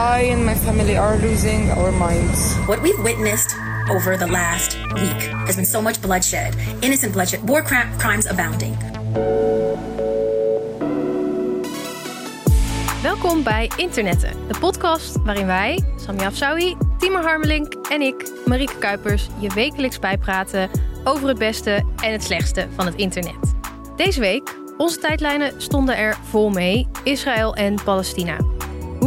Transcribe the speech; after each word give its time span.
I 0.00 0.30
and 0.32 0.44
my 0.46 0.54
family 0.54 0.96
are 0.96 1.18
losing 1.18 1.70
our 1.70 1.92
minds. 1.92 2.54
What 2.66 2.80
we've 2.80 3.02
witnessed 3.02 3.54
over 3.90 4.16
the 4.16 4.26
last 4.26 4.78
week 4.94 5.30
has 5.46 5.56
been 5.56 5.66
so 5.66 5.82
much 5.82 6.00
bloodshed, 6.00 6.54
innocent 6.80 7.12
bloodshed, 7.12 7.48
war 7.48 7.62
cri- 7.62 7.98
crimes 7.98 8.26
abounding. 8.26 8.76
Welkom 13.02 13.42
bij 13.42 13.70
Internetten, 13.76 14.32
de 14.48 14.58
podcast 14.58 15.16
waarin 15.24 15.46
wij, 15.46 15.84
Samia 15.96 16.26
Afsawi, 16.26 16.76
Timo 16.98 17.20
Harmelink 17.20 17.74
en 17.90 18.00
ik, 18.00 18.32
Marieke 18.46 18.78
Kuipers, 18.78 19.28
je 19.38 19.50
wekelijks 19.54 19.98
bijpraten 19.98 20.70
over 21.04 21.28
het 21.28 21.38
beste 21.38 21.84
en 22.02 22.12
het 22.12 22.24
slechtste 22.24 22.66
van 22.76 22.86
het 22.86 22.94
internet. 22.94 23.54
Deze 23.96 24.20
week, 24.20 24.56
onze 24.76 24.98
tijdlijnen 24.98 25.52
stonden 25.56 25.96
er 25.96 26.16
vol 26.30 26.50
mee, 26.50 26.88
Israël 27.04 27.54
en 27.54 27.74
Palestina. 27.84 28.49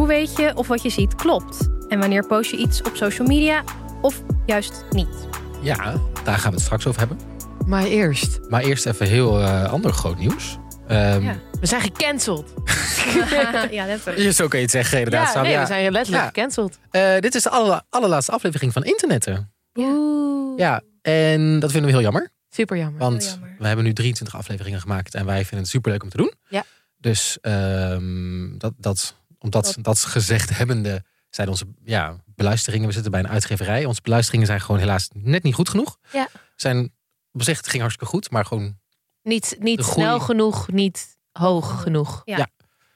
Hoe 0.03 0.11
weet 0.11 0.37
je 0.37 0.55
of 0.55 0.67
wat 0.67 0.81
je 0.83 0.89
ziet 0.89 1.15
klopt? 1.15 1.67
En 1.87 1.99
wanneer 1.99 2.25
post 2.27 2.51
je 2.51 2.57
iets 2.57 2.81
op 2.81 2.95
social 2.95 3.27
media 3.27 3.63
of 4.01 4.21
juist 4.45 4.83
niet? 4.89 5.27
Ja, 5.61 5.75
daar 6.23 6.37
gaan 6.37 6.49
we 6.49 6.55
het 6.55 6.65
straks 6.65 6.87
over 6.87 6.99
hebben. 6.99 7.19
Maar 7.65 7.83
eerst, 7.83 8.39
Maar 8.49 8.61
eerst 8.61 8.85
even 8.85 9.07
heel 9.07 9.39
eh, 9.41 9.71
ander 9.71 9.93
groot 9.93 10.17
nieuws. 10.17 10.57
Ehm, 10.87 11.23
Ja. 11.23 11.35
we 11.59 11.65
zijn 11.65 11.81
gecanceld. 11.81 12.53
ja, 13.71 13.85
letterlijk. 13.85 14.17
ja, 14.17 14.31
Zo 14.31 14.47
kun 14.47 14.57
je 14.57 14.63
het 14.63 14.73
zeggen, 14.73 14.97
inderdaad. 14.97 15.33
Ja, 15.33 15.41
nee, 15.41 15.51
Ja. 15.51 15.59
we 15.59 15.65
zijn 15.65 15.91
letterlijk 15.91 16.23
Ja. 16.23 16.27
gecanceld. 16.29 16.79
Eh, 16.91 17.17
dit 17.19 17.35
is 17.35 17.43
de 17.43 17.49
aller- 17.49 17.81
allerlaatste 17.89 18.31
aflevering 18.31 18.73
van 18.73 18.83
Internetten. 18.83 19.53
Oeh. 19.73 20.57
Ja, 20.59 20.81
en 21.01 21.59
dat 21.59 21.71
vinden 21.71 21.89
we 21.89 21.95
heel 21.95 22.05
jammer. 22.05 22.29
Super 22.49 22.77
jammer. 22.77 22.99
Want 22.99 23.23
jammer. 23.23 23.55
we 23.59 23.67
hebben 23.67 23.85
nu 23.85 23.93
23 23.93 24.35
afleveringen 24.35 24.81
gemaakt 24.81 25.15
en 25.15 25.25
wij 25.25 25.39
vinden 25.39 25.59
het 25.59 25.67
superleuk 25.67 26.03
om 26.03 26.09
te 26.09 26.17
doen. 26.17 26.33
Ja. 26.49 26.63
Dus 26.97 27.37
ehm, 27.41 28.57
dat, 28.57 28.73
dat, 28.77 29.15
omdat 29.43 29.63
dat. 29.75 29.83
dat 29.83 29.99
gezegd 29.99 30.57
hebbende 30.57 31.03
zijn 31.29 31.47
onze 31.49 31.65
ja, 31.83 32.15
beluisteringen. 32.25 32.87
We 32.87 32.93
zitten 32.93 33.11
bij 33.11 33.19
een 33.19 33.27
uitgeverij. 33.29 33.85
Onze 33.85 34.01
beluisteringen 34.01 34.47
zijn 34.47 34.61
gewoon 34.61 34.79
helaas 34.79 35.09
net 35.13 35.43
niet 35.43 35.53
goed 35.55 35.69
genoeg. 35.69 35.97
Ja. 36.11 36.27
Zijn, 36.55 36.93
op 37.31 37.43
zich 37.43 37.57
het 37.57 37.67
ging 37.67 37.81
hartstikke 37.81 38.13
goed, 38.13 38.29
maar 38.31 38.45
gewoon 38.45 38.77
Niet, 39.21 39.55
niet 39.59 39.81
groei. 39.81 40.05
snel 40.07 40.19
genoeg, 40.19 40.67
niet 40.71 41.17
hoog 41.31 41.81
genoeg. 41.81 42.21
Ja, 42.25 42.37
Ja. 42.37 42.47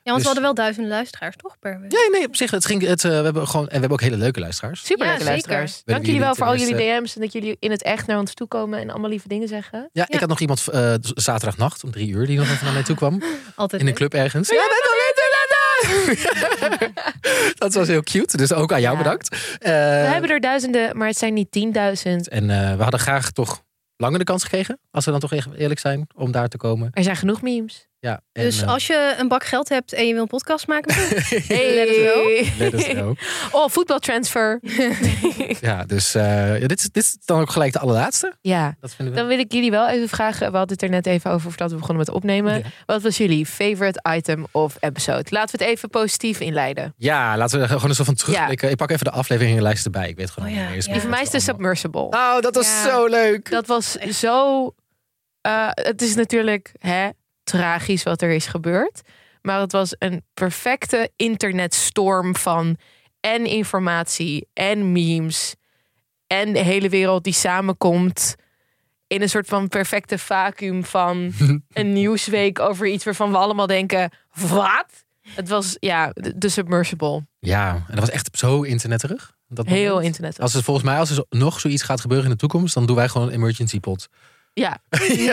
want 0.03 0.15
Dus- 0.15 0.21
we 0.21 0.23
hadden 0.25 0.43
wel 0.43 0.53
duizenden 0.53 0.91
luisteraars, 0.91 1.35
toch? 1.35 1.59
Per 1.59 1.79
week? 1.81 1.91
Ja, 1.91 2.09
nee, 2.11 2.27
op 2.27 2.35
zich. 2.35 2.51
Het 2.51 2.65
ging, 2.65 2.81
het, 2.81 3.03
eh, 3.03 3.11
we 3.11 3.23
hebben 3.23 3.47
gewoon, 3.47 3.63
en 3.65 3.71
we 3.73 3.79
hebben 3.79 3.91
ook 3.97 4.01
hele 4.01 4.17
leuke 4.17 4.39
luisteraars. 4.39 4.85
Super 4.85 5.05
Ja, 5.05 5.11
leuke 5.11 5.25
luisteraars. 5.25 5.71
Dank 5.71 5.85
jullie 5.87 6.05
jullie 6.05 6.19
wel 6.21 6.35
voor 6.35 6.45
al 6.45 6.55
jullie 6.57 6.75
eerste- 6.75 6.99
DM's 6.99 7.15
en 7.15 7.21
dat 7.21 7.31
jullie 7.33 7.57
in 7.59 7.71
het 7.71 7.83
echt 7.83 8.07
naar 8.07 8.19
ons 8.19 8.33
toe 8.33 8.47
komen 8.47 8.79
en 8.79 8.89
allemaal 8.89 9.09
lieve 9.09 9.27
dingen 9.27 9.47
zeggen. 9.47 9.79
Ja, 9.79 9.87
Ja. 9.91 10.13
ik 10.13 10.19
had 10.19 10.29
nog 10.29 10.39
iemand 10.39 10.67
eh, 10.67 10.93
zaterdagnacht 11.01 11.83
om 11.83 11.91
drie 11.91 12.09
uur 12.09 12.25
die 12.25 12.37
nog 12.37 12.47
even 12.49 12.65
naar 12.65 12.73
mij 12.73 12.83
toe 12.83 12.95
kwam. 12.95 13.21
Altijd 13.55 13.71
In 13.71 13.79
een 13.79 13.85
leuk. 13.85 13.95
club 13.95 14.13
ergens. 14.13 14.49
Ja, 14.49 14.55
dat 17.57 17.73
was 17.73 17.87
heel 17.87 18.03
cute. 18.03 18.37
Dus 18.37 18.53
ook 18.53 18.71
aan 18.73 18.81
jou 18.81 18.97
Ja. 18.97 19.03
bedankt. 19.03 19.29
Eh, 19.59 19.71
We 19.71 20.07
hebben 20.11 20.29
er 20.29 20.39
duizenden, 20.39 20.97
maar 20.97 21.07
het 21.07 21.17
zijn 21.17 21.33
niet 21.33 21.51
tienduizend. 21.51 22.27
En 22.29 22.49
eh, 22.49 22.75
we 22.75 22.81
hadden 22.81 22.99
graag 22.99 23.31
toch 23.31 23.63
langer 23.97 24.19
de 24.19 24.25
kans 24.25 24.43
gekregen. 24.43 24.79
Als 24.91 25.05
we 25.05 25.11
dan 25.11 25.19
toch 25.19 25.33
echt 25.33 25.47
eerlijk 25.57 25.79
zijn 25.79 26.07
om 26.15 26.31
daar 26.31 26.47
te 26.47 26.57
komen. 26.57 26.89
Er 26.91 27.03
zijn 27.03 27.15
genoeg 27.15 27.41
memes. 27.41 27.87
Ja, 27.99 28.21
en, 28.31 28.43
Dus 28.43 28.61
eh, 28.61 28.67
als 28.67 28.87
je 28.87 29.15
een 29.17 29.27
bak 29.27 29.43
geld 29.45 29.69
hebt 29.69 29.93
en 29.93 30.07
je 30.07 30.13
wil 30.13 30.21
een 30.21 30.27
podcast 30.27 30.67
maken, 30.67 30.93
Hey. 31.47 31.73
let 31.75 31.89
us 31.89 31.95
know. 32.13 32.57
let 32.59 32.73
us 32.73 32.83
know. 32.97 33.15
Oh, 33.51 33.69
voetbaltransfer. 33.69 34.59
Ja, 35.61 35.83
dus 35.85 36.15
eh, 36.15 36.59
ja, 36.61 36.67
dit, 36.67 36.79
is, 36.79 36.89
dit 36.91 37.03
is 37.03 37.17
dan 37.25 37.39
ook 37.41 37.49
gelijk 37.49 37.73
de 37.73 37.79
allerlaatste. 37.79 38.33
Ja, 38.41 38.75
Dat 38.79 38.93
vinden 38.95 39.13
we. 39.13 39.19
dan 39.19 39.29
wil 39.29 39.39
ik 39.39 39.51
jullie 39.53 39.71
wel 39.71 39.87
even 39.87 40.09
vragen. 40.09 40.51
We 40.51 40.57
hadden 40.57 40.73
het 40.75 40.81
er 40.81 40.89
net 40.89 41.05
even 41.05 41.31
over 41.31 41.49
voordat 41.49 41.69
we 41.71 41.75
begonnen 41.77 42.05
met 42.05 42.15
opnemen. 42.15 42.57
Ja. 42.57 42.63
Wat 42.85 43.01
was 43.01 43.17
jullie 43.17 43.45
favorite 43.45 44.03
item 44.15 44.45
of 44.51 44.75
episode? 44.79 45.25
Laten 45.29 45.57
we 45.57 45.63
het 45.65 45.73
even 45.73 45.89
positief 45.89 46.39
inleiden. 46.39 46.93
Ja, 46.97 47.37
laten 47.37 47.59
we 47.59 47.67
gewoon 47.67 47.87
eens 47.89 47.97
van 48.01 48.13
terugblikken. 48.15 48.69
Ik 48.69 48.75
pak 48.75 48.91
even 48.91 49.03
de 49.05 49.11
aflevingenlijst 49.11 49.85
erbij. 49.85 50.09
Ik 50.09 50.15
weet 50.17 50.29
gewoon 50.31 50.49
Oh 50.49 50.55
niet 50.55 50.63
ja, 50.63 50.73
ja. 50.73 50.91
Die 50.91 51.01
van 51.01 51.09
mij 51.09 51.21
is 51.21 51.29
de 51.29 51.39
submersible. 51.39 52.01
Oh, 52.09 52.39
dat 52.39 52.55
was 52.55 52.67
Ja. 52.67 52.83
zo 52.89 53.05
leuk. 53.05 53.49
Dat 53.49 53.67
was 53.67 53.91
zo. 53.91 54.71
eh, 55.41 55.67
het 55.71 56.01
is 56.01 56.15
natuurlijk 56.15 56.71
hè, 56.79 57.09
tragisch 57.47 58.03
wat 58.03 58.21
er 58.21 58.29
is 58.29 58.45
gebeurd. 58.45 59.01
Maar 59.41 59.59
het 59.59 59.71
was 59.71 59.95
een 59.99 60.23
perfecte 60.33 61.11
internetstorm 61.15 62.35
van 62.35 62.77
en 63.19 63.45
informatie 63.45 64.47
en 64.53 64.91
memes. 64.91 65.55
En 66.27 66.53
de 66.53 66.59
hele 66.59 66.89
wereld 66.89 67.23
die 67.23 67.33
samenkomt 67.33 68.35
in 69.07 69.21
een 69.21 69.29
soort 69.29 69.47
van 69.47 69.67
perfecte 69.67 70.17
vacuüm 70.17 70.85
van 70.85 71.33
een 71.73 71.93
nieuwsweek 71.93 72.59
over 72.59 72.87
iets 72.87 73.03
waarvan 73.03 73.31
we 73.31 73.37
allemaal 73.37 73.67
denken: 73.67 74.11
wat? 74.49 75.05
Het 75.27 75.49
was 75.49 75.77
ja, 75.79 76.11
de, 76.35 76.49
submersible. 76.49 77.25
Ja, 77.39 77.73
en 77.75 77.83
dat 77.87 77.99
was 77.99 78.09
echt 78.09 78.37
zo 78.37 78.61
internetterig. 78.61 79.35
Dat 79.49 79.65
Heel 79.65 79.99
internet. 79.99 80.39
Als 80.39 80.53
het 80.53 80.63
volgens 80.63 80.85
mij, 80.85 80.97
als 80.99 81.09
er 81.09 81.25
nog 81.29 81.59
zoiets 81.59 81.83
gaat 81.83 82.01
gebeuren 82.01 82.25
in 82.25 82.31
de 82.31 82.37
toekomst, 82.37 82.73
dan 82.73 82.85
doen 82.85 82.95
wij 82.95 83.09
gewoon 83.09 83.27
een 83.27 83.33
emergency 83.33 83.79
pot. 83.79 84.07
Ja, 84.65 84.79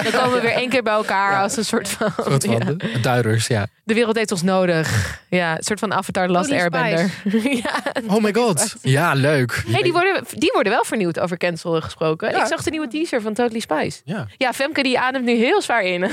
dan 0.02 0.12
komen 0.12 0.32
we 0.32 0.40
weer 0.40 0.52
één 0.52 0.68
keer 0.68 0.82
bij 0.82 0.92
elkaar 0.92 1.32
Ja. 1.32 1.42
als 1.42 1.56
een 1.56 1.64
soort 1.64 1.88
van. 1.88 2.06
Een 2.16 2.24
soort 2.24 2.44
van 2.44 2.52
ja. 2.58 2.64
de- 2.64 3.00
duiders, 3.00 3.46
ja. 3.46 3.66
De 3.84 3.94
wereld 3.94 4.16
heeft 4.16 4.30
ons 4.32 4.42
nodig. 4.42 5.20
Ja, 5.30 5.56
een 5.56 5.62
soort 5.62 5.78
van 5.78 5.92
Avatar 5.92 6.28
Last 6.28 6.50
Airbender. 6.52 7.10
ja. 7.64 7.82
Oh 8.08 8.22
my 8.22 8.34
god. 8.34 8.74
Ja, 8.82 9.12
leuk. 9.14 9.62
Hey, 9.66 9.82
die, 9.82 9.92
worden, 9.92 10.24
die 10.30 10.50
worden 10.54 10.72
wel 10.72 10.84
vernieuwd 10.84 11.20
over 11.20 11.36
cancelen 11.36 11.82
gesproken. 11.82 12.30
Ja. 12.30 12.40
Ik 12.40 12.46
zag 12.46 12.62
de 12.62 12.70
nieuwe 12.70 12.88
teaser 12.88 13.20
van 13.20 13.34
Totally 13.34 13.60
Spice. 13.60 14.00
Ja, 14.04 14.26
Ja, 14.36 14.52
Femke 14.52 14.82
die 14.82 14.98
ademt 14.98 15.24
nu 15.24 15.36
heel 15.36 15.62
zwaar 15.62 15.82
in. 15.82 16.10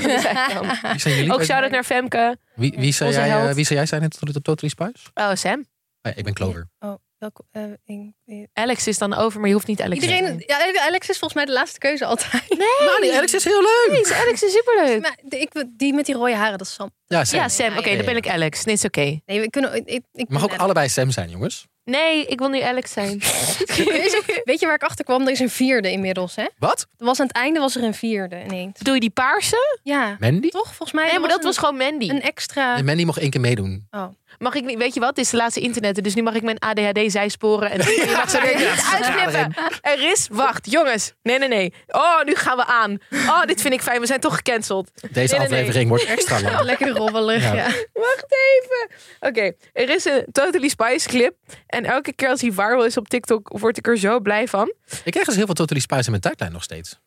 zijn? 0.96 1.32
Ook 1.32 1.44
shout-out 1.44 1.70
naar 1.70 1.84
Femke. 1.84 2.36
Wie, 2.54 2.74
wie, 2.76 2.92
zou 2.92 3.10
jij, 3.12 3.28
eh, 3.30 3.36
held. 3.42 3.54
wie 3.54 3.64
zou 3.64 3.78
jij 3.78 3.86
zijn 3.88 4.02
in 4.02 4.08
Tot- 4.08 4.44
Totally 4.44 4.70
Spice? 4.70 5.10
Oh, 5.14 5.30
Sam. 5.34 5.58
Oh 5.58 5.64
ja, 6.02 6.12
ik 6.14 6.24
ben 6.24 6.34
Clover. 6.34 6.68
Oh, 6.80 6.94
welke, 7.22 7.42
eh, 7.86 8.06
ik- 8.38 8.48
Alex 8.52 8.86
is 8.86 8.98
dan 8.98 9.14
over, 9.14 9.38
maar 9.40 9.48
je 9.48 9.54
hoeft 9.54 9.66
niet 9.66 9.80
Alex 9.82 10.00
te 10.00 10.06
Iedereen, 10.06 10.44
zijn. 10.46 10.72
ja, 10.74 10.86
Alex 10.86 11.08
is 11.08 11.18
volgens 11.18 11.34
mij 11.34 11.44
de 11.44 11.52
laatste 11.52 11.78
keuze 11.78 12.04
altijd. 12.04 12.42
Maar 12.58 12.98
nee, 13.00 13.16
Alex 13.16 13.34
is 13.34 13.44
heel 13.44 13.60
leuk. 13.62 13.88
Nee, 14.04 14.14
Alex 14.14 14.42
is 14.42 14.52
superleuk. 14.52 15.00
Maar 15.00 15.16
de- 15.22 15.38
ik, 15.40 15.64
die 15.68 15.92
met 15.94 16.06
die 16.06 16.14
rode 16.14 16.34
haren, 16.34 16.58
dat 16.58 16.66
is 16.66 16.74
Sam. 16.74 16.90
Ja, 17.06 17.24
Sam. 17.24 17.38
Ja, 17.38 17.48
Sam. 17.48 17.78
Oké, 17.78 17.88
Ja, 17.90 17.96
dan 17.96 18.04
ben 18.04 18.16
ik 18.16 18.28
Alex. 18.28 18.64
Nee, 18.64 18.74
is 18.74 18.84
oké. 18.84 19.20
Nee, 19.26 19.40
we 19.40 19.50
kunnen. 19.50 19.86
Ik, 19.86 20.02
Mag 20.28 20.44
ook 20.44 20.56
allebei 20.56 20.88
Sam 20.88 21.10
zijn, 21.10 21.30
jongens. 21.30 21.66
Nee, 21.84 22.26
ik 22.26 22.38
wil 22.38 22.48
nu 22.48 22.60
Alex 22.60 22.92
zijn. 22.92 23.18
Is 24.06 24.16
ook- 24.16 24.40
Weet 24.44 24.60
je 24.60 24.66
waar 24.66 24.74
ik 24.74 24.82
achter 24.82 25.04
kwam? 25.04 25.22
Er 25.22 25.30
is 25.32 25.38
een 25.40 25.50
vierde 25.50 25.90
inmiddels, 25.90 26.36
hè? 26.36 26.46
Wat? 26.58 26.86
Er 26.98 27.04
was 27.04 27.20
aan 27.20 27.26
het 27.26 27.36
einde 27.36 27.60
was 27.60 27.76
er 27.76 27.82
een 27.82 27.94
vierde 27.94 28.42
ineens. 28.44 28.78
Doe 28.78 28.94
je 28.94 29.00
die 29.00 29.10
paarse? 29.10 29.78
Ja, 29.82 30.16
Mandy? 30.20 30.48
toch? 30.48 30.66
Volgens 30.66 30.92
mij. 30.92 31.06
Nee, 31.10 31.18
maar 31.18 31.28
dat 31.28 31.38
een- 31.38 31.44
was 31.44 31.58
gewoon 31.58 31.76
Mandy. 31.76 32.08
een 32.10 32.22
extra. 32.22 32.76
En 32.76 32.84
Mandy 32.84 33.04
mocht 33.04 33.18
één 33.18 33.30
keer 33.30 33.40
meedoen. 33.40 33.86
Oh. 33.90 34.06
Mag 34.38 34.54
ik 34.54 34.64
niet, 34.64 34.78
weet 34.78 34.94
je 34.94 35.00
wat? 35.00 35.14
Dit 35.14 35.24
is 35.24 35.30
de 35.30 35.36
laatste 35.36 35.60
internet, 35.60 36.04
dus 36.04 36.14
nu 36.14 36.22
mag 36.22 36.34
ik 36.34 36.42
mijn 36.42 36.58
ADHD 36.58 37.12
zijsporen 37.12 37.70
en 37.70 37.78
je 37.78 38.12
mag 38.16 38.30
ze 38.30 38.38
er 38.38 38.56
niet 38.56 38.84
uitknippen. 38.92 39.54
Er 39.80 40.10
is, 40.10 40.28
wacht, 40.30 40.70
jongens. 40.70 41.12
Nee, 41.22 41.38
nee, 41.38 41.48
nee. 41.48 41.72
Oh, 41.88 42.22
nu 42.24 42.34
gaan 42.34 42.56
we 42.56 42.64
aan. 42.66 42.98
Oh, 43.10 43.42
dit 43.44 43.60
vind 43.60 43.74
ik 43.74 43.82
fijn. 43.82 44.00
We 44.00 44.06
zijn 44.06 44.20
toch 44.20 44.34
gecanceld. 44.34 44.90
Deze 44.94 45.10
Nee, 45.12 45.26
nee, 45.26 45.38
nee. 45.38 45.58
aflevering 45.58 45.88
wordt 45.88 46.04
extra 46.04 46.40
lang. 46.40 46.60
Lekker 46.72 46.88
rommelig, 46.88 47.42
Ja. 47.42 47.54
ja. 47.54 47.64
Wacht 47.92 48.26
even. 48.28 48.90
Oké, 49.20 49.52
er 49.72 49.88
is 49.90 50.04
een 50.04 50.26
Totally 50.32 50.68
Spice 50.68 51.08
clip. 51.08 51.34
En 51.66 51.84
elke 51.84 52.12
keer 52.12 52.28
als 52.28 52.40
hij 52.40 52.52
viral 52.52 52.84
is 52.84 52.96
op 52.96 53.08
TikTok, 53.08 53.48
word 53.58 53.76
ik 53.78 53.86
er 53.86 53.98
zo 53.98 54.20
blij 54.20 54.48
van. 54.48 54.74
Ik 55.04 55.10
krijg 55.12 55.26
dus 55.26 55.36
heel 55.36 55.44
veel 55.46 55.54
Totally 55.54 55.80
Spice 55.80 56.04
in 56.04 56.10
mijn 56.10 56.22
tijdlijn 56.22 56.52
nog 56.52 56.62
steeds. 56.62 56.98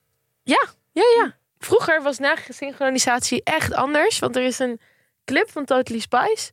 Ja, 0.43 0.65
ja, 0.91 1.03
ja. 1.17 1.35
Vroeger 1.59 2.01
was 2.01 2.19
nasynchronisatie 2.19 3.41
echt 3.43 3.73
anders. 3.73 4.19
Want 4.19 4.35
er 4.35 4.43
is 4.43 4.59
een 4.59 4.79
clip 5.25 5.49
van 5.51 5.65
Totally 5.65 5.99
Spice. 5.99 6.51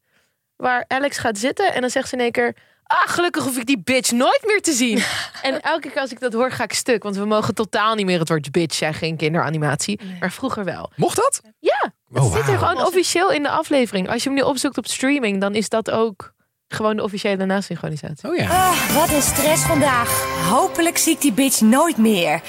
Waar 0.62 0.84
Alex 0.88 1.18
gaat 1.18 1.38
zitten 1.38 1.74
en 1.74 1.80
dan 1.80 1.90
zegt 1.90 2.08
ze 2.08 2.14
in 2.14 2.20
één 2.20 2.32
keer... 2.32 2.56
Ah, 2.84 3.08
gelukkig 3.08 3.44
hoef 3.44 3.56
ik 3.56 3.66
die 3.66 3.80
bitch 3.84 4.10
nooit 4.10 4.42
meer 4.46 4.60
te 4.60 4.72
zien. 4.72 5.02
en 5.42 5.60
elke 5.60 5.90
keer 5.90 6.00
als 6.00 6.10
ik 6.10 6.20
dat 6.20 6.32
hoor, 6.32 6.50
ga 6.50 6.64
ik 6.64 6.72
stuk. 6.72 7.02
Want 7.02 7.16
we 7.16 7.24
mogen 7.24 7.54
totaal 7.54 7.94
niet 7.94 8.06
meer 8.06 8.18
het 8.18 8.28
woord 8.28 8.50
bitch 8.50 8.74
zeggen 8.76 9.06
in 9.06 9.16
kinderanimatie. 9.16 10.00
Maar 10.20 10.32
vroeger 10.32 10.64
wel. 10.64 10.90
Mocht 10.96 11.16
dat? 11.16 11.40
Ja, 11.58 11.92
het 12.12 12.22
Oh, 12.22 12.34
zit 12.34 12.48
er 12.48 12.58
gewoon 12.58 12.86
officieel 12.86 13.30
in 13.32 13.42
de 13.42 13.48
aflevering. 13.48 14.08
Als 14.10 14.22
je 14.22 14.28
hem 14.28 14.38
nu 14.38 14.44
opzoekt 14.44 14.78
op 14.78 14.86
streaming, 14.86 15.40
dan 15.40 15.54
is 15.54 15.68
dat 15.68 15.90
ook 15.90 16.32
gewoon 16.68 16.96
de 16.96 17.02
officiële 17.02 17.46
nasynchronisatie. 17.46 18.28
Oh 18.28 18.36
ja. 18.36 18.48
Ah, 18.50 18.94
wat 18.94 19.10
een 19.10 19.22
stress 19.22 19.62
vandaag. 19.62 20.24
Hopelijk 20.48 20.98
zie 20.98 21.12
ik 21.14 21.20
die 21.20 21.32
bitch 21.32 21.60
nooit 21.60 21.96
meer. 21.96 22.40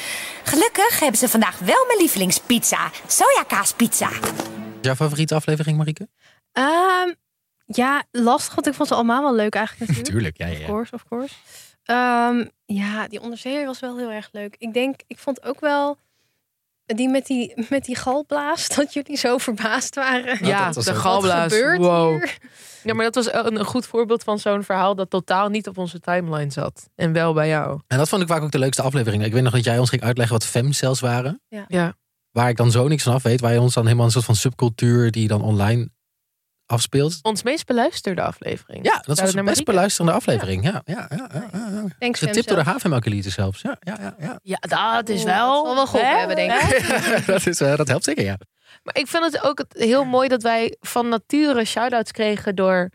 Gelukkig 0.43 0.99
hebben 0.99 1.17
ze 1.19 1.29
vandaag 1.29 1.59
wel 1.59 1.85
mijn 1.87 1.99
lievelingspizza. 1.99 2.91
Sojakaaspizza. 3.07 4.09
Jouw 4.81 4.95
favoriete 4.95 5.35
aflevering, 5.35 5.77
Marieke? 5.77 6.07
Ehm, 6.51 7.13
ja, 7.65 8.03
lastig, 8.11 8.55
want 8.55 8.67
ik 8.67 8.73
vond 8.73 8.87
ze 8.87 8.95
allemaal 8.95 9.21
wel 9.21 9.35
leuk 9.35 9.55
eigenlijk 9.55 9.89
natuurlijk. 9.97 10.35
Tuurlijk, 10.35 10.37
ja, 10.37 10.45
ja. 10.45 10.53
Of 10.53 10.59
ja. 10.59 10.65
course, 10.65 10.93
of 10.93 11.03
course. 11.09 11.35
Ehm, 11.83 12.45
ja, 12.65 13.07
die 13.07 13.21
onderzeeër 13.21 13.65
was 13.65 13.79
wel 13.79 13.97
heel 13.97 14.11
erg 14.11 14.29
leuk. 14.31 14.55
Ik 14.57 14.73
denk, 14.73 15.01
ik 15.07 15.17
vond 15.17 15.43
ook 15.43 15.59
wel 15.59 15.97
die 16.85 17.09
met 17.09 17.25
die, 17.25 17.65
met 17.69 17.85
die 17.85 17.95
galblaas, 17.95 18.67
dat 18.75 18.93
jullie 18.93 19.17
zo 19.17 19.37
verbaasd 19.37 19.95
waren. 19.95 20.45
Ja, 20.45 20.65
dat 20.65 20.75
was 20.75 20.85
de 20.85 20.95
galblaas. 20.95 21.43
Wat 21.43 21.53
gebeurt 21.53 21.79
Wow. 21.79 22.09
hier? 22.09 22.37
Ja, 22.83 22.93
maar 22.93 23.05
dat 23.11 23.15
was 23.15 23.33
een, 23.33 23.59
een 23.59 23.65
goed 23.65 23.85
voorbeeld 23.85 24.23
van 24.23 24.39
zo'n 24.39 24.63
verhaal 24.63 24.95
dat 24.95 25.09
totaal 25.09 25.49
niet 25.49 25.67
op 25.67 25.77
onze 25.77 25.99
timeline 25.99 26.51
zat. 26.51 26.89
En 26.95 27.13
wel 27.13 27.33
bij 27.33 27.47
jou. 27.47 27.79
En 27.87 27.97
dat 27.97 28.09
vond 28.09 28.21
ik 28.21 28.27
vaak 28.27 28.41
ook 28.41 28.51
de 28.51 28.59
leukste 28.59 28.81
aflevering. 28.81 29.23
Ik 29.23 29.33
weet 29.33 29.43
nog 29.43 29.53
dat 29.53 29.63
jij 29.63 29.79
ons 29.79 29.89
ging 29.89 30.01
uitleggen 30.01 30.35
wat 30.35 30.45
femcells 30.45 30.99
waren. 30.99 31.41
Ja. 31.67 31.95
Waar 32.31 32.49
ik 32.49 32.57
dan 32.57 32.71
zo 32.71 32.87
niks 32.87 33.03
van 33.03 33.13
af 33.13 33.23
weet. 33.23 33.41
Waar 33.41 33.53
je 33.53 33.61
ons 33.61 33.73
dan 33.73 33.83
helemaal 33.83 34.05
een 34.05 34.11
soort 34.11 34.25
van 34.25 34.35
subcultuur 34.35 35.11
die 35.11 35.27
dan 35.27 35.41
online 35.41 35.89
afspeelt. 36.73 37.19
Ons 37.21 37.43
meest 37.43 37.65
beluisterde 37.65 38.21
aflevering. 38.21 38.85
Ja, 38.85 38.93
dat 38.93 39.05
was 39.05 39.17
Shout-out 39.17 39.35
de 39.35 39.43
best 39.43 39.45
Marieke. 39.45 39.71
beluisterende 39.71 40.11
aflevering. 40.17 40.63
Ja, 40.63 40.81
ja, 40.85 41.07
ja, 41.09 41.29
ja, 41.33 41.47
ja, 41.51 41.69
ja. 41.71 41.83
Thanks 41.99 42.19
Getipt 42.19 42.47
door 42.47 42.57
de 42.57 42.63
havenmelkelieten 42.63 43.31
zelfs. 43.31 43.61
Ja, 43.61 43.77
ja, 43.79 43.97
ja, 43.99 44.15
ja. 44.19 44.39
Ja, 44.43 44.57
dat 44.95 45.09
is 45.09 45.23
Oeh, 45.23 45.35
wel. 45.35 45.75
dat 45.75 45.91
wel 45.91 46.01
hè? 46.01 46.17
hebben, 46.17 46.35
denk 46.35 46.51
ik. 46.51 47.25
dat, 47.25 47.45
is, 47.47 47.61
eh, 47.61 47.75
dat 47.75 47.87
helpt 47.87 48.03
zeker, 48.03 48.23
ja. 48.23 48.37
Maar 48.83 48.97
ik 48.97 49.07
vind 49.07 49.23
het 49.23 49.43
ook 49.43 49.63
heel 49.69 50.05
mooi 50.05 50.27
dat 50.27 50.41
wij 50.41 50.75
van 50.79 51.09
nature 51.09 51.65
shout-outs 51.65 52.11
kregen 52.11 52.55
door 52.55 52.89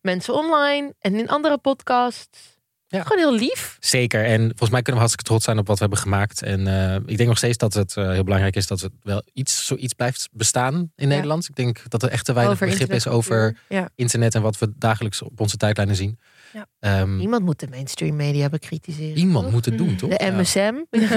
mensen 0.00 0.34
online 0.34 0.94
en 1.00 1.14
in 1.14 1.28
andere 1.28 1.58
podcasts. 1.58 2.55
Ja. 2.88 3.02
Gewoon 3.02 3.18
heel 3.18 3.34
lief. 3.38 3.76
Zeker. 3.80 4.24
En 4.24 4.40
volgens 4.40 4.70
mij 4.70 4.82
kunnen 4.82 4.92
we 4.94 4.98
hartstikke 4.98 5.24
trots 5.24 5.44
zijn 5.44 5.58
op 5.58 5.66
wat 5.66 5.76
we 5.78 5.80
hebben 5.82 6.00
gemaakt. 6.02 6.42
En 6.42 6.66
eh, 6.66 6.94
ik 7.06 7.16
denk 7.16 7.28
nog 7.28 7.38
steeds 7.38 7.56
dat 7.58 7.74
het 7.74 7.96
eh, 7.96 8.10
heel 8.10 8.24
belangrijk 8.24 8.56
is 8.56 8.66
dat 8.66 8.80
het 8.80 8.92
wel 9.02 9.22
iets, 9.32 9.66
zoiets 9.66 9.92
blijft 9.92 10.28
bestaan 10.32 10.92
in 10.96 11.08
Nederland. 11.08 11.48
Ik 11.48 11.54
denk 11.56 11.82
dat 11.88 12.02
er 12.02 12.08
echt 12.10 12.24
te 12.24 12.32
weinig 12.32 12.58
begrip 12.58 12.92
is 12.92 13.06
over 13.06 13.58
Ja. 13.68 13.88
internet 13.94 14.34
en 14.34 14.42
wat 14.42 14.58
we 14.58 14.72
dagelijks 14.76 15.22
op 15.22 15.40
onze 15.40 15.56
tijdlijnen 15.56 15.96
zien. 15.96 16.18
Ja. 16.52 16.66
Ehm, 16.80 17.20
Iemand 17.20 17.44
moet 17.44 17.60
de 17.60 17.66
mainstream 17.70 18.16
media 18.16 18.48
bekritiseren. 18.48 19.16
iemand 19.16 19.44
toch? 19.44 19.52
moet 19.52 19.64
het 19.64 19.78
doen, 19.78 19.96
toch? 19.96 20.10
De 20.10 20.24
Ja. 20.24 20.30
MSM. 20.40 20.74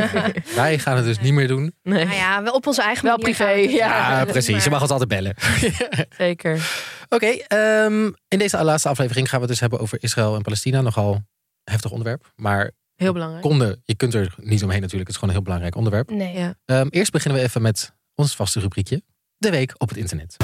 Wij 0.56 0.80
gaan 0.80 0.96
het 0.96 1.06
dus 1.06 1.20
niet 1.20 1.34
meer 1.34 1.48
doen. 1.48 1.74
nee, 1.84 2.06
Nou 2.06 2.16
ja, 2.18 2.44
wel 2.44 2.54
op 2.54 2.68
onze 2.68 2.82
eigen 2.82 3.04
Wel 3.06 3.18
manier 3.18 3.36
privé, 3.36 3.62
het 3.62 3.72
ja. 3.72 4.26
precies. 4.26 4.64
Je 4.64 4.70
mag 4.70 4.82
ons 4.82 4.90
altijd 4.92 5.10
bellen. 5.10 5.36
zeker. 6.18 6.70
Oké, 7.10 7.26
ehm, 7.28 8.12
in 8.28 8.40
deze 8.40 8.64
laatste 8.64 8.90
aflevering 8.90 9.30
gaan 9.30 9.36
we 9.40 9.46
het 9.46 9.52
dus 9.54 9.60
hebben 9.62 9.80
over 9.80 9.98
Israël 10.04 10.36
en 10.36 10.42
Palestina. 10.42 10.82
Nogal 10.82 11.22
heftig 11.70 11.92
onderwerp. 11.92 12.32
Maar 12.36 12.72
Heel 12.96 13.14
belangrijk. 13.14 13.42
konden, 13.44 13.82
je 13.86 13.96
kunt 13.96 14.14
er 14.14 14.36
niet 14.38 14.64
omheen 14.64 14.82
natuurlijk. 14.82 15.10
Het 15.10 15.10
is 15.10 15.16
gewoon 15.16 15.30
een 15.30 15.36
heel 15.36 15.44
belangrijk 15.44 15.76
onderwerp. 15.76 16.10
Nee. 16.10 16.38
Ja. 16.38 16.56
Ehm, 16.66 16.88
eerst 16.90 17.12
beginnen 17.12 17.40
we 17.42 17.46
even 17.48 17.62
met 17.62 17.94
ons 18.16 18.36
vaste 18.36 18.60
rubriekje. 18.60 19.02
De 19.38 19.50
week 19.50 19.74
op 19.78 19.90
het 19.90 19.98
internet. 19.98 20.38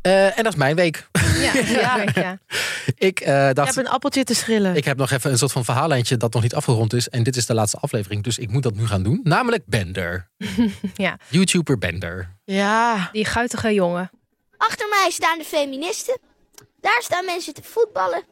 Eh, 0.00 0.38
en 0.38 0.44
dat 0.44 0.52
is 0.52 0.58
mijn 0.58 0.76
week. 0.76 1.08
Ja, 1.40 1.52
ja. 1.80 2.04
ja. 2.14 2.38
ik 2.94 3.20
eh, 3.20 3.50
dacht, 3.52 3.74
hebt 3.74 3.76
een 3.86 3.92
appeltje 3.92 4.24
te 4.24 4.34
schillen. 4.34 4.76
ik 4.76 4.84
heb 4.84 4.96
nog 4.96 5.10
even 5.10 5.30
een 5.30 5.38
soort 5.38 5.52
van 5.52 5.64
verhaallijntje 5.64 6.16
dat 6.16 6.32
nog 6.32 6.42
niet 6.42 6.54
afgerond 6.54 6.92
is. 6.92 7.08
En 7.08 7.22
dit 7.22 7.36
is 7.36 7.46
de 7.46 7.54
laatste 7.54 7.76
aflevering, 7.78 8.22
dus 8.22 8.38
ik 8.38 8.50
moet 8.50 8.62
dat 8.62 8.74
nu 8.74 8.86
gaan 8.86 9.02
doen. 9.02 9.20
Namelijk 9.22 9.62
Bender. 9.66 10.28
Ja. 10.94 11.18
YouTuber 11.28 11.78
Bender. 11.78 12.36
Ja. 12.44 13.08
Die 13.12 13.24
guitige 13.24 13.74
jongen. 13.74 14.10
Achter 14.68 14.88
mij 14.88 15.10
staan 15.10 15.38
de 15.38 15.44
feministen. 15.44 16.18
Daar 16.80 17.02
staan 17.02 17.24
mensen 17.24 17.54
te 17.54 17.62
voetballen 17.62 18.22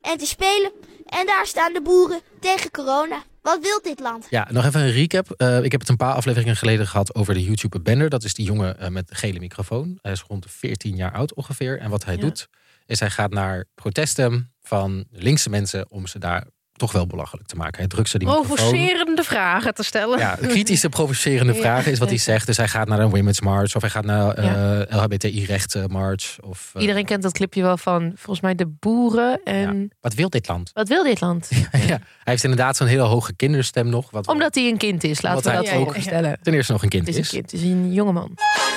en 0.00 0.18
te 0.18 0.26
spelen. 0.26 0.72
En 1.06 1.26
daar 1.26 1.46
staan 1.46 1.72
de 1.72 1.82
boeren 1.82 2.20
tegen 2.40 2.70
corona. 2.70 3.22
Wat 3.42 3.60
wil 3.62 3.82
dit 3.82 4.00
land? 4.00 4.26
Ja, 4.30 4.48
nog 4.50 4.64
even 4.64 4.80
een 4.80 4.90
recap. 4.92 5.30
Eh, 5.30 5.62
ik 5.64 5.72
heb 5.72 5.80
het 5.80 5.88
een 5.90 5.96
paar 5.96 6.14
afleveringen 6.14 6.56
geleden 6.56 6.86
gehad 6.86 7.14
over 7.14 7.34
de 7.34 7.42
YouTuber 7.44 7.82
Bender. 7.82 8.08
Dat 8.10 8.24
is 8.24 8.34
die 8.34 8.44
jongen 8.46 8.78
eh, 8.78 8.88
met 8.88 9.08
de 9.08 9.14
gele 9.14 9.38
microfoon. 9.38 9.98
Hij 10.02 10.12
is 10.12 10.22
rond 10.22 10.42
de 10.42 10.48
14 10.48 10.96
jaar 10.96 11.12
oud 11.12 11.34
ongeveer. 11.34 11.78
En 11.78 11.90
wat 11.90 12.04
hij 12.04 12.14
Ja. 12.14 12.20
doet, 12.20 12.48
is 12.86 13.00
hij 13.00 13.10
gaat 13.10 13.30
naar 13.30 13.64
protesten 13.74 14.52
van 14.62 15.04
linkse 15.10 15.50
mensen 15.50 15.90
om 15.90 16.06
ze 16.06 16.18
daar 16.18 16.46
toch 16.76 16.92
wel 16.92 17.06
belachelijk 17.06 17.46
te 17.46 17.56
maken. 17.56 17.78
Hij 17.78 17.86
drukt 17.88 18.08
ze 18.08 18.18
die. 18.18 18.28
Provocerende 18.28 19.22
vragen 19.22 19.74
te 19.74 19.82
stellen. 19.82 20.18
Ja, 20.18 20.36
kritische, 20.42 20.88
provocerende 20.88 21.52
Ja, 21.52 21.60
vragen 21.60 21.92
is 21.92 21.98
wat 21.98 22.08
hij 22.08 22.18
zegt. 22.18 22.46
Dus 22.46 22.56
hij 22.56 22.68
gaat 22.68 22.88
naar 22.88 22.98
een 22.98 23.10
Women's 23.10 23.40
March 23.40 23.74
of 23.76 23.80
hij 23.80 23.90
gaat 23.90 24.04
naar 24.04 24.34
eh 24.34 24.44
Ja. 24.44 24.86
LHBTI-rechten 24.88 25.90
March. 25.90 26.36
Of, 26.40 26.70
eh, 26.74 26.80
Iedereen 26.82 27.04
kent 27.04 27.22
dat 27.22 27.32
clipje 27.32 27.62
wel 27.62 27.76
van 27.76 28.12
volgens 28.14 28.40
mij 28.40 28.54
de 28.54 28.66
boeren 28.66 29.40
en 29.44 29.90
Wat 30.00 30.14
wil 30.14 30.28
dit 30.30 30.48
land? 30.48 30.70
wat 30.72 30.88
wil 30.88 31.02
dit 31.04 31.20
land? 31.20 31.48
ja, 31.72 31.78
hij 31.86 31.98
heeft 32.24 32.42
inderdaad 32.42 32.76
zo'n 32.76 32.86
hele 32.86 33.02
hoge 33.02 33.32
kinderstem 33.34 33.88
nog. 33.88 34.10
Wat 34.10 34.28
Omdat 34.28 34.54
hij 34.54 34.68
een 34.68 34.76
kind 34.78 35.04
is, 35.04 35.22
laten 35.22 35.38
Omdat 35.52 35.64
we 35.64 35.70
dat 35.70 35.80
ook- 35.80 35.92
voorstellen. 35.92 36.38
ten 36.42 36.54
eerste 36.54 36.72
nog 36.72 36.82
een 36.82 36.88
kind 36.88 37.06
Het 37.06 37.16
is 37.16 37.26
een 37.26 37.30
kind, 37.38 37.50
het 37.50 37.60
is 37.60 37.66
een 37.66 37.92
jongeman. 37.92 38.32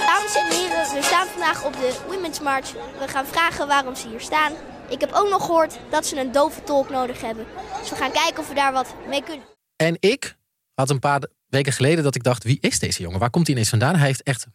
Dames 0.05 0.35
en 0.35 0.55
heren, 0.57 0.93
we 0.95 0.99
staan 1.03 1.27
vandaag 1.27 1.65
op 1.65 1.73
de 1.73 1.97
Women's 2.07 2.39
March. 2.41 2.71
We 2.99 3.07
gaan 3.07 3.25
vragen 3.25 3.67
waarom 3.67 3.95
ze 3.95 4.07
hier 4.09 4.19
staan. 4.21 4.51
Ik 4.89 4.99
heb 4.99 5.11
ook 5.13 5.29
nog 5.29 5.45
gehoord 5.45 5.77
dat 5.89 6.05
ze 6.05 6.19
een 6.19 6.31
dove 6.31 6.63
tolk 6.63 6.89
nodig 6.89 7.21
hebben. 7.21 7.45
Dus 7.79 7.89
we 7.89 7.95
gaan 7.95 8.11
kijken 8.11 8.39
of 8.39 8.47
we 8.47 8.55
daar 8.55 8.73
wat 8.73 8.95
mee 9.09 9.23
kunnen. 9.23 9.45
En 9.75 9.97
ik 9.99 10.37
had 10.73 10.89
een 10.89 10.99
paar 10.99 11.27
weken 11.47 11.73
geleden 11.73 12.03
dat 12.03 12.15
ik 12.15 12.23
dacht, 12.23 12.43
wie 12.43 12.57
is 12.61 12.79
deze 12.79 13.01
jongen? 13.01 13.19
Waar 13.19 13.29
komt 13.29 13.45
hij 13.45 13.55
ineens 13.55 13.69
vandaan? 13.69 13.95
Hij 13.95 14.07
heeft 14.07 14.23
echt, 14.23 14.45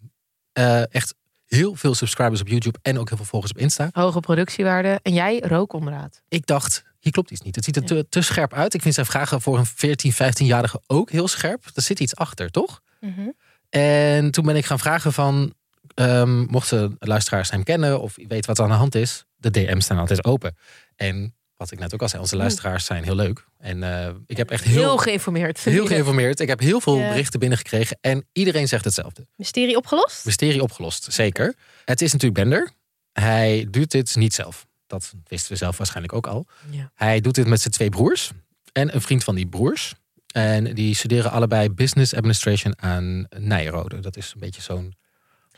eh, 0.53 0.95
echt 0.95 1.15
heel 1.47 1.75
veel 1.75 1.95
subscribers 1.95 2.41
op 2.41 2.49
YouTube 2.49 2.79
en 2.83 2.99
ook 2.99 3.09
heel 3.09 3.17
veel 3.17 3.27
volgers 3.27 3.53
op 3.53 3.59
Insta. 3.59 3.89
Hoge 3.93 4.21
productiewaarde. 4.21 5.01
En 5.03 5.13
jij 5.13 5.41
rookonderraad. 5.41 6.23
Ik 6.29 6.47
dacht, 6.47 6.85
hier 6.99 7.13
klopt 7.13 7.31
iets 7.31 7.41
niet. 7.41 7.55
Het 7.55 7.65
ziet 7.65 7.77
er 7.77 7.85
te, 7.85 8.07
te 8.09 8.23
scherp 8.23 8.53
uit. 8.53 8.75
Ik 8.75 8.83
vind 8.83 8.95
zijn 8.95 9.07
vragen 9.07 9.41
voor 9.41 9.59
een 9.59 9.67
14, 9.67 10.13
15-jarige 10.13 10.81
ook 10.87 11.11
heel 11.11 11.29
scherp. 11.29 11.65
Er 11.75 11.83
zit 11.83 12.01
iets 12.01 12.17
achter, 12.17 12.51
toch? 12.51 12.81
Mhm. 13.01 13.29
En 13.69 14.31
toen 14.31 14.45
ben 14.45 14.57
ik 14.57 14.65
gaan 14.65 14.79
vragen 14.79 15.13
van, 15.13 15.55
ehm, 15.95 16.41
mochten 16.41 16.97
luisteraars 16.99 17.51
hem 17.51 17.63
kennen 17.63 18.01
of 18.01 18.15
weten 18.17 18.47
wat 18.47 18.59
er 18.59 18.65
aan 18.65 18.71
de 18.71 18.77
hand 18.77 18.95
is, 18.95 19.25
de 19.43 19.51
DM's 19.51 19.85
staan 19.85 19.99
altijd 19.99 20.25
open. 20.25 20.57
En 20.97 21.35
wat 21.57 21.71
ik 21.73 21.79
net 21.79 21.95
ook 21.95 22.03
al 22.03 22.09
zei, 22.09 22.23
onze 22.23 22.37
luisteraars 22.37 22.85
zijn 22.85 23.05
heel 23.05 23.15
leuk. 23.15 23.45
En 23.59 23.83
eh, 23.83 24.15
ik 24.27 24.37
heb 24.37 24.51
echt 24.51 24.65
Heel, 24.65 24.75
heel, 24.81 24.97
geïnformeerd. 24.97 25.61
heel 25.65 25.87
geïnformeerd. 25.87 26.41
Ik 26.41 26.49
heb 26.49 26.61
heel 26.61 26.81
veel 26.81 26.99
Ja. 26.99 27.09
berichten 27.09 27.41
binnengekregen 27.41 27.99
en 28.01 28.27
iedereen 28.33 28.69
zegt 28.69 28.85
hetzelfde. 28.85 29.27
Mysterie 29.37 29.77
opgelost? 29.77 30.25
Mysterie 30.25 30.63
opgelost, 30.63 31.13
zeker. 31.13 31.55
Het 31.85 32.01
is 32.03 32.13
natuurlijk 32.13 32.41
Bender. 32.41 32.71
Hij 33.13 33.67
doet 33.71 33.91
dit 33.91 34.17
niet 34.17 34.35
zelf. 34.35 34.67
Dat 34.87 35.13
wisten 35.27 35.53
we 35.53 35.59
zelf 35.59 35.77
waarschijnlijk 35.77 36.15
ook 36.15 36.27
al. 36.27 36.47
Ja. 36.71 36.91
Hij 36.95 37.21
doet 37.21 37.35
dit 37.35 37.47
met 37.47 37.61
zijn 37.61 37.73
twee 37.75 37.89
broers 37.89 38.31
en 38.73 38.95
een 38.95 39.01
vriend 39.01 39.25
van 39.25 39.35
die 39.35 39.47
broers. 39.47 39.95
En 40.33 40.75
die 40.75 40.95
studeren 40.95 41.31
allebei 41.31 41.71
Business 41.71 42.15
Administration 42.15 42.75
aan 42.81 43.27
Nijrode. 43.39 44.01
Dat 44.01 44.17
is 44.17 44.31
een 44.35 44.41
beetje 44.41 44.63
zo'n 44.63 44.95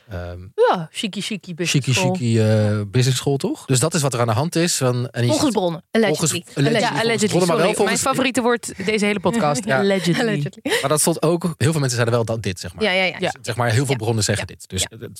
ehm 0.08 0.40
Ja, 0.54 0.88
chiqui 0.92 1.20
chiqui 1.22 1.54
business 1.54 1.70
chiqui 1.86 1.94
school. 1.94 2.14
chiqui 2.14 2.40
eh 2.40 2.80
business 2.86 3.16
school, 3.18 3.36
toch? 3.36 3.64
Dus 3.66 3.80
dat 3.80 3.94
is 3.94 4.02
wat 4.02 4.14
er 4.14 4.20
aan 4.20 4.26
de 4.26 4.32
hand 4.32 4.56
is. 4.56 4.76
Van, 4.76 5.08
en 5.10 5.26
Volgens 5.26 5.50
bronnen. 5.50 5.82
Allegedly. 5.90 6.28
Volgens- 6.28 6.56
allegedly. 6.56 6.80
Ja, 6.80 7.00
allegedly. 7.00 7.28
bronnen, 7.28 7.48
maar 7.48 7.56
wel 7.56 7.66
volgens- 7.74 7.84
Mijn 7.86 7.98
favoriete 7.98 8.40
woord 8.42 8.72
deze 8.86 9.04
hele 9.04 9.20
podcast. 9.20 9.64
Ja. 9.74 9.78
Allegedly. 9.78 10.20
Allegedly. 10.20 10.72
Maar 10.80 10.88
dat 10.90 11.00
stond 11.00 11.22
ook, 11.22 11.42
heel 11.42 11.54
veel 11.70 11.72
mensen 11.80 11.90
zeiden 11.90 12.14
wel 12.14 12.24
dat 12.24 12.42
dit, 12.42 12.60
zeg 12.60 12.74
maar. 12.74 12.84
Ja, 12.84 12.90
ja, 12.90 13.04
ja. 13.04 13.16
Ja. 13.18 13.34
Zeg 13.42 13.56
maar, 13.56 13.70
heel 13.70 13.84
veel 13.84 13.94
Ja. 13.94 13.96
bronnen 14.04 14.24
zeggen 14.24 14.46
Ja. 14.48 14.54
dit. 14.54 14.68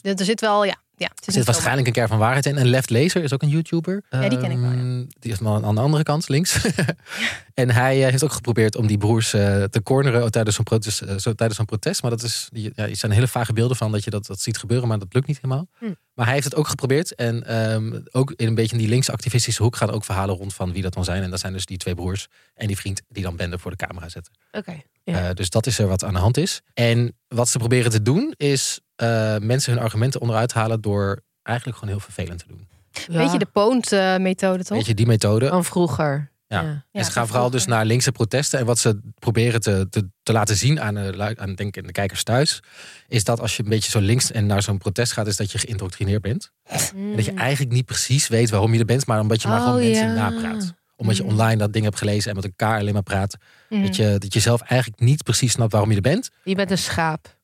Dus 0.02 0.16
Er 0.18 0.24
zit 0.24 0.40
wel, 0.40 0.64
ja. 0.64 0.76
Ja 0.96 1.10
het 1.24 1.34
zit 1.34 1.44
waarschijnlijk 1.44 1.86
een 1.86 1.92
kern 1.92 2.08
van 2.08 2.18
waarheid 2.18 2.46
in. 2.46 2.56
En 2.56 2.66
Left 2.66 2.90
Laser 2.90 3.22
is 3.22 3.32
ook 3.32 3.42
een 3.42 3.48
YouTuber. 3.48 4.02
Ja, 4.10 4.28
die 4.28 4.38
ken 4.38 4.50
ik 4.50 4.58
wel, 4.58 4.70
ja. 4.70 4.76
Ehm, 4.76 5.04
Die 5.18 5.32
is 5.32 5.38
maar 5.38 5.64
aan 5.64 5.74
de 5.74 5.80
andere 5.80 6.02
kant, 6.02 6.28
links. 6.28 6.66
en 7.54 7.70
hij 7.70 8.04
eh, 8.04 8.10
heeft 8.10 8.24
ook 8.24 8.32
geprobeerd 8.32 8.76
om 8.76 8.86
die 8.86 8.98
broers 8.98 9.32
eh, 9.32 9.62
te 9.62 9.82
corneren 9.82 10.30
tijdens 10.30 10.56
zo'n 10.56 10.64
protest, 10.64 11.00
eh, 11.00 11.16
zo, 11.16 11.32
tijdens 11.32 11.58
zo'n 11.58 11.66
protest. 11.66 12.02
Maar 12.02 12.10
dat 12.10 12.22
is, 12.22 12.48
ja, 12.52 12.70
er 12.74 12.96
zijn 12.96 13.12
hele 13.12 13.28
vage 13.28 13.52
beelden 13.52 13.76
van 13.76 13.92
dat 13.92 14.04
je 14.04 14.10
dat, 14.10 14.26
dat 14.26 14.40
ziet 14.40 14.58
gebeuren, 14.58 14.88
maar 14.88 14.98
dat 14.98 15.14
lukt 15.14 15.26
niet 15.26 15.38
helemaal. 15.40 15.68
Hm. 15.78 15.92
Maar 16.14 16.24
hij 16.24 16.34
heeft 16.34 16.46
het 16.46 16.56
ook 16.56 16.68
geprobeerd. 16.68 17.14
En 17.14 17.46
ehm, 17.46 18.00
ook 18.10 18.32
in 18.36 18.46
een 18.46 18.54
beetje 18.54 18.72
in 18.72 18.78
die 18.78 18.88
linkse 18.88 19.12
activistische 19.12 19.62
hoek 19.62 19.76
gaan 19.76 19.90
ook 19.90 20.04
verhalen 20.04 20.36
rond 20.36 20.54
van 20.54 20.72
wie 20.72 20.82
dat 20.82 20.94
dan 20.94 21.04
zijn. 21.04 21.22
En 21.22 21.30
dat 21.30 21.40
zijn 21.40 21.52
dus 21.52 21.66
die 21.66 21.76
twee 21.76 21.94
broers 21.94 22.26
en 22.54 22.66
die 22.66 22.76
vriend 22.76 23.02
die 23.08 23.22
dan 23.22 23.36
Bender 23.36 23.58
voor 23.58 23.70
de 23.70 23.76
camera 23.76 24.08
zetten. 24.08 24.32
Oké. 24.52 24.82
Ja. 25.04 25.34
Dus 25.34 25.50
dat 25.50 25.66
is 25.66 25.78
er 25.78 25.86
wat 25.86 26.04
aan 26.04 26.12
de 26.12 26.18
hand 26.18 26.36
is. 26.36 26.60
En 26.74 27.16
wat 27.28 27.48
ze 27.48 27.58
proberen 27.58 27.90
te 27.90 28.02
doen 28.02 28.34
is 28.36 28.80
eh, 28.96 29.36
mensen 29.38 29.72
hun 29.72 29.82
argumenten 29.82 30.20
onderuit 30.20 30.52
halen 30.52 30.80
door 30.80 31.20
eigenlijk 31.42 31.78
gewoon 31.78 31.94
heel 31.94 32.04
vervelend 32.04 32.38
te 32.38 32.46
doen. 32.48 32.68
Weet 33.06 33.32
je 33.32 33.38
de 33.38 33.46
Poont-methode 33.52 34.64
toch? 34.64 34.76
Weet 34.76 34.86
je, 34.86 34.94
die 34.94 35.06
methode. 35.06 35.48
Van 35.48 35.64
vroeger. 35.64 36.32
Ja. 36.46 36.84
En 36.92 37.04
ze 37.04 37.10
gaan 37.10 37.26
vooral 37.26 37.50
dus 37.50 37.66
naar 37.66 37.84
linkse 37.84 38.12
protesten. 38.12 38.58
En 38.58 38.66
wat 38.66 38.78
ze 38.78 39.00
proberen 39.18 39.60
te, 39.60 39.86
te, 39.90 40.08
te 40.22 40.32
laten 40.32 40.56
zien 40.56 40.80
aan, 40.80 40.94
de, 40.94 41.34
aan 41.36 41.54
denk 41.54 41.76
ik, 41.76 41.86
de 41.86 41.92
kijkers 41.92 42.22
thuis... 42.22 42.62
is 43.08 43.24
dat 43.24 43.40
als 43.40 43.56
je 43.56 43.62
een 43.62 43.68
beetje 43.68 43.90
zo 43.90 44.00
links 44.00 44.30
en 44.32 44.46
naar 44.46 44.62
zo'n 44.62 44.78
protest 44.78 45.12
gaat... 45.12 45.26
is 45.26 45.36
dat 45.36 45.52
je 45.52 45.58
geïndoctrineerd 45.58 46.22
bent. 46.22 46.50
En 46.64 47.16
dat 47.16 47.24
je 47.24 47.32
eigenlijk 47.32 47.72
niet 47.72 47.84
precies 47.84 48.28
weet 48.28 48.50
waarom 48.50 48.72
je 48.72 48.78
er 48.78 48.84
bent... 48.84 49.06
maar 49.06 49.20
omdat 49.20 49.42
je 49.42 49.48
maar 49.48 49.60
Mm. 49.60 49.64
Oh, 49.64 49.70
gewoon 49.72 49.86
mensen 49.86 50.14
ja. 50.14 50.30
napraat. 50.30 50.74
Omdat 50.96 51.16
je 51.16 51.22
Mm. 51.22 51.28
online 51.28 51.56
dat 51.56 51.72
ding 51.72 51.84
hebt 51.84 51.98
gelezen 51.98 52.30
en 52.30 52.36
met 52.36 52.44
elkaar 52.44 52.78
alleen 52.78 52.92
maar 52.92 53.02
praat. 53.02 53.36
Dat, 53.68 53.96
je, 53.96 54.16
dat 54.18 54.32
je 54.34 54.40
zelf 54.40 54.60
eigenlijk 54.60 55.00
niet 55.00 55.22
precies 55.22 55.52
snapt 55.52 55.72
waarom 55.72 55.90
je 55.90 55.96
er 55.96 56.02
bent. 56.02 56.30
Je 56.44 56.54
bent 56.54 56.70
een 56.70 56.78
schaap. 56.78 57.36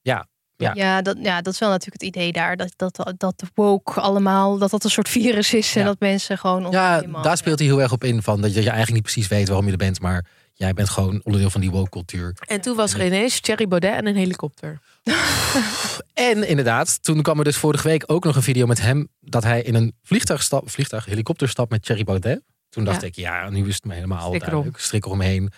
Ja. 0.60 0.72
Ja, 0.74 1.02
dat, 1.02 1.16
ja, 1.22 1.40
dat 1.42 1.52
is 1.52 1.58
wel 1.58 1.68
natuurlijk 1.68 2.02
het 2.02 2.10
idee 2.14 2.32
daar. 2.32 2.56
Dat, 2.56 2.72
dat, 2.76 3.14
dat 3.16 3.38
de 3.38 3.46
woke 3.54 4.00
allemaal, 4.00 4.58
dat 4.58 4.70
dat 4.70 4.84
een 4.84 4.90
soort 4.90 5.08
virus 5.08 5.54
is. 5.54 5.74
En 5.74 5.80
Ja. 5.80 5.86
dat 5.86 6.00
mensen 6.00 6.38
gewoon... 6.38 6.70
Ja, 6.70 7.00
daar 7.00 7.36
speelt 7.36 7.58
hij 7.58 7.68
heel 7.68 7.80
erg 7.82 7.92
op 7.92 8.04
in. 8.04 8.22
Van 8.22 8.40
dat 8.40 8.50
je 8.54 8.58
eigenlijk 8.60 8.92
niet 8.92 9.02
precies 9.02 9.28
weet 9.28 9.46
waarom 9.48 9.66
je 9.66 9.72
er 9.72 9.78
bent... 9.78 10.00
maar 10.00 10.26
jij 10.54 10.72
bent 10.72 10.88
gewoon 10.88 11.20
onderdeel 11.24 11.50
van 11.50 11.60
die 11.60 11.70
woke 11.70 11.90
cultuur. 11.90 12.34
En 12.46 12.60
toen 12.60 12.76
was 12.76 12.94
er 12.94 13.06
ineens 13.06 13.40
Thierry 13.40 13.68
Baudet 13.68 13.94
en 13.94 14.06
een 14.06 14.16
helikopter. 14.16 14.78
En 16.14 16.48
inderdaad, 16.48 17.02
toen 17.02 17.22
kwam 17.22 17.38
er 17.38 17.44
dus 17.44 17.56
vorige 17.56 17.88
week 17.88 18.02
ook 18.06 18.24
nog 18.24 18.36
een 18.36 18.42
video 18.42 18.66
met 18.66 18.80
hem... 18.80 19.08
dat 19.20 19.42
hij 19.42 19.62
in 19.62 19.74
een 19.74 19.94
vliegtuig, 20.02 20.42
stap, 20.42 20.70
vliegtuig 20.70 21.04
helikopter 21.04 21.48
stapt 21.48 21.70
met 21.70 21.82
Thierry 21.84 22.04
Baudet. 22.04 22.42
Toen 22.68 22.84
dacht 22.84 23.00
Ja. 23.00 23.06
ik, 23.06 23.14
ja, 23.16 23.48
nu 23.50 23.68
is 23.68 23.74
het 23.74 23.84
me 23.84 23.94
helemaal 23.94 24.26
Strik 24.26 24.40
duidelijk. 24.44 24.78
Strik 24.78 25.04
eromheen. 25.06 25.50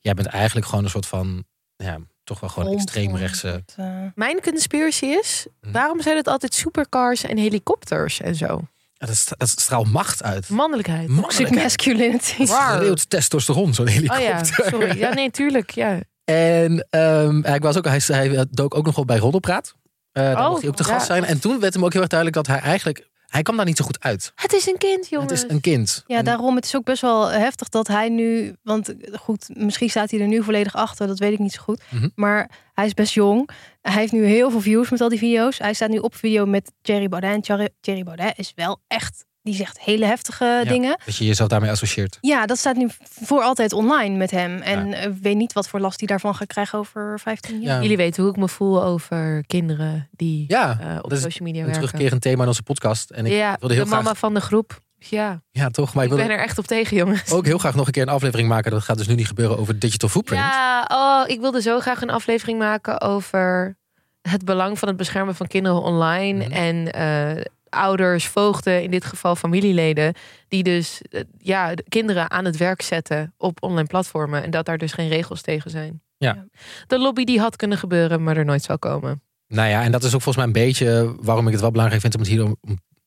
Jij 0.00 0.14
bent 0.14 0.28
eigenlijk 0.28 0.66
gewoon 0.66 0.84
een 0.84 0.90
soort 0.90 1.06
van... 1.06 1.44
Ja, 1.76 1.98
toch 2.30 2.40
wel 2.40 2.50
gewoon 2.50 2.72
extreemrechtse... 2.72 3.64
eh, 3.76 3.86
Mijn 4.14 4.40
conspiracy 4.42 5.04
is, 5.06 5.46
Hm. 5.60 5.72
waarom 5.72 6.02
zijn 6.02 6.16
het 6.16 6.28
altijd 6.28 6.54
supercars 6.54 7.22
en 7.24 7.36
helikopters 7.36 8.20
en 8.20 8.34
zo? 8.34 8.60
Ja, 8.92 9.06
dat, 9.06 9.16
st- 9.16 9.34
dat 9.38 9.48
straalt 9.48 9.92
macht 9.92 10.22
uit. 10.22 10.48
Mannelijkheid. 10.48 11.08
Toxic 11.16 11.50
masculinity. 11.54 12.46
Waar? 12.46 12.76
Schreeuwt 12.78 13.10
testosteron, 13.10 13.74
zo'n 13.74 13.86
Oh 13.86 13.92
helikopter. 13.92 14.24
ja, 14.26 14.44
sorry. 14.44 14.98
Ja, 14.98 15.14
nee, 15.14 15.30
tuurlijk. 15.30 15.70
Ja. 15.70 16.00
En 16.24 16.86
ehm, 16.90 17.42
hij, 17.42 17.58
was 17.58 17.76
ook, 17.76 17.84
hij, 17.84 18.00
hij 18.06 18.46
dook 18.50 18.74
ook 18.74 18.86
nog 18.86 18.98
op 18.98 19.06
bij 19.06 19.18
Roddelpraat. 19.18 19.74
Eh 20.12 20.22
daar 20.24 20.44
Oh, 20.44 20.48
mocht 20.48 20.60
hij 20.60 20.70
ook 20.70 20.76
te 20.76 20.84
gast 20.84 21.00
ja. 21.08 21.14
zijn. 21.14 21.24
En 21.24 21.40
toen 21.40 21.60
werd 21.60 21.74
hem 21.74 21.84
ook 21.84 21.92
heel 21.92 22.00
erg 22.00 22.10
duidelijk 22.10 22.46
dat 22.46 22.56
hij 22.56 22.64
eigenlijk... 22.66 23.08
Hij 23.30 23.42
kwam 23.42 23.56
daar 23.56 23.66
niet 23.66 23.76
zo 23.76 23.84
goed 23.84 24.00
uit. 24.00 24.32
Het 24.34 24.52
is 24.52 24.66
een 24.66 24.78
kind, 24.78 25.08
jongens. 25.08 25.32
Het 25.32 25.44
is 25.44 25.54
een 25.54 25.60
kind. 25.60 26.04
Ja, 26.06 26.18
En- 26.18 26.24
daarom. 26.24 26.54
Het 26.56 26.64
is 26.64 26.76
ook 26.76 26.84
best 26.84 27.02
wel 27.02 27.28
heftig 27.30 27.68
dat 27.68 27.86
hij 27.86 28.08
nu. 28.08 28.54
Want 28.62 28.94
goed, 29.12 29.48
misschien 29.52 29.90
staat 29.90 30.10
hij 30.10 30.20
er 30.20 30.26
nu 30.26 30.42
volledig 30.42 30.74
achter. 30.74 31.06
Dat 31.06 31.18
weet 31.18 31.32
ik 31.32 31.38
niet 31.38 31.52
zo 31.52 31.62
goed. 31.62 31.82
Mhm. 31.88 32.08
Maar 32.14 32.50
hij 32.74 32.86
is 32.86 32.94
best 32.94 33.12
jong. 33.14 33.50
Hij 33.82 33.92
heeft 34.00 34.12
nu 34.12 34.24
heel 34.24 34.50
veel 34.50 34.60
views 34.60 34.90
met 34.90 35.00
al 35.00 35.08
die 35.08 35.18
video's. 35.18 35.58
Hij 35.58 35.74
staat 35.74 35.88
nu 35.90 35.98
op 35.98 36.14
video 36.14 36.46
met 36.46 36.72
Thierry 36.82 37.08
Baudet. 37.08 37.30
En 37.34 37.40
Thierry, 37.40 37.68
Thierry 37.80 38.02
Baudet 38.02 38.38
is 38.38 38.52
wel 38.54 38.80
echt. 38.86 39.24
Die 39.50 39.58
zegt 39.58 39.80
hele 39.80 40.04
heftige 40.04 40.44
Ja, 40.44 40.64
dingen. 40.64 40.98
Dat 41.04 41.16
je 41.16 41.24
jezelf 41.26 41.48
daarmee 41.48 41.70
associeert. 41.70 42.18
Ja, 42.20 42.46
dat 42.46 42.58
staat 42.58 42.76
nu 42.76 42.88
voor 43.22 43.42
altijd 43.42 43.72
online 43.72 44.16
met 44.16 44.30
hem. 44.30 44.58
En 44.58 44.92
eh, 44.92 45.10
weet 45.22 45.36
niet 45.36 45.52
wat 45.52 45.68
voor 45.68 45.80
last 45.80 45.98
hij 45.98 46.08
daarvan 46.08 46.34
gaat 46.34 46.46
krijgen 46.46 46.78
over 46.78 47.20
15 47.20 47.60
jaar. 47.60 47.74
Ja. 47.76 47.82
Jullie 47.82 47.96
weten 47.96 48.22
hoe 48.22 48.32
ik 48.32 48.38
me 48.38 48.48
voel 48.48 48.82
over 48.84 49.44
kinderen 49.46 50.08
die 50.10 50.44
Ja, 50.48 50.78
eh, 50.80 50.98
op 51.02 51.12
social 51.12 51.48
media 51.48 51.60
een 51.60 51.66
werken. 51.66 51.72
terugkerend 51.72 52.22
thema 52.22 52.42
in 52.42 52.48
onze 52.48 52.62
podcast. 52.62 53.10
En 53.10 53.26
ik 53.26 53.32
ja, 53.32 53.56
wilde 53.58 53.74
heel 53.74 53.84
de 53.84 53.90
graag... 53.90 54.02
mama 54.02 54.14
van 54.14 54.34
de 54.34 54.40
groep. 54.40 54.80
Ja, 54.98 55.42
Ja, 55.50 55.68
toch? 55.68 55.94
Maar 55.94 56.04
ik 56.04 56.10
ik 56.10 56.16
ben 56.16 56.30
er 56.30 56.38
echt 56.38 56.58
op 56.58 56.66
tegen, 56.66 56.96
jongens. 56.96 57.30
ook 57.32 57.44
heel 57.46 57.58
graag 57.58 57.74
nog 57.74 57.86
een 57.86 57.92
keer 57.92 58.02
een 58.02 58.08
aflevering 58.08 58.48
maken. 58.48 58.70
Dat 58.70 58.82
gaat 58.82 58.98
dus 58.98 59.06
nu 59.06 59.14
niet 59.14 59.26
gebeuren 59.26 59.58
over 59.58 59.78
digital 59.78 60.08
footprint. 60.08 60.42
Ja, 60.42 60.84
oh, 60.92 61.28
ik 61.28 61.40
wilde 61.40 61.62
zo 61.62 61.80
graag 61.80 62.02
een 62.02 62.10
aflevering 62.10 62.58
maken 62.58 63.00
over 63.00 63.76
het 64.20 64.44
belang 64.44 64.78
van 64.78 64.88
het 64.88 64.96
beschermen 64.96 65.34
van 65.34 65.46
kinderen 65.46 65.82
online. 65.82 66.44
Mhm. 66.44 66.52
En 66.52 66.92
eh, 66.92 67.44
ouders, 67.70 68.26
voogden, 68.26 68.82
in 68.82 68.90
dit 68.90 69.04
geval 69.04 69.36
familieleden, 69.36 70.14
die 70.48 70.62
dus 70.62 71.02
eh, 71.10 71.20
ja, 71.38 71.74
de 71.74 71.84
kinderen 71.88 72.30
aan 72.30 72.44
het 72.44 72.56
werk 72.56 72.82
zetten 72.82 73.34
op 73.36 73.62
online 73.62 73.86
platformen. 73.88 74.42
En 74.42 74.50
dat 74.50 74.66
daar 74.66 74.78
dus 74.78 74.92
geen 74.92 75.08
regels 75.08 75.42
tegen 75.42 75.70
zijn. 75.70 76.02
Ja. 76.16 76.46
De 76.86 76.98
lobby 76.98 77.24
die 77.24 77.40
had 77.40 77.56
kunnen 77.56 77.78
gebeuren, 77.78 78.22
maar 78.22 78.36
er 78.36 78.44
nooit 78.44 78.62
zal 78.62 78.78
komen. 78.78 79.22
Nou 79.46 79.68
ja, 79.68 79.82
en 79.82 79.92
dat 79.92 80.04
is 80.04 80.14
ook 80.14 80.22
volgens 80.22 80.36
mij 80.36 80.46
een 80.46 80.66
beetje 80.68 81.14
waarom 81.20 81.46
ik 81.46 81.52
het 81.52 81.60
wel 81.60 81.70
belangrijk 81.70 82.00
vind 82.00 82.14
om 82.14 82.20
het 82.20 82.30
hier 82.30 82.44
om, 82.44 82.56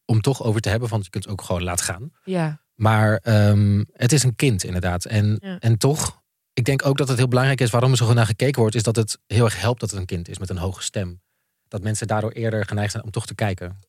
om, 0.05 0.21
toch 0.21 0.43
over 0.43 0.61
te 0.61 0.69
hebben. 0.69 0.89
Want 0.89 1.03
je 1.03 1.09
kunt 1.09 1.23
het 1.23 1.33
ook 1.33 1.41
gewoon 1.41 1.63
laten 1.63 1.85
gaan. 1.85 2.11
Ja, 2.23 2.61
Maar 2.75 3.15
ehm, 3.15 3.83
het 3.93 4.11
is 4.11 4.23
een 4.23 4.35
kind 4.35 4.63
inderdaad. 4.63 5.05
En, 5.05 5.37
Ja. 5.41 5.59
en 5.59 5.77
toch, 5.77 6.21
ik 6.53 6.65
denk 6.65 6.85
ook 6.85 6.97
dat 6.97 7.07
het 7.07 7.17
heel 7.17 7.27
belangrijk 7.27 7.61
is 7.61 7.69
waarom 7.69 7.91
er 7.91 7.97
zo 7.97 8.05
goed 8.05 8.15
naar 8.15 8.25
gekeken 8.25 8.61
wordt. 8.61 8.75
Is 8.75 8.83
dat 8.83 8.95
het 8.95 9.19
heel 9.27 9.45
erg 9.45 9.61
helpt 9.61 9.79
dat 9.79 9.89
het 9.89 9.99
een 9.99 10.05
kind 10.05 10.29
is 10.29 10.39
met 10.39 10.49
een 10.49 10.57
hoge 10.57 10.83
stem. 10.83 11.21
Dat 11.67 11.81
mensen 11.81 12.07
daardoor 12.07 12.31
eerder 12.31 12.65
geneigd 12.65 12.91
zijn 12.91 13.03
om 13.03 13.11
toch 13.11 13.25
te 13.25 13.35
kijken. 13.35 13.79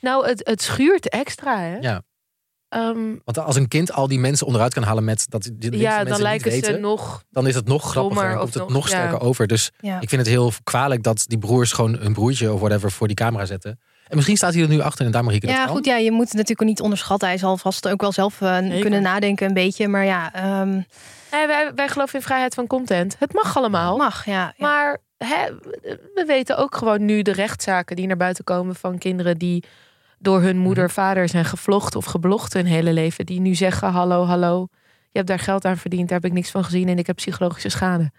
Nou, 0.00 0.26
het, 0.26 0.40
het 0.46 0.62
schuurt 0.62 1.08
extra, 1.08 1.58
hè? 1.60 1.76
Ja. 1.76 2.02
Ehm, 2.68 3.16
Want 3.24 3.38
als 3.38 3.56
een 3.56 3.68
kind 3.68 3.92
al 3.92 4.08
die 4.08 4.18
mensen 4.18 4.46
onderuit 4.46 4.74
kan 4.74 4.82
halen 4.82 5.04
met 5.04 5.26
dat 5.28 5.50
die 5.52 5.76
ja, 5.78 5.88
mensen 5.88 6.04
dan 6.04 6.12
niet 6.12 6.22
lijken 6.22 6.50
weten, 6.50 6.74
ze 6.74 6.80
nog. 6.80 7.22
dan 7.30 7.46
is 7.46 7.54
het 7.54 7.66
nog 7.66 7.90
grappiger 7.90 8.24
en 8.30 8.32
of 8.34 8.38
komt 8.40 8.54
het 8.54 8.62
nog- 8.62 8.72
nog 8.72 8.88
ja. 8.90 8.96
sterker 8.96 9.20
over. 9.20 9.46
Dus 9.46 9.70
Ja. 9.80 10.00
ik 10.00 10.08
vind 10.08 10.20
het 10.20 10.30
heel 10.30 10.52
kwalijk 10.64 11.02
dat 11.02 11.24
die 11.26 11.38
broers 11.38 11.72
gewoon 11.72 11.94
hun 11.96 12.12
broertje 12.12 12.52
of 12.52 12.60
whatever 12.60 12.90
voor 12.90 13.06
die 13.06 13.16
camera 13.16 13.44
zetten. 13.44 13.80
En 14.08 14.16
misschien 14.16 14.36
staat 14.36 14.54
hij 14.54 14.62
er 14.62 14.68
nu 14.68 14.80
achter 14.80 15.06
en 15.06 15.12
daar 15.12 15.24
Marieke 15.24 15.46
dat 15.46 15.54
Ja, 15.54 15.66
goed. 15.66 15.84
Ja, 15.84 15.96
je 15.96 16.10
moet 16.10 16.24
het 16.24 16.32
natuurlijk 16.32 16.62
ook 16.62 16.68
niet 16.68 16.80
onderschatten. 16.80 17.28
Hij 17.28 17.38
zal 17.38 17.56
vast 17.56 17.88
ook 17.88 18.00
wel 18.00 18.12
zelf 18.12 18.40
eh, 18.40 18.80
kunnen 18.80 19.02
nadenken 19.02 19.46
een 19.46 19.54
beetje. 19.54 19.88
Maar 19.88 20.04
ja, 20.04 20.32
ehm, 20.34 20.80
wij, 21.30 21.72
wij 21.74 21.88
geloven 21.88 22.14
in 22.14 22.24
vrijheid 22.24 22.54
van 22.54 22.66
content. 22.66 23.16
Het 23.18 23.32
mag 23.32 23.56
allemaal. 23.56 23.96
mag. 23.96 24.24
Ja, 24.24 24.32
ja. 24.32 24.52
Maar 24.56 24.98
hè, 25.16 25.46
we 26.14 26.24
weten 26.26 26.56
ook 26.56 26.76
gewoon 26.76 27.04
nu 27.04 27.22
de 27.22 27.32
rechtszaken 27.32 27.96
die 27.96 28.06
naar 28.06 28.16
buiten 28.16 28.44
komen 28.44 28.74
van 28.74 28.98
kinderen 28.98 29.38
die 29.38 29.64
door 30.18 30.42
hun 30.42 30.58
moeder, 30.58 30.84
Mhm. 30.84 30.92
vader 30.92 31.28
zijn 31.28 31.44
gevlogd 31.44 31.96
of 31.96 32.04
geblogd 32.04 32.52
hun 32.52 32.66
hele 32.66 32.92
leven. 32.92 33.26
Die 33.26 33.40
nu 33.40 33.54
zeggen: 33.54 33.88
Hallo, 33.90 34.24
hallo, 34.24 34.66
je 35.10 35.16
hebt 35.18 35.26
daar 35.26 35.38
geld 35.38 35.64
aan 35.64 35.76
verdiend, 35.76 36.08
daar 36.08 36.18
heb 36.20 36.30
ik 36.30 36.36
niks 36.36 36.50
van 36.50 36.64
gezien 36.64 36.88
en 36.88 36.98
ik 36.98 37.06
heb 37.06 37.16
psychologische 37.16 37.68
schade. 37.68 38.10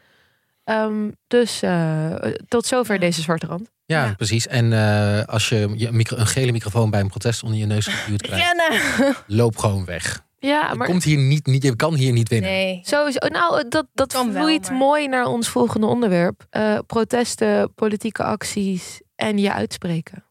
Ehm, 0.64 1.10
dus 1.28 1.62
eh, 1.62 2.16
tot 2.48 2.66
zover 2.66 3.00
deze 3.00 3.22
zwarte 3.22 3.46
rand. 3.46 3.70
Ja, 3.86 4.06
Ja. 4.06 4.14
precies. 4.14 4.48
En 4.48 4.74
eh, 4.74 5.24
als 5.26 5.50
je 5.50 5.74
je 5.76 5.88
een, 5.88 5.96
micro, 5.96 6.18
een 6.18 6.28
gele 6.28 6.52
microfoon 6.52 6.90
bij 6.90 7.00
een 7.00 7.08
protest 7.08 7.44
onder 7.44 7.60
je 7.60 7.66
neus 7.66 7.88
geduwd 7.88 8.22
krijgt, 8.22 8.46
Rennen! 8.46 9.16
loop 9.28 9.58
gewoon 9.58 9.86
weg. 9.86 10.28
Ja, 10.40 10.70
Je, 10.70 10.76
maar 10.76 10.88
komt 10.88 11.04
hier 11.04 11.18
niet, 11.18 11.46
niet, 11.46 11.64
je 11.64 11.76
kan 11.76 11.94
hier 11.94 12.12
niet 12.12 12.30
winnen. 12.30 12.50
Nee. 12.50 12.80
sowieso. 12.84 13.28
Nou, 13.28 13.68
dat, 13.70 13.86
dat 13.94 14.14
wel, 14.14 14.32
vloeit 14.32 14.70
maar- 14.70 14.78
mooi 14.78 15.08
naar 15.08 15.26
ons 15.26 15.48
volgende 15.48 15.88
onderwerp: 15.88 16.46
Eh, 16.50 16.78
protesten, 16.88 17.74
politieke 17.74 18.24
acties 18.24 19.02
en 19.16 19.38
je 19.38 19.54
uitspreken. 19.54 20.24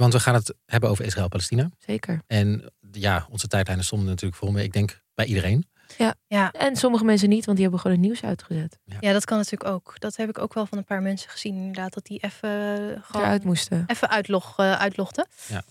Want 0.00 0.12
we 0.12 0.20
gaan 0.20 0.34
het 0.34 0.54
hebben 0.66 0.90
over 0.90 1.04
Israël-Palestina. 1.04 1.70
Zeker. 1.78 2.22
En 2.26 2.72
ja, 2.92 3.26
onze 3.30 3.46
tijdlijnen 3.48 3.84
stonden 3.84 4.08
natuurlijk 4.08 4.40
vol 4.40 4.50
mee. 4.50 4.64
Ik 4.64 4.72
denk 4.72 5.00
bij 5.14 5.26
iedereen. 5.26 5.68
Ja. 6.28 6.52
En 6.52 6.76
sommige 6.76 7.04
mensen 7.04 7.28
niet, 7.28 7.44
want 7.44 7.56
die 7.56 7.66
hebben 7.66 7.80
gewoon 7.82 7.96
het 7.98 8.06
nieuws 8.06 8.22
uitgezet. 8.22 8.78
ja, 9.00 9.12
dat 9.12 9.24
kan 9.24 9.36
natuurlijk 9.38 9.70
ook. 9.70 9.94
Dat 9.98 10.16
heb 10.16 10.28
ik 10.28 10.38
ook 10.38 10.54
wel 10.54 10.66
van 10.66 10.78
een 10.78 10.84
paar 10.84 11.02
mensen 11.02 11.30
gezien. 11.30 11.54
Inderdaad, 11.56 11.92
dat 11.94 12.04
die 12.04 12.18
even 12.20 12.50
eh, 12.50 13.02
gewoon 13.02 13.22
Eruit 13.26 13.44
moesten. 13.44 13.84
even 13.86 14.10
uitlog, 14.10 14.58
eh, 14.58 14.72
uitlogden. 14.72 15.26
Ja. 15.48 15.62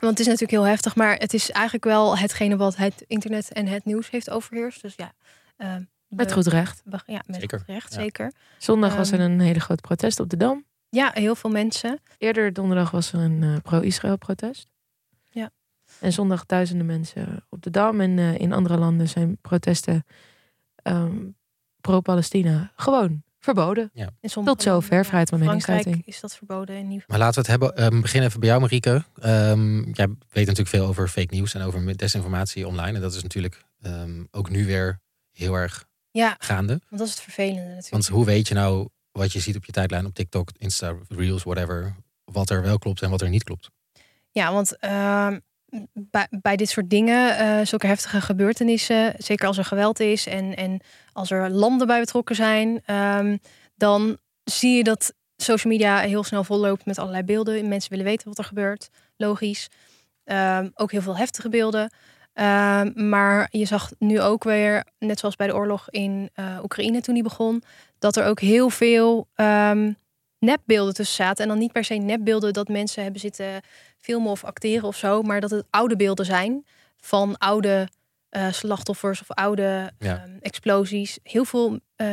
Want 0.00 0.10
het 0.10 0.20
is 0.20 0.26
natuurlijk 0.26 0.50
heel 0.50 0.62
heftig, 0.62 0.94
maar 0.96 1.16
het 1.16 1.34
is 1.34 1.50
eigenlijk 1.50 1.84
wel 1.84 2.18
hetgene 2.18 2.56
wat 2.56 2.76
het 2.76 3.04
internet 3.06 3.52
en 3.52 3.66
het 3.66 3.84
nieuws 3.84 4.10
heeft 4.10 4.30
overheerst. 4.30 4.82
Dus 4.82 4.94
ja, 4.96 5.12
ehm, 5.56 5.82
Met 6.08 6.32
goed 6.32 6.46
recht. 6.46 6.82
ja, 7.06 7.22
met 7.26 7.40
Zeker. 7.40 7.58
goed 7.58 7.68
recht, 7.68 7.94
Ja. 7.94 8.00
zeker. 8.00 8.32
Zondag 8.58 8.96
was 8.96 9.10
er 9.12 9.20
Ehm. 9.20 9.30
een 9.30 9.40
hele 9.40 9.60
grote 9.60 9.80
protest 9.82 10.20
op 10.20 10.28
de 10.30 10.36
Dam. 10.36 10.64
Ja, 10.94 11.10
heel 11.14 11.34
veel 11.34 11.50
mensen. 11.50 12.00
Eerder 12.18 12.52
donderdag 12.52 12.90
was 12.90 13.12
er 13.12 13.20
een 13.20 13.42
eh, 13.42 13.56
pro-Israël 13.62 14.16
protest. 14.16 14.68
Ja. 15.30 15.50
En 16.00 16.12
zondag 16.12 16.46
duizenden 16.46 16.86
mensen 16.86 17.44
op 17.48 17.62
de 17.62 17.70
Dam. 17.70 18.00
En 18.00 18.18
eh, 18.18 18.38
in 18.38 18.52
andere 18.52 18.76
landen 18.78 19.08
zijn 19.08 19.38
protesten 19.40 20.04
ehm, 20.76 21.16
pro-Palestina 21.80 22.72
gewoon 22.76 23.22
verboden. 23.38 23.90
In 24.20 24.30
sommige 24.30 24.56
Tot 24.56 24.64
zover, 24.64 25.04
vrijheid 25.04 25.28
van 25.28 25.38
Frankrijk 25.38 25.66
meningsuiting. 25.68 26.06
is 26.06 26.20
dat 26.20 26.36
verboden 26.36 26.76
in 26.76 26.82
ieder 26.84 27.00
geval. 27.00 27.16
Maar 27.18 27.26
laten 27.26 27.42
we 27.44 27.50
het 27.50 27.60
hebben. 27.60 27.76
ehm 27.84 28.00
begin 28.00 28.22
even 28.22 28.40
bij 28.40 28.48
jou, 28.48 28.60
Marieke. 28.60 29.04
Ehm, 29.20 29.78
jij 29.78 30.06
weet 30.06 30.46
natuurlijk 30.46 30.68
veel 30.68 30.86
over 30.86 31.08
fake 31.08 31.34
nieuws 31.34 31.54
en 31.54 31.62
over 31.62 31.96
desinformatie 31.96 32.66
online. 32.66 32.92
En 32.96 33.00
dat 33.00 33.14
is 33.14 33.22
natuurlijk 33.22 33.64
ehm, 33.80 34.24
ook 34.30 34.50
nu 34.50 34.66
weer 34.66 35.00
heel 35.32 35.54
erg 35.54 35.84
Ja, 36.10 36.36
gaande. 36.38 36.80
want 36.88 36.98
dat 37.00 37.06
is 37.08 37.14
het 37.14 37.22
vervelende 37.22 37.60
natuurlijk. 37.60 37.90
Want 37.90 38.06
hoe 38.06 38.24
weet 38.24 38.48
je 38.48 38.54
nou 38.54 38.88
wat 39.18 39.32
je 39.32 39.40
ziet 39.40 39.56
op 39.56 39.64
je 39.64 39.72
tijdlijn 39.72 40.06
op 40.06 40.14
TikTok, 40.14 40.50
Insta, 40.58 40.94
Reels, 41.08 41.42
whatever. 41.42 41.94
Wat 42.24 42.50
er 42.50 42.62
wel 42.62 42.78
klopt 42.78 43.02
en 43.02 43.10
wat 43.10 43.20
er 43.20 43.28
niet 43.28 43.44
klopt. 43.44 43.70
Ja, 44.30 44.52
want 44.52 44.78
ehm, 44.78 45.38
bij, 45.92 46.26
bij 46.30 46.56
dit 46.56 46.68
soort 46.68 46.90
dingen, 46.90 47.38
eh, 47.38 47.66
zulke 47.66 47.86
heftige 47.86 48.20
gebeurtenissen, 48.20 49.14
zeker 49.18 49.46
als 49.46 49.58
er 49.58 49.64
geweld 49.64 50.00
is 50.00 50.26
en, 50.26 50.56
en 50.56 50.80
als 51.12 51.30
er 51.30 51.50
landen 51.50 51.86
bij 51.86 52.00
betrokken 52.00 52.36
zijn, 52.36 52.82
ehm, 52.84 53.36
dan 53.74 54.18
zie 54.44 54.76
je 54.76 54.84
dat 54.84 55.14
social 55.36 55.72
media 55.72 55.98
heel 55.98 56.24
snel 56.24 56.44
volloopt 56.44 56.86
met 56.86 56.98
allerlei 56.98 57.24
beelden. 57.24 57.68
Mensen 57.68 57.90
willen 57.90 58.04
weten 58.04 58.28
wat 58.28 58.38
er 58.38 58.44
gebeurt, 58.44 58.88
logisch. 59.16 59.68
Ehm, 60.24 60.68
ook 60.74 60.92
heel 60.92 61.02
veel 61.02 61.16
heftige 61.16 61.48
beelden. 61.48 61.90
Maar 62.94 63.48
je 63.50 63.64
zag 63.64 63.90
nu 63.98 64.20
ook 64.20 64.44
weer, 64.44 64.86
net 64.98 65.18
zoals 65.18 65.36
bij 65.36 65.46
de 65.46 65.54
oorlog 65.54 65.90
in 65.90 66.30
eh, 66.34 66.58
Oekraïne 66.62 67.00
toen 67.00 67.14
die 67.14 67.22
begon, 67.22 67.62
dat 68.04 68.16
er 68.16 68.24
ook 68.24 68.40
heel 68.40 68.70
veel 68.70 69.28
ehm, 69.34 69.92
nepbeelden 70.38 70.94
tussen 70.94 71.24
zaten. 71.24 71.42
En 71.42 71.48
dan 71.48 71.58
niet 71.58 71.72
per 71.72 71.84
se 71.84 71.94
nepbeelden 71.94 72.52
dat 72.52 72.68
mensen 72.68 73.02
hebben 73.02 73.20
zitten 73.20 73.60
filmen 73.98 74.30
of 74.30 74.44
acteren 74.44 74.88
of 74.88 74.96
zo, 74.96 75.22
maar 75.22 75.40
dat 75.40 75.50
het 75.50 75.64
oude 75.70 75.96
beelden 75.96 76.26
zijn 76.26 76.66
van 76.96 77.38
oude 77.38 77.88
eh, 78.28 78.52
slachtoffers 78.52 79.20
of 79.20 79.30
oude 79.30 79.92
Ja. 79.98 80.22
ehm, 80.22 80.36
explosies. 80.40 81.18
Heel 81.22 81.44
veel 81.44 81.80
eh, 81.96 82.08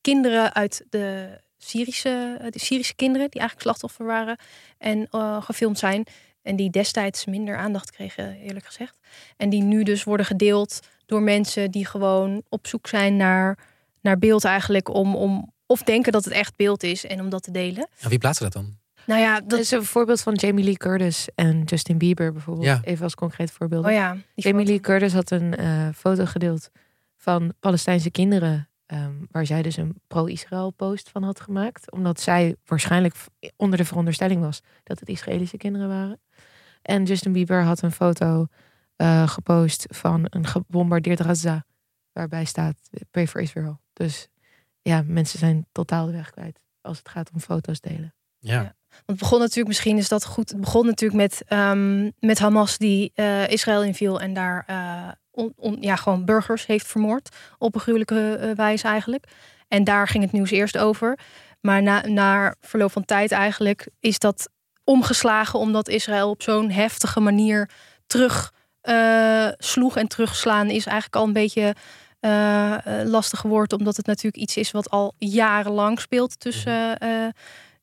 kinderen 0.00 0.54
uit 0.54 0.84
de 0.90 1.38
Syrische, 1.58 2.38
de 2.50 2.58
Syrische 2.58 2.94
kinderen 2.94 3.30
die 3.30 3.40
eigenlijk 3.40 3.68
slachtoffer 3.68 4.06
waren 4.06 4.36
en 4.78 5.06
eh, 5.10 5.42
gefilmd 5.42 5.78
zijn. 5.78 6.06
En 6.42 6.56
die 6.56 6.70
destijds 6.70 7.24
minder 7.24 7.56
aandacht 7.56 7.90
kregen, 7.90 8.36
eerlijk 8.36 8.66
gezegd. 8.66 8.98
En 9.36 9.48
die 9.50 9.62
nu 9.62 9.82
dus 9.82 10.04
worden 10.04 10.26
gedeeld 10.26 10.80
door 11.06 11.22
mensen 11.22 11.70
die 11.70 11.86
gewoon 11.86 12.42
op 12.48 12.66
zoek 12.66 12.86
zijn 12.86 13.16
naar, 13.16 13.58
naar 14.02 14.18
beeld 14.18 14.44
eigenlijk 14.44 14.88
om, 14.94 15.14
om 15.16 15.52
of 15.66 15.82
denken 15.82 16.12
dat 16.12 16.24
het 16.24 16.32
echt 16.34 16.56
beeld 16.56 16.82
is 16.82 17.06
en 17.06 17.20
om 17.20 17.28
dat 17.28 17.42
te 17.42 17.50
delen. 17.50 17.88
En 18.00 18.08
wie 18.08 18.18
plaatst 18.18 18.40
dat 18.40 18.52
dan? 18.52 18.80
Nou 19.06 19.20
ja, 19.20 19.40
Dat 19.40 19.58
is 19.58 19.70
een 19.70 19.84
voorbeeld 19.84 20.20
van 20.20 20.34
Jamie 20.34 20.64
Lee 20.64 20.76
Curtis 20.76 21.28
en 21.34 21.62
Justin 21.62 21.98
Bieber 21.98 22.32
bijvoorbeeld. 22.32 22.66
Ja. 22.66 22.80
Even 22.84 23.04
als 23.04 23.14
concreet 23.14 23.50
voorbeeld. 23.50 23.84
Oh 23.84 23.90
ja, 23.92 24.16
Jamie 24.34 24.60
foto. 24.60 24.70
Lee 24.70 24.80
Curtis 24.80 25.12
had 25.12 25.30
een 25.30 25.56
eh, 25.56 25.88
foto 25.94 26.24
gedeeld 26.24 26.70
van 27.16 27.52
Palestijnse 27.60 28.10
kinderen. 28.10 28.68
ehm, 28.86 29.12
waar 29.30 29.46
zij 29.46 29.62
dus 29.62 29.76
een 29.76 30.00
pro-Israël 30.06 30.70
post 30.70 31.10
van 31.10 31.22
had 31.22 31.40
gemaakt. 31.40 31.90
Omdat 31.92 32.20
zij 32.20 32.56
waarschijnlijk 32.64 33.14
onder 33.56 33.78
de 33.78 33.84
veronderstelling 33.84 34.40
was 34.40 34.60
dat 34.82 35.00
het 35.00 35.08
Israëlische 35.08 35.56
kinderen 35.56 35.88
waren. 35.88 36.20
En 36.82 37.04
Justin 37.04 37.32
Bieber 37.32 37.62
had 37.62 37.82
een 37.82 37.92
foto 37.92 38.46
eh, 38.96 39.28
gepost 39.28 39.86
van 39.88 40.26
een 40.30 40.46
gebombardeerd 40.46 41.20
Gaza. 41.22 41.64
Waarbij 42.12 42.44
staat 42.44 42.76
Pray 43.10 43.26
for 43.28 43.40
Israel. 43.40 43.80
Dus 43.92 44.28
ja, 44.82 45.02
mensen 45.06 45.38
zijn 45.38 45.66
totaal 45.72 46.06
de 46.06 46.12
weg 46.12 46.30
kwijt 46.30 46.60
als 46.80 46.98
het 46.98 47.08
gaat 47.08 47.30
om 47.34 47.40
foto's 47.40 47.80
delen. 47.80 48.14
Ja. 48.38 48.52
Ja. 48.52 48.74
Want 48.88 49.06
het 49.06 49.18
begon 49.18 49.38
natuurlijk, 49.38 49.68
misschien 49.68 49.96
is 49.96 50.08
dat 50.08 50.24
goed. 50.24 50.50
Het 50.50 50.60
begon 50.60 50.86
natuurlijk 50.86 51.20
met, 51.20 51.42
ehm, 51.46 52.10
met 52.18 52.38
Hamas 52.38 52.78
die 52.78 53.12
eh, 53.14 53.48
Israël 53.48 53.82
inviel 53.84 54.20
en 54.20 54.32
daar 54.34 54.64
eh, 54.66 55.08
on- 55.30 55.52
on- 55.56 55.76
ja, 55.80 55.96
gewoon 55.96 56.24
burgers 56.24 56.66
heeft 56.66 56.86
vermoord. 56.86 57.36
Op 57.58 57.74
een 57.74 57.80
gruwelijke 57.80 58.36
eh, 58.36 58.50
wijze 58.56 58.88
eigenlijk. 58.88 59.24
En 59.68 59.84
daar 59.84 60.08
ging 60.08 60.24
het 60.24 60.32
nieuws 60.32 60.50
eerst 60.50 60.78
over. 60.78 61.18
Maar 61.60 61.82
na, 61.82 62.06
na 62.06 62.54
verloop 62.60 62.92
van 62.92 63.04
tijd 63.04 63.32
eigenlijk 63.32 63.88
is 64.00 64.18
dat 64.18 64.50
omgeslagen 64.84 65.58
omdat 65.58 65.88
Israël 65.88 66.30
op 66.30 66.42
zo'n 66.42 66.70
heftige 66.70 67.20
manier 67.20 67.70
terug 68.06 68.52
eh, 68.80 69.48
sloeg. 69.58 69.96
En 69.96 70.08
terugslaan 70.08 70.66
is 70.66 70.86
eigenlijk 70.86 71.16
al 71.16 71.24
een 71.24 71.32
beetje 71.32 71.74
eh, 72.22 73.00
lastig 73.04 73.38
geworden, 73.38 73.78
omdat 73.78 73.96
het 73.96 74.06
natuurlijk 74.06 74.42
iets 74.42 74.56
is 74.56 74.70
wat 74.70 74.90
al 74.90 75.14
jarenlang 75.18 76.00
speelt 76.00 76.40
tussen, 76.40 76.98
eh, 76.98 77.28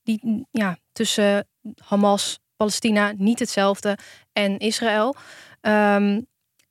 die, 0.03 0.45
ja, 0.51 0.77
tussen 0.91 1.47
Hamas, 1.83 2.39
Palestina, 2.55 3.13
niet 3.17 3.39
hetzelfde, 3.39 3.97
en 4.33 4.57
Israël. 4.57 5.15
Ehm, 5.61 6.21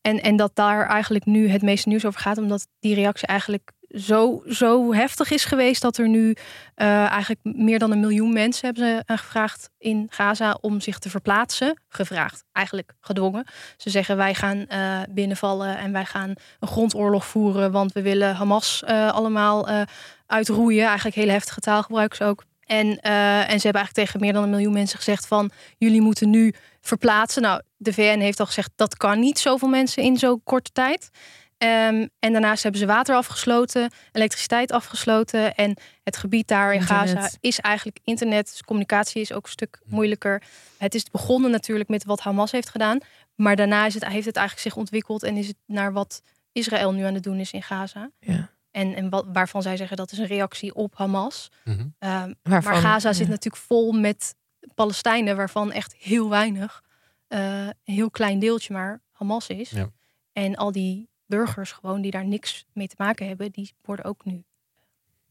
en, 0.01 0.21
en 0.23 0.37
dat 0.37 0.51
daar 0.55 0.87
eigenlijk 0.87 1.25
nu 1.25 1.49
het 1.49 1.63
meeste 1.63 1.89
nieuws 1.89 2.05
over 2.05 2.21
gaat, 2.21 2.39
omdat 2.39 2.69
die 2.79 2.95
reactie 2.95 3.27
eigenlijk 3.27 3.73
zo, 3.89 4.43
zo 4.49 4.95
heftig 4.95 5.31
is 5.31 5.45
geweest 5.45 5.83
dat 5.83 5.97
er 5.97 6.09
nu 6.09 6.37
eh, 6.75 7.07
eigenlijk 7.11 7.41
meer 7.43 7.79
dan 7.79 7.91
een 7.91 8.01
miljoen 8.01 8.33
mensen 8.33 8.67
hebben 8.67 8.85
ze 8.85 9.03
eh, 9.07 9.19
gevraagd 9.19 9.71
in 9.79 10.07
Gaza 10.11 10.59
om 10.61 10.81
zich 10.81 10.99
te 10.99 11.11
verplaatsen. 11.11 11.83
Gevraagd, 11.89 12.45
eigenlijk 12.53 12.93
gedwongen. 13.01 13.47
Ze 13.77 13.91
zeggen 13.91 14.17
wij 14.17 14.35
gaan 14.35 14.67
eh, 14.67 15.01
binnenvallen 15.11 15.79
en 15.79 15.93
wij 15.93 16.05
gaan 16.05 16.33
een 16.61 16.69
grondoorlog 16.69 17.27
voeren, 17.27 17.73
want 17.73 17.93
we 17.93 18.03
willen 18.03 18.35
Hamas 18.35 18.85
allemaal 18.85 19.87
uitroeien. 20.27 20.87
Eigenlijk 20.87 21.17
hele 21.17 21.33
heftige 21.33 21.61
taal 21.61 21.83
gebruiken 21.83 22.17
ze 22.17 22.25
ook. 22.25 22.45
En, 22.61 23.01
en 23.01 23.61
ze 23.61 23.67
hebben 23.67 23.83
eigenlijk 23.83 23.93
tegen 23.93 24.21
meer 24.21 24.33
dan 24.33 24.43
een 24.43 24.51
miljoen 24.51 24.73
mensen 24.73 24.99
gezegd 24.99 25.27
van 25.27 25.51
jullie 25.79 26.01
moeten 26.01 26.31
nu 26.31 26.55
verplaatsen. 26.81 27.43
Nou, 27.43 27.63
de 27.77 27.93
VN 27.93 28.19
heeft 28.19 28.41
al 28.41 28.47
gezegd 28.47 28.71
dat 28.77 28.97
kan 28.97 29.19
niet 29.19 29.39
zoveel 29.39 29.69
mensen 29.69 30.03
in 30.03 30.17
zo'n 30.17 30.41
korte 30.45 30.71
tijd. 30.73 31.11
Ehm, 31.59 32.07
en 32.19 32.33
daarnaast 32.33 32.63
hebben 32.63 32.81
ze 32.81 32.87
water 32.87 33.15
afgesloten, 33.17 33.91
elektriciteit 34.13 34.73
afgesloten. 34.73 35.55
En 35.55 35.77
het 36.03 36.17
gebied 36.17 36.49
daar 36.49 36.73
in 36.75 36.81
Internet. 36.81 37.09
Gaza 37.09 37.37
is 37.41 37.61
eigenlijk 37.61 37.99
internet. 38.05 38.49
Dus 38.51 38.63
communicatie 38.63 39.21
is 39.21 39.33
ook 39.33 39.45
een 39.45 39.51
stuk 39.51 39.81
moeilijker. 39.85 40.43
Het 40.79 40.95
is 40.95 41.11
begonnen 41.11 41.51
natuurlijk 41.51 41.89
met 41.89 42.05
wat 42.05 42.21
Hamas 42.21 42.51
heeft 42.53 42.69
gedaan. 42.69 42.99
Maar 43.35 43.57
daarna 43.57 43.87
is 43.87 43.95
het, 43.95 44.07
heeft 44.07 44.27
het 44.27 44.37
eigenlijk 44.37 44.69
zich 44.69 44.77
ontwikkeld 44.77 45.23
en 45.23 45.37
is 45.37 45.47
het 45.47 45.57
naar 45.67 45.93
wat 45.93 46.23
Israël 46.53 46.93
nu 46.93 47.03
aan 47.05 47.15
het 47.15 47.23
doen 47.23 47.39
is 47.39 47.53
in 47.53 47.63
Gaza. 47.63 48.11
Ja. 48.21 48.51
En, 48.71 48.95
en 48.95 49.09
wat, 49.11 49.25
waarvan 49.33 49.63
zij 49.63 49.77
zeggen 49.77 49.97
dat 49.97 50.13
is 50.13 50.19
een 50.19 50.27
reactie 50.27 50.75
op 50.75 50.97
Hamas. 50.97 51.51
Ehm, 51.99 52.33
Waarvan- 52.43 52.73
maar 52.73 52.81
Gaza 52.83 53.13
zit 53.13 53.29
natuurlijk 53.29 53.65
vol 53.65 53.93
met 53.93 54.35
Palestijnen, 54.75 55.37
waarvan 55.37 55.73
echt 55.73 55.95
heel 55.99 56.29
weinig, 56.29 56.83
eh, 57.29 57.67
een 57.67 57.75
heel 57.85 58.11
klein 58.11 58.39
deeltje 58.39 58.73
maar 58.73 59.01
Hamas 59.13 59.47
is. 59.47 59.71
Ja. 59.71 59.91
En 60.33 60.57
al 60.57 60.73
die 60.73 61.08
burgers 61.29 61.73
gewoon 61.73 62.01
die 62.01 62.11
daar 62.11 62.27
niks 62.27 62.67
mee 62.73 62.89
te 62.89 62.95
maken 62.99 63.27
hebben, 63.27 63.53
die 63.53 63.75
worden 63.83 64.05
ook 64.05 64.25
nu 64.25 64.45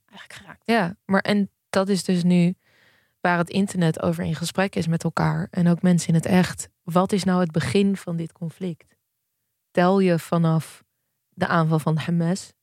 eigenlijk 0.10 0.34
geraakt. 0.34 0.62
Ja, 0.66 0.96
maar 1.06 1.22
en 1.22 1.50
dat 1.70 1.90
is 1.90 2.04
dus 2.04 2.24
nu 2.24 2.56
waar 3.22 3.38
het 3.38 3.50
internet 3.50 4.02
over 4.02 4.24
in 4.24 4.36
gesprek 4.36 4.76
is 4.76 4.88
met 4.88 5.04
elkaar. 5.04 5.48
En 5.52 5.68
ook 5.68 5.82
mensen 5.82 6.08
in 6.10 6.16
het 6.16 6.26
echt. 6.26 6.70
Wat 6.84 7.12
is 7.12 7.24
nou 7.24 7.40
het 7.40 7.52
begin 7.52 7.98
van 7.98 8.16
dit 8.16 8.32
conflict? 8.32 8.96
Tel 9.72 10.00
je 10.00 10.20
vanaf 10.20 10.84
de 11.30 11.48
aanval 11.48 11.80
van 11.80 11.98
Hamas? 11.98 12.54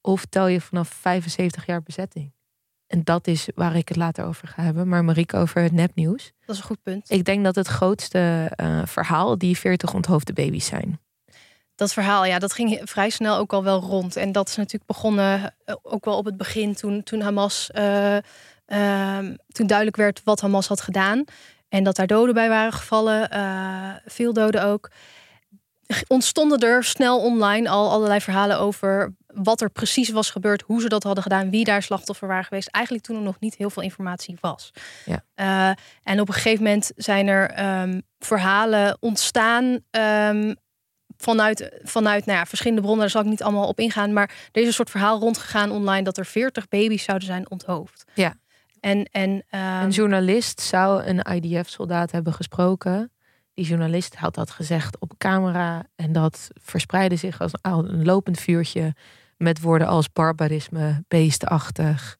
Of 0.00 0.24
tel 0.24 0.46
je 0.46 0.60
vanaf 0.60 0.88
75 0.88 1.66
jaar 1.66 1.82
bezetting? 1.82 2.32
En 2.86 3.04
dat 3.04 3.26
is 3.26 3.48
waar 3.54 3.76
ik 3.76 3.88
het 3.88 3.96
later 3.96 4.24
over 4.24 4.48
ga 4.48 4.62
hebben. 4.62 4.88
Maar 4.88 5.04
Marieke 5.04 5.36
over 5.36 5.62
het 5.62 5.72
nepnieuws. 5.72 6.32
Dat 6.46 6.54
is 6.54 6.60
een 6.60 6.66
goed 6.66 6.82
punt. 6.82 7.10
Ik 7.10 7.24
denk 7.24 7.44
dat 7.44 7.54
het 7.54 7.66
grootste 7.66 8.52
eh, 8.56 8.86
verhaal 8.86 9.38
die 9.38 9.58
40 9.58 9.94
onthoofde 9.94 10.32
baby's 10.32 10.66
zijn. 10.66 11.00
Dat 11.76 11.92
verhaal, 11.92 12.24
ja, 12.24 12.38
dat 12.38 12.52
ging 12.52 12.80
vrij 12.84 13.10
snel 13.10 13.36
ook 13.36 13.52
al 13.52 13.64
wel 13.64 13.80
rond. 13.80 14.16
En 14.16 14.32
dat 14.32 14.48
is 14.48 14.56
natuurlijk 14.56 14.86
begonnen 14.86 15.54
eh, 15.64 15.74
ook 15.82 16.04
wel 16.04 16.16
op 16.16 16.24
het 16.24 16.36
begin 16.36 16.74
toen, 16.74 17.02
toen 17.02 17.20
Hamas, 17.20 17.70
eh, 17.70 18.16
ehm, 18.66 19.34
toen 19.48 19.66
duidelijk 19.66 19.96
werd 19.96 20.20
wat 20.24 20.40
Hamas 20.40 20.68
had 20.68 20.80
gedaan. 20.80 21.24
En 21.68 21.84
dat 21.84 21.96
daar 21.96 22.06
doden 22.06 22.34
bij 22.34 22.48
waren 22.48 22.72
gevallen, 22.72 23.30
eh, 23.30 23.90
veel 24.04 24.32
doden 24.32 24.64
ook. 24.64 24.90
Ontstonden 26.06 26.58
er 26.58 26.84
snel 26.84 27.20
online 27.20 27.68
al 27.68 27.90
allerlei 27.90 28.20
verhalen 28.20 28.58
over 28.58 29.14
wat 29.26 29.60
er 29.60 29.70
precies 29.70 30.10
was 30.10 30.30
gebeurd, 30.30 30.62
hoe 30.62 30.80
ze 30.80 30.88
dat 30.88 31.02
hadden 31.02 31.22
gedaan, 31.22 31.50
wie 31.50 31.64
daar 31.64 31.82
slachtoffer 31.82 32.28
waren 32.28 32.44
geweest. 32.44 32.68
Eigenlijk 32.68 33.04
toen 33.04 33.16
er 33.16 33.22
nog 33.22 33.40
niet 33.40 33.54
heel 33.54 33.70
veel 33.70 33.82
informatie 33.82 34.36
was. 34.40 34.70
Ja. 35.04 35.76
En 36.02 36.20
op 36.20 36.28
een 36.28 36.34
gegeven 36.34 36.64
moment 36.64 36.92
zijn 36.96 37.26
er 37.26 37.50
ehm, 37.50 38.00
verhalen 38.18 38.96
ontstaan 39.00 39.78
ehm, 39.90 40.54
vanuit, 41.24 41.70
vanuit 41.82 42.26
nou 42.26 42.38
ja, 42.38 42.46
verschillende 42.46 42.82
bronnen, 42.82 43.02
daar 43.02 43.10
zal 43.10 43.22
ik 43.22 43.28
niet 43.28 43.42
allemaal 43.42 43.68
op 43.68 43.78
ingaan. 43.78 44.12
Maar 44.12 44.30
er 44.52 44.60
is 44.60 44.66
een 44.66 44.72
soort 44.72 44.90
verhaal 44.90 45.18
rondgegaan 45.18 45.70
online 45.70 46.02
dat 46.02 46.16
er 46.18 46.26
40 46.26 46.68
baby's 46.68 47.04
zouden 47.04 47.26
zijn 47.26 47.50
onthoofd. 47.50 48.04
Ja. 48.14 48.34
En, 48.80 49.04
en, 49.04 49.42
ehm, 49.50 49.82
Een 49.82 49.90
journalist 49.90 50.60
zou 50.60 51.02
een 51.02 51.34
IDF-soldaat 51.34 52.10
hebben 52.10 52.32
gesproken. 52.32 53.10
Die 53.54 53.64
journalist 53.64 54.14
had 54.14 54.34
dat 54.34 54.50
gezegd 54.50 54.98
op 54.98 55.12
camera. 55.18 55.82
En 55.96 56.12
dat 56.12 56.48
verspreidde 56.62 57.16
zich 57.16 57.40
als 57.40 57.52
een 57.62 58.04
lopend 58.04 58.40
vuurtje. 58.40 58.94
Met 59.36 59.60
woorden 59.60 59.86
als 59.86 60.12
barbarisme, 60.12 61.04
beestachtig. 61.08 62.16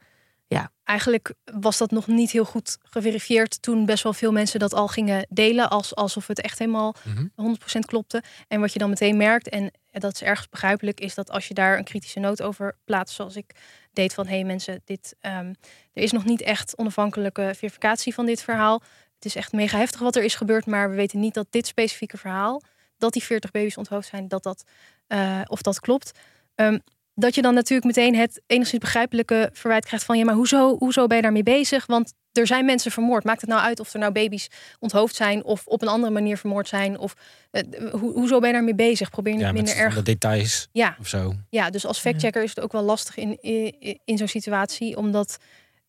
Eigenlijk 0.85 1.33
was 1.45 1.79
dat 1.79 1.91
nog 1.91 2.07
niet 2.07 2.31
heel 2.31 2.45
goed 2.45 2.79
geverifieerd 2.83 3.63
toen 3.63 3.87
best 3.87 4.03
wel 4.03 4.13
veel 4.13 4.33
mensen 4.33 4.59
dat 4.59 4.75
al 4.75 4.89
gingen 4.89 5.27
delen. 5.31 5.71
Als, 5.71 5.95
alsof 5.95 6.27
het 6.27 6.41
echt 6.41 6.59
helemaal 6.59 6.95
Mhm. 7.05 7.27
100% 7.35 7.87
klopte. 7.87 8.23
En 8.49 8.61
wat 8.61 8.73
je 8.73 8.79
dan 8.79 8.89
meteen 8.89 9.17
merkt, 9.17 9.49
en 9.49 9.71
dat 9.93 10.15
is 10.15 10.23
ergens 10.23 10.49
begrijpelijk, 10.49 11.01
is 11.01 11.15
dat 11.15 11.31
als 11.31 11.49
je 11.49 11.55
daar 11.55 11.79
een 11.79 11.85
kritische 11.85 12.19
noot 12.21 12.43
over 12.43 12.77
plaatst, 12.85 13.15
zoals 13.15 13.37
ik 13.37 13.55
deed 13.93 14.15
van 14.15 14.27
hé 14.27 14.35
hey 14.35 14.45
mensen, 14.45 14.81
dit, 14.85 15.17
ehm, 15.21 15.53
er 15.93 16.03
is 16.03 16.13
nog 16.13 16.25
niet 16.25 16.41
echt 16.43 16.79
onafhankelijke 16.79 17.53
verificatie 17.57 18.15
van 18.15 18.27
dit 18.27 18.43
verhaal. 18.43 18.83
Het 19.15 19.25
is 19.25 19.35
echt 19.37 19.53
mega 19.53 19.79
heftig 19.79 20.01
wat 20.01 20.17
er 20.17 20.25
is 20.25 20.35
gebeurd, 20.35 20.67
maar 20.67 20.91
we 20.91 20.97
weten 20.97 21.21
niet 21.21 21.35
dat 21.35 21.47
dit 21.51 21.67
specifieke 21.67 22.17
verhaal, 22.19 22.63
dat 22.99 23.13
die 23.13 23.23
40 23.23 23.51
baby's 23.51 23.77
onthoofd 23.77 24.09
zijn, 24.09 24.29
dat 24.29 24.43
dat, 24.43 24.65
eh, 25.07 25.41
of 25.47 25.63
dat 25.63 25.81
klopt. 25.81 26.11
Ehm, 26.55 26.79
dat 27.15 27.35
je 27.35 27.43
dan 27.43 27.55
natuurlijk 27.55 27.97
meteen 27.97 28.15
het 28.17 28.43
enigszins 28.47 28.81
begrijpelijke 28.83 29.51
verwijt 29.53 29.85
krijgt 29.87 30.05
van 30.05 30.19
ja, 30.19 30.25
maar 30.25 30.35
hoezo, 30.35 30.77
hoezo 30.79 31.07
ben 31.07 31.17
je 31.17 31.23
daarmee 31.23 31.43
bezig? 31.43 31.87
Want 31.87 32.13
er 32.33 32.47
zijn 32.47 32.65
mensen 32.65 32.91
vermoord. 32.91 33.25
Maakt 33.25 33.41
het 33.41 33.51
nou 33.51 33.63
uit 33.63 33.81
of 33.81 33.93
er 33.93 33.99
nou 33.99 34.13
baby's 34.13 34.49
onthoofd 34.81 35.15
zijn 35.15 35.45
of 35.45 35.67
op 35.67 35.83
een 35.83 35.89
andere 35.89 36.13
manier 36.13 36.37
vermoord 36.39 36.69
zijn? 36.69 36.99
Of 36.99 37.15
eh, 37.51 37.63
ho- 37.93 38.13
hoezo 38.13 38.39
ben 38.39 38.49
je 38.49 38.55
daarmee 38.55 38.75
bezig? 38.75 39.11
Probeer 39.11 39.33
je 39.33 39.39
niet 39.39 39.47
Ja, 39.47 39.53
met 39.53 39.63
minder 39.63 39.83
van 39.83 39.85
erg. 39.93 39.95
de 39.95 40.03
details 40.13 40.69
Ja, 40.73 40.97
of 41.01 41.09
zo. 41.09 41.35
ja, 41.51 41.71
dus 41.71 41.87
als 41.87 41.99
factchecker 41.99 42.43
is 42.43 42.49
het 42.49 42.61
ook 42.61 42.73
wel 42.73 42.83
lastig 42.83 43.17
in, 43.17 43.39
in, 43.43 44.01
in 44.05 44.19
zo'n 44.19 44.29
situatie. 44.29 44.97
Omdat 44.97 45.37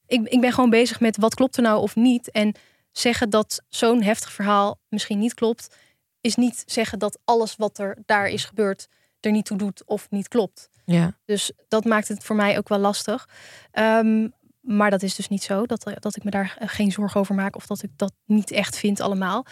ik, 0.07 0.27
ik 0.27 0.41
ben 0.41 0.51
gewoon 0.53 0.69
bezig 0.69 0.99
met 0.99 1.17
wat 1.17 1.35
klopt 1.35 1.55
er 1.57 1.63
nou 1.63 1.81
of 1.81 1.95
niet. 1.95 2.31
En 2.31 2.55
zeggen 2.91 3.29
dat 3.29 3.61
zo'n 3.69 4.01
heftig 4.03 4.31
verhaal 4.31 4.79
misschien 4.89 5.19
niet 5.19 5.33
klopt, 5.33 5.75
is 6.21 6.35
niet 6.35 6.63
zeggen 6.65 6.99
dat 6.99 7.19
alles 7.23 7.55
wat 7.55 7.77
er 7.77 7.97
daar 8.05 8.27
is 8.27 8.43
gebeurd 8.45 8.87
er 9.19 9.31
niet 9.31 9.45
toe 9.45 9.57
doet 9.57 9.83
of 9.85 10.07
niet 10.09 10.27
klopt. 10.27 10.69
Ja. 10.85 11.17
Dus 11.25 11.51
dat 11.67 11.85
maakt 11.85 12.07
het 12.07 12.23
voor 12.23 12.35
mij 12.35 12.57
ook 12.57 12.69
wel 12.69 12.79
lastig. 12.79 13.29
Ehm, 13.71 14.27
maar 14.61 14.89
dat 14.89 15.03
is 15.03 15.15
dus 15.15 15.27
niet 15.27 15.43
zo 15.43 15.65
dat, 15.65 15.91
dat 15.99 16.15
ik 16.15 16.23
me 16.23 16.31
daar 16.31 16.57
geen 16.59 16.91
zorgen 16.91 17.19
over 17.19 17.35
maak 17.35 17.55
of 17.55 17.65
dat 17.65 17.83
ik 17.83 17.89
dat 17.95 18.13
niet 18.25 18.51
echt 18.51 18.77
vind 18.77 18.99
allemaal. 18.99 19.45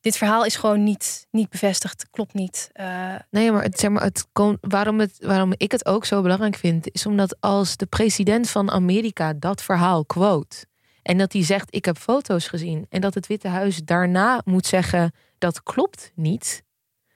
Dit 0.00 0.16
verhaal 0.16 0.44
is 0.44 0.56
gewoon 0.56 0.82
niet, 0.82 1.26
niet 1.30 1.48
bevestigd, 1.48 2.06
klopt 2.10 2.34
niet. 2.34 2.70
Eh, 2.72 3.14
Nee, 3.30 3.52
maar, 3.52 3.62
het, 3.62 3.80
zeg 3.80 3.90
maar 3.90 4.02
het 4.02 4.26
kon, 4.32 4.58
waarom, 4.60 5.00
het, 5.00 5.16
waarom 5.20 5.52
ik 5.56 5.72
het 5.72 5.86
ook 5.86 6.04
zo 6.04 6.22
belangrijk 6.22 6.56
vind, 6.56 6.90
is 6.92 7.06
omdat 7.06 7.36
als 7.40 7.76
de 7.76 7.86
president 7.86 8.50
van 8.50 8.70
Amerika 8.70 9.32
dat 9.32 9.62
verhaal 9.62 10.04
quote. 10.04 10.66
En 11.02 11.18
dat 11.18 11.32
hij 11.32 11.44
zegt: 11.44 11.74
Ik 11.74 11.84
heb 11.84 11.98
foto's 11.98 12.46
gezien. 12.48 12.86
En 12.88 13.00
dat 13.00 13.14
het 13.14 13.26
Witte 13.26 13.48
Huis 13.48 13.84
daarna 13.84 14.40
moet 14.44 14.66
zeggen: 14.66 15.12
Dat 15.38 15.62
klopt 15.62 16.12
niet. 16.14 16.62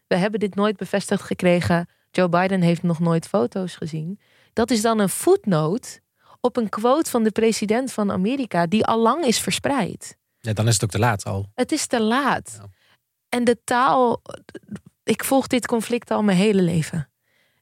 We 0.07 0.17
hebben 0.17 0.41
dit 0.41 0.55
nooit 0.55 0.77
bevestigd 0.77 1.23
gekregen. 1.23 1.89
Joe 2.11 2.29
Biden 2.29 2.61
heeft 2.61 2.83
nog 2.83 2.99
nooit 2.99 3.29
foto's 3.29 3.77
gezien. 3.77 4.21
Dat 4.53 4.71
is 4.71 4.83
dan 4.83 4.99
een 4.99 5.09
footnote 5.09 6.01
op 6.41 6.57
een 6.57 6.69
quote 6.69 7.11
van 7.11 7.23
de 7.23 7.31
president 7.31 7.93
van 7.93 8.13
Amerika, 8.13 8.67
die 8.67 8.85
al 8.85 8.99
lang 8.99 9.25
is 9.25 9.41
verspreid. 9.41 10.17
Ja, 10.39 10.53
dan 10.53 10.67
is 10.67 10.73
het 10.73 10.85
ook 10.85 10.91
te 10.91 10.99
laat 10.99 11.25
al. 11.25 11.51
Het 11.55 11.73
is 11.73 11.87
te 11.87 12.03
laat. 12.03 12.59
Ja. 12.61 12.69
En 13.29 13.45
de 13.45 13.59
taal. 13.65 14.23
Ik 15.03 15.25
volg 15.25 15.47
dit 15.47 15.67
conflict 15.67 16.11
al 16.11 16.23
mijn 16.23 16.39
hele 16.39 16.63
leven. 16.63 17.11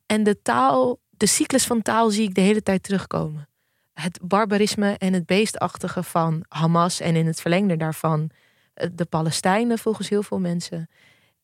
En 0.06 0.22
de 0.22 0.42
taal, 0.42 1.00
de 1.10 1.26
cyclus 1.26 1.66
van 1.66 1.82
taal 1.82 2.10
zie 2.10 2.28
ik 2.28 2.34
de 2.34 2.40
hele 2.40 2.62
tijd 2.62 2.82
terugkomen. 2.82 3.48
Het 3.92 4.20
barbarisme 4.22 4.98
en 4.98 5.12
het 5.12 5.26
beestachtige 5.26 6.02
van 6.02 6.44
Hamas 6.48 7.00
en 7.00 7.16
in 7.16 7.26
het 7.26 7.40
verlengde 7.40 7.76
daarvan 7.76 8.30
eh, 8.74 8.88
de 8.92 9.04
Palestijnen, 9.04 9.78
volgens 9.78 10.08
heel 10.08 10.22
veel 10.22 10.38
mensen. 10.38 10.88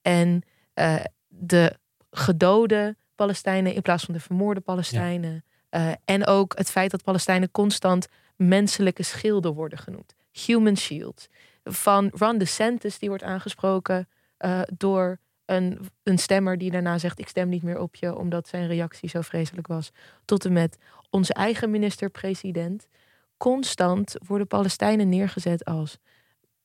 En 0.03 0.43
eh, 0.75 1.05
de 1.29 1.79
gedode 2.13 2.97
Palestijnen 3.15 3.75
in 3.75 3.83
plaats 3.83 4.05
van 4.05 4.15
de 4.15 4.21
vermoorde 4.21 4.61
Palestijnen. 4.61 5.45
Eh, 5.69 5.91
en 6.05 6.27
ook 6.27 6.59
het 6.59 6.71
feit 6.71 6.91
dat 6.91 7.03
Palestijnen 7.03 7.51
constant 7.51 8.09
menselijke 8.37 9.03
schilden 9.03 9.55
worden 9.55 9.79
genoemd. 9.79 10.15
Human 10.33 10.77
shields 10.77 11.29
van 11.65 12.11
Ron 12.15 12.39
DeSantis, 12.39 12.99
die 12.99 13.09
wordt 13.09 13.25
aangesproken 13.25 14.09
eh, 14.37 14.61
door 14.77 15.19
een, 15.45 15.79
een 16.03 16.19
stemmer 16.19 16.59
die 16.59 16.71
daarna 16.71 16.99
zegt: 16.99 17.19
Ik 17.19 17.29
stem 17.29 17.49
niet 17.49 17.63
meer 17.63 17.79
op 17.79 17.95
je, 17.95 18.17
omdat 18.17 18.49
zijn 18.49 18.67
reactie 18.67 19.09
zo 19.09 19.21
vreselijk 19.21 19.67
was. 19.67 19.91
Tot 20.25 20.45
en 20.45 20.53
met 20.53 20.79
onze 21.11 21.33
eigen 21.33 21.71
minister-president 21.71 22.89
constant 23.37 24.15
worden 24.27 24.47
Palestijnen 24.47 25.09
neergezet 25.09 25.65
als 25.65 25.99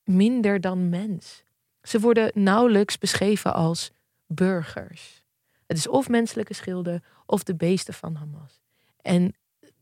minder 0.04 0.62
dan 0.62 0.90
mens. 0.90 1.44
Ze 1.82 2.00
worden 2.00 2.32
nauwelijks 2.34 2.98
beschreven 2.98 3.54
als 3.54 3.92
burgers. 4.26 5.22
Het 5.68 5.78
is 5.78 5.88
of 5.88 6.10
menselijke 6.10 6.54
schilden 6.54 7.04
of 7.26 7.44
de 7.44 7.56
beesten 7.56 7.94
van 7.94 8.16
Hamas. 8.16 8.62
En 9.02 9.36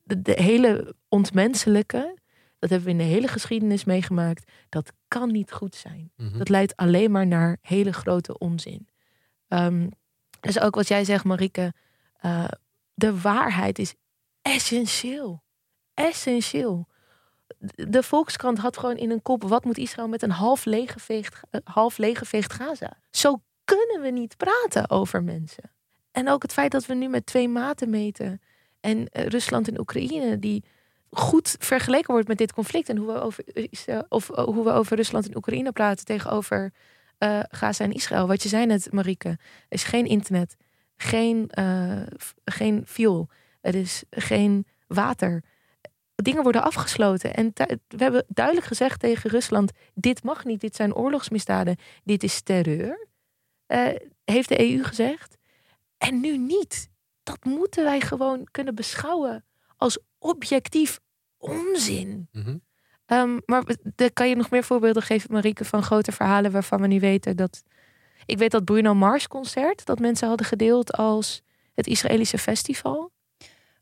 de, 0.03 0.21
de 0.21 0.41
hele 0.41 0.95
ontmenselijke, 1.07 2.17
dat 2.59 2.69
hebben 2.69 2.87
we 2.87 2.93
in 2.93 3.07
de 3.09 3.13
hele 3.13 3.27
geschiedenis 3.27 3.83
meegemaakt, 3.83 4.51
dat 4.69 4.91
kan 5.07 5.31
niet 5.31 5.51
goed 5.51 5.75
zijn. 5.75 6.11
Mhm. 6.15 6.37
Dat 6.37 6.49
leidt 6.49 6.75
alleen 6.75 7.11
maar 7.11 7.27
naar 7.27 7.57
hele 7.61 7.93
grote 7.93 8.37
onzin. 8.37 8.87
Ehm 9.47 9.87
dus 10.45 10.59
ook 10.59 10.75
wat 10.75 10.87
jij 10.87 11.03
zegt, 11.03 11.23
Marike, 11.23 11.73
eh, 12.15 12.47
de 12.93 13.21
waarheid 13.21 13.79
is 13.79 13.95
essentieel. 14.41 15.43
Essentieel. 15.93 16.87
De 17.75 18.03
Volkskrant 18.03 18.57
had 18.57 18.77
gewoon 18.77 18.97
in 18.97 19.11
een 19.11 19.21
kop: 19.21 19.43
wat 19.43 19.63
moet 19.63 19.77
Israël 19.77 20.07
met 20.07 20.21
een 20.21 20.31
half 20.31 20.65
leeggeveegd, 20.65 21.39
eh, 21.49 21.61
half 21.63 21.97
leeggeveegd 21.97 22.53
Gaza? 22.53 22.97
Zo 23.11 23.41
kunnen 23.63 24.01
we 24.01 24.09
niet 24.09 24.37
praten 24.37 24.89
over 24.89 25.23
mensen. 25.23 25.71
En 26.15 26.29
ook 26.29 26.41
het 26.41 26.53
feit 26.53 26.71
dat 26.71 26.85
we 26.85 26.93
nu 26.93 27.07
met 27.07 27.25
twee 27.25 27.47
maten 27.49 27.89
meten. 27.89 28.41
En 28.79 29.07
eh, 29.09 29.25
Rusland 29.25 29.67
en 29.67 29.79
Oekraïne, 29.79 30.39
die 30.39 30.63
goed 31.09 31.55
vergeleken 31.59 32.13
wordt 32.13 32.27
met 32.27 32.37
dit 32.37 32.53
conflict. 32.53 32.89
En 32.89 32.97
hoe 32.97 33.13
we 33.13 33.19
over, 33.21 33.43
Israël- 33.69 34.05
of, 34.09 34.29
eh, 34.29 34.43
hoe 34.43 34.63
we 34.63 34.71
over 34.71 34.95
Rusland 34.95 35.27
en 35.27 35.35
Oekraïne 35.37 35.71
praten 35.71 36.05
tegenover 36.05 36.73
eh, 37.17 37.39
Gaza 37.49 37.83
en 37.83 37.91
Israël. 37.91 38.27
Wat 38.27 38.43
je 38.43 38.49
zei 38.49 38.65
net, 38.65 38.91
Marieke. 38.91 39.37
Is 39.69 39.83
geen 39.83 40.05
internet, 40.05 40.55
geen, 40.97 41.49
eh, 41.49 42.01
f- 42.21 42.33
geen 42.45 42.83
fuel, 42.87 43.29
er 43.61 43.75
is 43.75 44.03
geen 44.09 44.65
water. 44.87 45.43
Dingen 46.15 46.43
worden 46.43 46.63
afgesloten. 46.63 47.33
En 47.33 47.51
we 47.87 48.03
hebben 48.03 48.25
duidelijk 48.27 48.65
gezegd 48.67 48.99
tegen 48.99 49.29
Rusland: 49.29 49.71
dit 49.93 50.23
mag 50.23 50.45
niet, 50.45 50.61
dit 50.61 50.75
zijn 50.75 50.95
oorlogsmisdaden, 50.95 51.75
dit 52.03 52.23
is 52.23 52.41
terreur. 52.41 53.07
Eh, 53.65 53.87
heeft 54.25 54.49
de 54.49 54.59
EU 54.59 54.83
gezegd. 54.83 55.37
En 55.97 56.19
nu 56.19 56.37
niet. 56.37 56.89
Dat 57.23 57.43
moeten 57.43 57.83
wij 57.83 58.01
gewoon 58.01 58.47
kunnen 58.51 58.75
beschouwen 58.75 59.45
als 59.77 59.99
objectief 60.19 60.99
onzin. 61.37 62.27
Mhm. 62.31 62.57
Ehm, 63.05 63.39
maar 63.45 63.63
de, 63.95 64.11
kan 64.11 64.29
je 64.29 64.35
nog 64.35 64.49
meer 64.49 64.63
voorbeelden 64.63 65.03
geven, 65.03 65.33
Marieke, 65.33 65.65
van 65.65 65.83
grote 65.83 66.11
verhalen 66.11 66.51
waarvan 66.51 66.81
we 66.81 66.87
nu 66.87 66.99
weten 66.99 67.37
dat. 67.37 67.63
Ik 68.25 68.37
weet 68.37 68.51
dat 68.51 68.65
Bruno 68.65 68.93
Mars 68.93 69.27
concert, 69.27 69.85
dat 69.85 69.99
mensen 69.99 70.27
hadden 70.27 70.45
gedeeld 70.45 70.93
als 70.93 71.41
het 71.73 71.87
Israëlische 71.87 72.37
festival. 72.37 73.11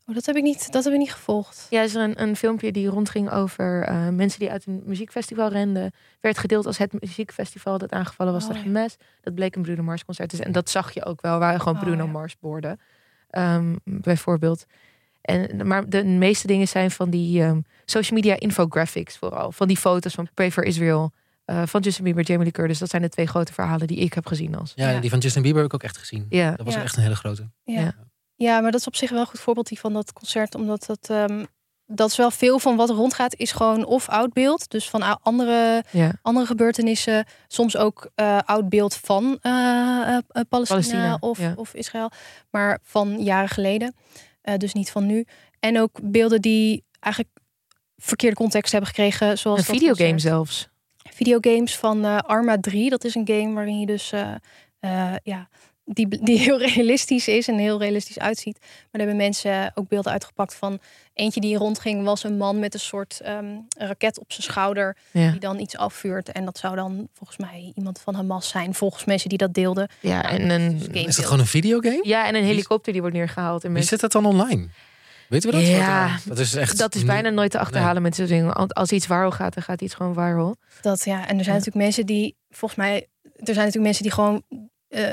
Oh, 0.06 0.14
dat 0.14 0.26
heb 0.26 0.36
ik 0.36 0.42
niet, 0.42 0.72
dat 0.72 0.84
heb 0.84 0.92
ik 0.92 0.98
niet 0.98 1.12
gevolgd. 1.12 1.66
Ja, 1.70 1.82
is 1.82 1.94
er 1.94 2.02
een, 2.02 2.22
een 2.22 2.36
filmpje 2.36 2.72
die 2.72 2.86
rondging 2.88 3.30
over 3.30 3.82
eh, 3.82 4.08
mensen 4.08 4.38
die 4.40 4.50
uit 4.50 4.66
een 4.66 4.82
muziekfestival 4.84 5.48
renden. 5.48 5.92
Werd 6.20 6.38
gedeeld 6.38 6.66
als 6.66 6.78
het 6.78 7.00
muziekfestival 7.00 7.78
dat 7.78 7.92
aangevallen 7.92 8.32
was 8.32 8.42
Oh, 8.42 8.48
door 8.48 8.58
ja. 8.58 8.64
Hamas. 8.64 8.96
Dat 9.20 9.34
bleek 9.34 9.56
een 9.56 9.62
Bruno 9.62 9.82
Mars 9.82 10.04
concert 10.04 10.28
te 10.28 10.36
zijn. 10.36 10.48
En 10.48 10.54
dat 10.54 10.70
zag 10.70 10.92
je 10.94 11.04
ook 11.04 11.20
wel, 11.22 11.38
waren 11.38 11.60
gewoon 11.60 11.74
Oh, 11.74 11.82
Bruno 11.82 12.04
ja. 12.04 12.10
Mars 12.10 12.38
borden. 12.38 12.80
Ehm, 13.30 13.74
bijvoorbeeld. 13.84 14.64
En, 15.20 15.66
maar 15.66 15.88
de 15.88 16.04
meeste 16.04 16.46
dingen 16.46 16.68
zijn 16.68 16.90
van 16.90 17.10
die 17.10 17.42
ehm, 17.42 17.60
social 17.84 18.18
media 18.20 18.36
infographics 18.38 19.16
vooral. 19.18 19.52
Van 19.52 19.68
die 19.68 19.76
foto's 19.76 20.14
van 20.14 20.28
Pray 20.34 20.50
for 20.50 20.64
Israel. 20.64 21.12
eh, 21.44 21.62
van 21.66 21.80
Justin 21.80 22.04
Bieber, 22.04 22.24
Jamie 22.24 22.42
Lee 22.44 22.52
Curtis. 22.52 22.78
Dat 22.78 22.90
zijn 22.90 23.02
de 23.02 23.08
twee 23.08 23.26
grote 23.26 23.52
verhalen 23.52 23.86
die 23.86 23.96
ik 23.96 24.12
heb 24.14 24.26
gezien 24.26 24.54
als. 24.54 24.72
Ja, 24.74 24.90
Ja. 24.90 25.00
die 25.00 25.10
van 25.10 25.18
Justin 25.18 25.42
Bieber 25.42 25.62
heb 25.62 25.68
ik 25.70 25.74
ook 25.74 25.82
echt 25.82 25.96
gezien. 25.98 26.26
Ja, 26.28 26.50
Dat 26.50 26.64
was 26.66 26.74
Ja. 26.74 26.82
echt 26.82 26.96
een 26.96 27.02
hele 27.02 27.16
grote. 27.16 27.50
Ja. 27.64 27.94
Ja. 28.36 28.60
maar 28.60 28.70
dat 28.70 28.80
is 28.80 28.86
op 28.86 28.96
zich 28.96 29.10
wel 29.10 29.20
een 29.20 29.26
goed 29.26 29.40
voorbeeld 29.40 29.68
die 29.68 29.78
van 29.78 29.92
dat 29.92 30.12
concert. 30.12 30.54
Omdat 30.54 30.86
dat, 30.86 31.10
ehm, 31.10 31.44
dat 31.86 32.10
is 32.10 32.16
wel 32.16 32.30
veel 32.30 32.58
van 32.58 32.76
wat 32.76 32.90
rondgaat, 32.90 33.34
is 33.34 33.52
gewoon 33.52 33.84
of 33.84 34.08
oud 34.08 34.32
beeld. 34.32 34.70
Dus 34.70 34.88
van 34.90 35.20
andere, 35.20 35.84
ja. 35.90 36.12
andere 36.22 36.46
gebeurtenissen. 36.46 37.26
Soms 37.48 37.76
ook 37.76 38.10
eh, 38.14 38.38
oud 38.44 38.68
beeld 38.68 38.94
van 38.94 39.38
eh, 39.40 39.52
eh, 39.52 40.18
Palestina, 40.28 40.46
Palestina, 40.48 41.16
of, 41.20 41.38
ja. 41.38 41.52
of 41.56 41.74
Israël. 41.74 42.10
Maar 42.50 42.78
van 42.82 43.22
jaren 43.22 43.48
geleden. 43.48 43.94
Dus 44.56 44.72
niet 44.72 44.90
van 44.90 45.06
nu. 45.06 45.26
En 45.60 45.80
ook 45.80 46.00
beelden 46.02 46.40
die 46.40 46.84
eigenlijk 47.00 47.34
verkeerde 47.96 48.36
context 48.36 48.72
hebben 48.72 48.90
gekregen. 48.90 49.38
Zoals 49.38 49.58
Een 49.58 49.64
videogame 49.64 50.10
concert. 50.10 50.32
zelfs. 50.32 50.68
videogames 50.96 51.76
van 51.76 52.24
Arma 52.26 52.60
3. 52.60 52.90
Dat 52.90 53.04
is 53.04 53.14
een 53.14 53.26
game 53.26 53.52
waarin 53.52 53.80
je 53.80 53.86
dus 53.86 54.12
ja, 55.22 55.48
die, 55.84 56.08
die 56.24 56.38
heel 56.44 56.58
realistisch 56.58 57.28
is 57.28 57.48
en 57.48 57.58
heel 57.58 57.78
realistisch 57.78 58.18
uitziet. 58.18 58.58
Maar 58.60 58.68
daar 58.90 59.00
hebben 59.00 59.16
mensen 59.16 59.72
ook 59.74 59.88
beelden 59.88 60.12
uitgepakt 60.12 60.54
van 60.54 60.78
eentje 61.14 61.40
die 61.40 61.56
rondging 61.56 62.04
was 62.04 62.24
een 62.24 62.36
man 62.36 62.58
met 62.58 62.74
een 62.74 62.80
soort 62.80 63.20
ehm, 63.20 63.46
raket 63.78 64.18
op 64.18 64.32
zijn 64.32 64.42
schouder 64.42 64.96
Ja. 65.10 65.30
die 65.30 65.40
dan 65.40 65.58
iets 65.58 65.76
afvuurt 65.76 66.32
en 66.32 66.44
dat 66.44 66.58
zou 66.58 66.76
dan 66.76 67.08
volgens 67.12 67.38
mij 67.38 67.72
iemand 67.74 68.00
van 68.00 68.14
Hamas 68.14 68.48
zijn 68.48 68.74
volgens 68.74 69.04
mensen 69.04 69.28
die 69.28 69.38
dat 69.38 69.54
deelden. 69.54 69.88
Ja, 70.00 70.22
Nou, 70.22 70.34
en 70.34 70.50
een, 70.50 70.78
dus. 70.78 71.04
Is 71.04 71.16
dat 71.16 71.24
gewoon 71.24 71.40
een 71.40 71.46
videogame? 71.46 72.00
ja, 72.02 72.26
en 72.26 72.34
een 72.34 72.44
helikopter 72.44 72.92
die 72.92 73.00
wordt 73.00 73.16
neergehaald. 73.16 73.56
En 73.64 73.68
Wie 73.68 73.70
mensen 73.78 73.98
zit 73.98 74.00
dat 74.12 74.22
dan 74.22 74.32
online? 74.32 74.68
Weten 75.28 75.50
we 75.50 75.56
dat? 75.56 75.66
Ja, 75.66 76.18
dat 76.24 76.38
is 76.38 76.54
echt. 76.54 76.78
Dat 76.78 76.94
is 76.94 77.04
bijna 77.04 77.28
nooit 77.30 77.50
te 77.50 77.58
achterhalen 77.58 78.02
met 78.02 78.16
zo'n 78.16 78.26
dingen. 78.26 78.54
Want 78.54 78.74
Als 78.74 78.90
iets 78.92 79.06
viral 79.06 79.30
gaat, 79.30 79.54
dan 79.54 79.62
gaat 79.62 79.80
iets 79.80 79.94
gewoon 79.94 80.14
viral. 80.14 80.56
Dat 80.80 81.04
ja, 81.04 81.14
en 81.14 81.20
er 81.20 81.26
zijn 81.28 81.38
Ja. 81.44 81.50
natuurlijk 81.52 81.74
mensen 81.76 82.06
die 82.06 82.36
volgens 82.50 82.80
mij, 82.80 82.94
er 83.22 83.32
zijn 83.54 83.56
natuurlijk 83.56 83.84
mensen 83.84 84.02
die 84.02 84.12
gewoon 84.12 84.42
eh, 84.88 85.08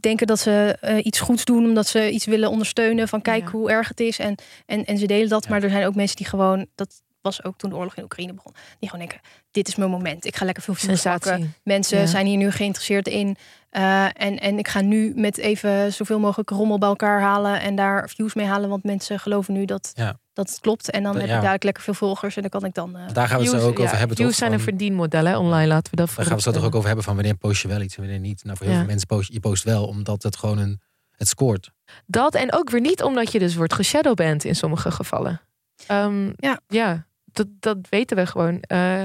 denken 0.00 0.26
dat 0.26 0.38
ze 0.38 0.76
eh, 0.80 1.04
iets 1.04 1.20
goeds 1.20 1.44
doen 1.44 1.64
omdat 1.64 1.86
ze 1.86 2.10
iets 2.10 2.24
willen 2.24 2.50
ondersteunen 2.50 3.08
van 3.08 3.22
kijk 3.22 3.42
Ja. 3.44 3.50
hoe 3.50 3.70
erg 3.70 3.88
het 3.88 4.00
is 4.00 4.18
en, 4.18 4.34
en, 4.66 4.84
en 4.84 4.98
ze 4.98 5.06
delen 5.06 5.28
dat. 5.28 5.44
Ja. 5.44 5.50
Maar 5.50 5.62
er 5.62 5.70
zijn 5.70 5.86
ook 5.86 5.94
mensen 5.94 6.16
die 6.16 6.26
gewoon, 6.26 6.66
dat 6.74 7.02
was 7.20 7.44
ook 7.44 7.58
toen 7.58 7.70
de 7.70 7.76
oorlog 7.76 7.96
in 7.96 8.02
Oekraïne 8.02 8.32
begon, 8.34 8.52
die 8.78 8.90
gewoon 8.90 9.06
denken 9.06 9.28
dit 9.50 9.68
is 9.68 9.76
mijn 9.76 9.90
moment, 9.90 10.24
ik 10.24 10.36
ga 10.36 10.44
lekker 10.44 10.62
veel. 10.62 10.74
Sensatie. 10.74 11.50
Mensen 11.64 11.98
Ja. 11.98 12.06
zijn 12.06 12.26
hier 12.26 12.36
nu 12.36 12.50
geïnteresseerd 12.50 13.08
in 13.08 13.36
eh, 13.70 14.04
en, 14.04 14.38
en 14.38 14.58
ik 14.58 14.68
ga 14.68 14.80
nu 14.80 15.12
met 15.16 15.38
even 15.38 15.92
zoveel 15.92 16.18
mogelijk 16.18 16.50
rommel 16.50 16.78
bij 16.78 16.88
elkaar 16.88 17.20
halen 17.20 17.60
en 17.60 17.74
daar 17.74 18.08
views 18.08 18.34
mee 18.34 18.46
halen, 18.46 18.68
want 18.68 18.84
mensen 18.84 19.18
geloven 19.20 19.54
nu 19.54 19.64
dat, 19.64 19.90
Ja. 19.94 20.18
dat 20.32 20.48
het 20.50 20.60
klopt 20.60 20.90
en 20.90 21.02
dan 21.02 21.12
Ja. 21.12 21.18
heb 21.18 21.28
ik 21.28 21.34
dadelijk 21.34 21.62
lekker 21.64 21.82
veel 21.82 21.94
volgers 21.94 22.36
en 22.36 22.40
dan 22.42 22.50
kan 22.50 22.64
ik 22.64 22.74
dan... 22.74 22.96
eh, 22.96 23.02
Daar 23.12 23.28
gaan 23.28 23.36
we 23.38 23.42
het 23.42 23.50
Views- 23.52 23.62
zo 23.62 23.68
ook 23.68 23.78
ja, 23.78 23.84
over 23.84 23.98
hebben. 23.98 24.16
Views 24.16 24.28
toch? 24.28 24.38
zijn 24.38 24.52
een 24.52 24.60
verdienmodel 24.60 25.24
hè, 25.24 25.36
online. 25.38 25.66
Laten 25.66 25.90
we 25.90 25.96
dat 25.96 26.06
Daar 26.06 26.16
gaan 26.16 26.26
we 26.26 26.32
het 26.34 26.42
zo 26.42 26.50
toch 26.52 26.64
ook 26.64 26.74
over 26.74 26.86
hebben 26.86 27.04
van 27.04 27.14
wanneer 27.14 27.34
post 27.36 27.62
je 27.62 27.68
wel 27.68 27.80
iets 27.80 27.94
en 27.96 28.00
wanneer 28.02 28.20
niet. 28.20 28.44
Nou, 28.44 28.56
voor 28.56 28.66
heel 28.66 28.74
Ja. 28.74 28.80
veel 28.80 28.90
mensen 28.90 29.06
post 29.08 29.32
je 29.32 29.40
post 29.40 29.64
wel, 29.64 29.86
omdat 29.86 30.22
het 30.22 30.36
gewoon 30.36 30.58
een. 30.58 30.80
Het 31.16 31.28
scoort. 31.28 31.70
Dat 32.06 32.34
en 32.34 32.52
ook 32.52 32.70
weer 32.70 32.80
niet 32.80 33.02
omdat 33.02 33.32
je 33.32 33.38
dus 33.38 33.54
wordt 33.54 33.74
geshadowband 33.74 34.44
in 34.44 34.56
sommige 34.56 34.90
gevallen. 34.90 35.40
Ehm, 35.86 36.26
Ja. 36.36 36.60
ja 36.68 37.06
dat, 37.24 37.46
dat 37.60 37.76
weten 37.90 38.16
we 38.16 38.26
gewoon. 38.26 38.60
Eh, 38.60 39.02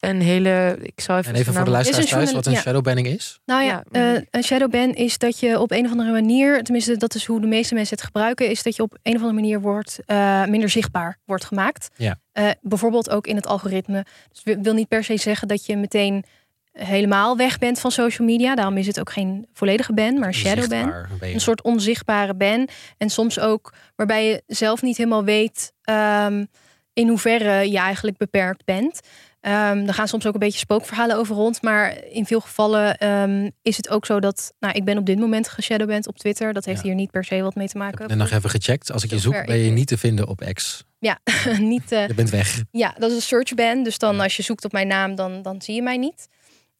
een 0.00 0.20
hele, 0.20 0.78
ik 0.82 1.00
zal 1.00 1.16
even, 1.18 1.34
En 1.34 1.40
even 1.40 1.54
voor 1.54 1.64
de 1.64 1.70
luisteraars 1.70 2.04
Is 2.04 2.12
een 2.12 2.18
thuis, 2.18 2.32
wat 2.32 2.46
een 2.46 2.52
ja. 2.52 2.60
shadowbanning 2.60 3.06
is. 3.06 3.40
Nou 3.44 3.62
ja, 3.62 3.84
eh, 3.90 4.14
een 4.30 4.42
shadowban 4.42 4.94
is 4.94 5.18
dat 5.18 5.40
je 5.40 5.60
op 5.60 5.70
een 5.70 5.84
of 5.84 5.90
andere 5.90 6.10
manier, 6.10 6.62
tenminste 6.62 6.96
dat 6.96 7.14
is 7.14 7.26
hoe 7.26 7.40
de 7.40 7.46
meeste 7.46 7.74
mensen 7.74 7.96
het 7.96 8.04
gebruiken, 8.04 8.50
is 8.50 8.62
dat 8.62 8.76
je 8.76 8.82
op 8.82 8.98
een 9.02 9.14
of 9.14 9.20
andere 9.20 9.40
manier 9.40 9.60
wordt 9.60 9.98
eh, 10.06 10.44
minder 10.44 10.68
zichtbaar 10.68 11.18
wordt 11.24 11.44
gemaakt. 11.44 11.88
Ja. 11.96 12.18
Eh, 12.32 12.50
bijvoorbeeld 12.60 13.10
ook 13.10 13.26
in 13.26 13.36
het 13.36 13.46
algoritme. 13.46 14.04
Dus 14.32 14.42
wil, 14.42 14.56
wil 14.62 14.74
niet 14.74 14.88
per 14.88 15.04
se 15.04 15.16
zeggen 15.16 15.48
dat 15.48 15.66
je 15.66 15.76
meteen 15.76 16.24
helemaal 16.72 17.36
weg 17.36 17.58
bent 17.58 17.80
van 17.80 17.90
social 17.90 18.28
media. 18.28 18.54
Daarom 18.54 18.76
is 18.76 18.86
het 18.86 19.00
ook 19.00 19.12
geen 19.12 19.46
volledige 19.52 19.92
ban, 19.92 20.18
maar 20.18 20.28
een 20.28 20.34
shadowban. 20.34 20.92
Een 21.20 21.40
soort 21.40 21.62
onzichtbare 21.62 22.34
ban. 22.34 22.68
En 22.98 23.10
soms 23.10 23.40
ook 23.40 23.72
waarbij 23.96 24.26
je 24.26 24.42
zelf 24.46 24.82
niet 24.82 24.96
helemaal 24.96 25.24
weet 25.24 25.72
ehm, 25.82 26.44
in 26.92 27.08
hoeverre 27.08 27.70
je 27.70 27.78
eigenlijk 27.78 28.16
beperkt 28.16 28.64
bent. 28.64 29.00
Ehm 29.40 29.86
er 29.86 29.94
gaan 29.94 30.08
soms 30.08 30.26
ook 30.26 30.34
een 30.34 30.40
beetje 30.40 30.58
spookverhalen 30.58 31.16
over 31.16 31.34
rond. 31.34 31.62
Maar 31.62 32.04
in 32.04 32.26
veel 32.26 32.40
gevallen 32.40 32.98
ehm, 32.98 33.50
is 33.62 33.76
het 33.76 33.88
ook 33.88 34.06
zo 34.06 34.20
dat... 34.20 34.52
Nou, 34.58 34.74
ik 34.74 34.84
ben 34.84 34.98
op 34.98 35.06
dit 35.06 35.18
moment 35.18 35.48
geshadowband 35.48 36.06
op 36.06 36.18
Twitter. 36.18 36.52
Dat 36.52 36.64
heeft 36.64 36.80
Ja. 36.80 36.86
hier 36.86 36.94
niet 36.94 37.10
per 37.10 37.24
se 37.24 37.42
wat 37.42 37.54
mee 37.54 37.68
te 37.68 37.78
maken. 37.78 38.08
net 38.08 38.16
nog 38.18 38.30
even 38.30 38.50
gecheckt. 38.50 38.92
Als 38.92 39.04
ik 39.04 39.10
je 39.10 39.18
zoek, 39.18 39.46
ben 39.46 39.58
je 39.58 39.70
niet 39.70 39.86
te 39.86 39.98
vinden 39.98 40.28
op 40.28 40.50
X. 40.52 40.84
Ja, 40.98 41.18
niet, 41.58 41.92
eh, 41.92 42.06
Je 42.06 42.14
bent 42.14 42.30
weg. 42.30 42.62
ja, 42.70 42.94
dat 42.98 43.10
is 43.10 43.16
een 43.16 43.22
search 43.22 43.54
ban. 43.54 43.82
Dus 43.82 43.98
dan 43.98 44.16
Ja. 44.16 44.22
als 44.22 44.36
je 44.36 44.42
zoekt 44.42 44.64
op 44.64 44.72
mijn 44.72 44.86
naam, 44.86 45.14
dan, 45.14 45.42
dan 45.42 45.62
zie 45.62 45.74
je 45.74 45.82
mij 45.82 45.96
niet. 45.96 46.28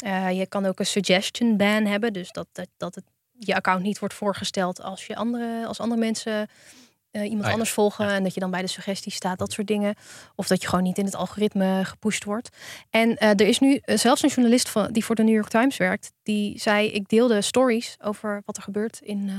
Eh, 0.04 0.38
je 0.38 0.46
kan 0.46 0.66
ook 0.66 0.78
een 0.78 0.86
suggestion 0.86 1.56
ban 1.56 1.84
hebben. 1.86 2.12
Dus 2.12 2.30
dat, 2.32 2.46
dat, 2.52 2.68
dat 2.76 2.94
het, 2.94 3.04
je 3.38 3.54
account 3.54 3.82
niet 3.82 3.98
wordt 3.98 4.14
voorgesteld 4.14 4.82
als, 4.82 5.06
je 5.06 5.16
andere, 5.16 5.66
als 5.66 5.80
andere 5.80 6.00
mensen 6.00 6.48
eh, 7.10 7.22
iemand 7.22 7.40
Ah 7.40 7.46
ja, 7.46 7.52
anders 7.52 7.70
volgen. 7.70 8.04
ja. 8.06 8.14
En 8.14 8.22
dat 8.22 8.34
je 8.34 8.40
dan 8.40 8.50
bij 8.50 8.60
de 8.60 8.66
suggesties 8.66 9.14
staat, 9.14 9.38
dat 9.38 9.52
soort 9.52 9.66
dingen. 9.66 9.94
Of 10.34 10.46
dat 10.46 10.62
je 10.62 10.68
gewoon 10.68 10.84
niet 10.84 10.98
in 10.98 11.04
het 11.04 11.14
algoritme 11.14 11.80
gepusht 11.84 12.24
wordt. 12.24 12.48
En 12.90 13.16
eh, 13.16 13.28
er 13.28 13.40
is 13.48 13.58
nu 13.58 13.76
eh, 13.76 13.96
zelfs 13.98 14.22
een 14.22 14.28
journalist 14.28 14.68
van, 14.68 14.92
die 14.92 15.04
voor 15.04 15.14
de 15.14 15.22
New 15.22 15.34
York 15.34 15.48
Times 15.48 15.76
werkt. 15.76 16.12
Die 16.22 16.58
zei, 16.60 16.88
ik 16.88 17.08
deelde 17.08 17.40
stories 17.42 17.96
over 18.02 18.42
wat 18.44 18.56
er 18.56 18.62
gebeurt 18.62 19.00
in, 19.02 19.28
eh, 19.28 19.34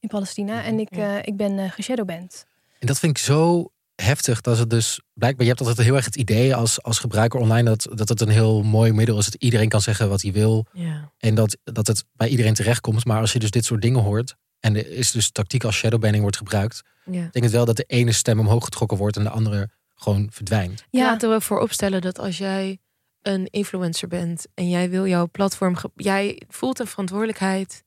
in 0.00 0.08
Palestina. 0.08 0.54
Mhm. 0.58 0.64
En 0.66 0.78
ik, 0.78 0.88
Ja. 0.96 1.16
eh, 1.18 1.22
ik 1.24 1.36
ben 1.36 1.58
eh 1.58 1.70
geshadowband. 1.70 2.46
En 2.78 2.86
dat 2.86 2.98
vind 2.98 3.18
ik 3.18 3.24
zo 3.24 3.68
heftig 3.94 4.40
dat 4.40 4.58
het 4.58 4.70
dus 4.70 5.00
blijkbaar, 5.12 5.42
je 5.46 5.52
hebt 5.52 5.66
altijd 5.66 5.86
heel 5.86 5.96
erg 5.96 6.04
het 6.04 6.16
idee 6.16 6.54
als, 6.54 6.82
als 6.82 6.98
gebruiker 6.98 7.40
online 7.40 7.68
dat, 7.68 7.88
dat 7.94 8.08
het 8.08 8.20
een 8.20 8.28
heel 8.28 8.62
mooi 8.62 8.92
middel 8.92 9.18
is. 9.18 9.24
Dat 9.24 9.42
iedereen 9.42 9.68
kan 9.68 9.80
zeggen 9.80 10.08
wat 10.08 10.22
hij 10.22 10.32
wil. 10.32 10.66
Ja. 10.72 11.10
En 11.18 11.34
dat, 11.34 11.56
dat 11.64 11.86
het 11.86 12.04
bij 12.12 12.28
iedereen 12.28 12.54
terechtkomt. 12.54 13.04
Maar 13.04 13.20
als 13.20 13.32
je 13.32 13.38
dus 13.38 13.50
dit 13.50 13.64
soort 13.64 13.82
dingen 13.82 14.00
hoort. 14.00 14.34
En 14.60 14.76
er 14.76 14.90
is 14.90 15.10
dus 15.10 15.30
tactiek 15.30 15.64
als 15.64 15.76
shadowbanning 15.76 16.22
wordt 16.22 16.36
gebruikt. 16.36 16.82
Ja. 17.04 17.24
betekent 17.24 17.52
wel 17.52 17.64
dat 17.64 17.76
de 17.76 17.84
ene 17.86 18.12
stem 18.12 18.38
omhoog 18.38 18.64
getrokken 18.64 18.96
wordt 18.98 19.16
en 19.16 19.22
de 19.22 19.30
andere 19.30 19.70
gewoon 19.94 20.28
verdwijnt. 20.30 20.84
Ja. 20.90 21.04
Laten 21.04 21.30
we 21.30 21.40
voorop 21.40 21.72
stellen 21.72 22.00
dat 22.00 22.18
als 22.18 22.38
jij 22.38 22.78
een 23.22 23.46
influencer 23.50 24.08
bent 24.08 24.46
en 24.54 24.68
jij 24.68 24.90
wil 24.90 25.06
jouw 25.06 25.28
platform, 25.28 25.76
jij 25.96 26.42
voelt 26.48 26.78
een 26.78 26.86
verantwoordelijkheid 26.86 27.84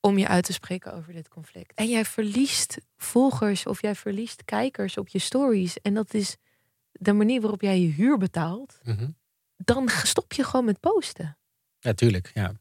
om 0.00 0.18
je 0.18 0.28
uit 0.28 0.44
te 0.44 0.52
spreken 0.52 0.94
over 0.94 1.12
dit 1.12 1.28
conflict. 1.28 1.72
En 1.74 1.88
jij 1.88 2.04
verliest 2.04 2.78
volgers 2.96 3.66
of 3.66 3.82
jij 3.82 3.94
verliest 3.94 4.44
kijkers 4.44 4.96
op 4.96 5.08
je 5.08 5.18
stories. 5.18 5.80
En 5.80 5.94
dat 5.94 6.14
is 6.14 6.36
de 6.92 7.12
manier 7.12 7.40
waarop 7.40 7.60
jij 7.60 7.80
je 7.80 7.88
huur 7.88 8.18
betaalt. 8.18 8.78
Mhm. 8.82 9.08
Dan 9.56 9.88
stop 9.88 10.32
je 10.32 10.44
gewoon 10.44 10.64
met 10.64 10.80
posten. 10.80 11.36
Ja, 11.78 11.92
tuurlijk. 11.92 12.30
Ja. 12.34 12.52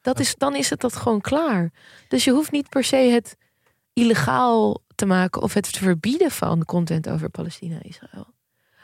Dat 0.00 0.20
is, 0.20 0.34
dan 0.34 0.56
is 0.56 0.70
het 0.70 0.80
dat 0.80 0.96
gewoon 0.96 1.20
klaar. 1.20 1.72
Dus 2.08 2.24
je 2.24 2.30
hoeft 2.30 2.50
niet 2.50 2.68
per 2.68 2.84
se 2.84 2.96
het 2.96 3.36
illegaal 4.00 4.82
te 4.94 5.06
maken 5.06 5.42
of 5.42 5.54
het 5.54 5.72
te 5.72 5.78
verbieden 5.78 6.30
van 6.30 6.64
content 6.64 7.08
over 7.08 7.28
Palestina 7.28 7.74
en 7.74 7.82
Israël. 7.88 8.26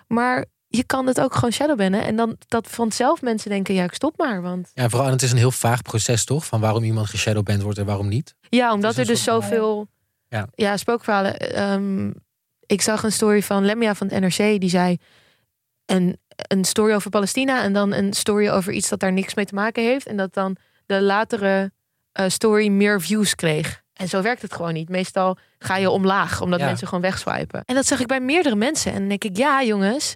Maar 0.07 0.44
je 0.66 0.85
kan 0.85 1.07
het 1.07 1.20
ook 1.20 1.35
gewoon 1.35 1.53
shadowbannen 1.53 2.05
en 2.05 2.16
dan 2.16 2.37
dat 2.48 2.68
vanzelf 2.70 3.22
mensen 3.22 3.51
denken, 3.51 3.75
ja, 3.75 3.85
ik 3.85 3.94
stop 3.94 4.18
maar. 4.18 4.42
Want 4.42 4.70
ja, 4.75 4.88
vooral, 4.88 5.07
en 5.07 5.12
het 5.12 5.22
is 5.22 5.33
een 5.33 5.38
heel 5.38 5.51
vaag 5.51 5.83
proces, 5.83 6.25
toch? 6.25 6.46
Van 6.46 6.61
waarom 6.61 6.83
iemand 6.83 7.09
geshadowband 7.09 7.62
wordt 7.62 7.79
en 7.79 7.85
waarom 7.87 8.09
niet. 8.09 8.35
ja, 8.48 8.72
omdat 8.72 8.96
er 8.96 9.07
dus 9.07 9.22
zoveel 9.22 9.88
Ja. 10.29 10.48
ja, 10.55 10.77
spookverhalen. 10.77 11.38
Ehm, 11.38 12.11
ik 12.66 12.81
zag 12.83 13.03
een 13.03 13.12
story 13.12 13.42
van 13.42 13.64
Lemia 13.64 13.94
van 13.94 14.09
het 14.09 14.20
NRC 14.20 14.61
die 14.61 14.70
zei 14.70 14.96
een, 15.87 16.18
een 16.37 16.64
story 16.64 16.92
over 16.94 17.11
Palestina 17.11 17.62
en 17.62 17.72
dan 17.72 17.92
een 17.92 18.12
story 18.12 18.48
over 18.48 18.72
iets 18.72 18.88
dat 18.88 19.01
daar 19.01 19.12
niks 19.12 19.35
mee 19.35 19.44
te 19.44 19.55
maken 19.55 19.83
heeft 19.83 20.07
en 20.07 20.16
dat 20.16 20.35
dan 20.35 20.57
de 20.87 21.03
latere 21.03 21.72
eh, 22.12 22.29
story 22.29 22.68
meer 22.68 23.01
views 23.01 23.35
kreeg. 23.35 23.82
En 24.02 24.08
zo 24.08 24.22
werkt 24.22 24.42
het 24.42 24.54
gewoon 24.54 24.72
niet. 24.72 24.88
Meestal 24.88 25.36
ga 25.58 25.76
je 25.76 25.90
omlaag, 25.90 26.40
omdat 26.40 26.60
Ja. 26.60 26.66
mensen 26.66 26.86
gewoon 26.86 27.02
wegswipen. 27.02 27.62
En 27.64 27.74
dat 27.74 27.86
zag 27.86 28.00
ik 28.00 28.06
bij 28.06 28.20
meerdere 28.20 28.54
mensen. 28.54 28.92
En 28.92 28.98
dan 28.98 29.08
denk 29.08 29.24
ik, 29.24 29.36
ja 29.36 29.62
jongens, 29.64 30.14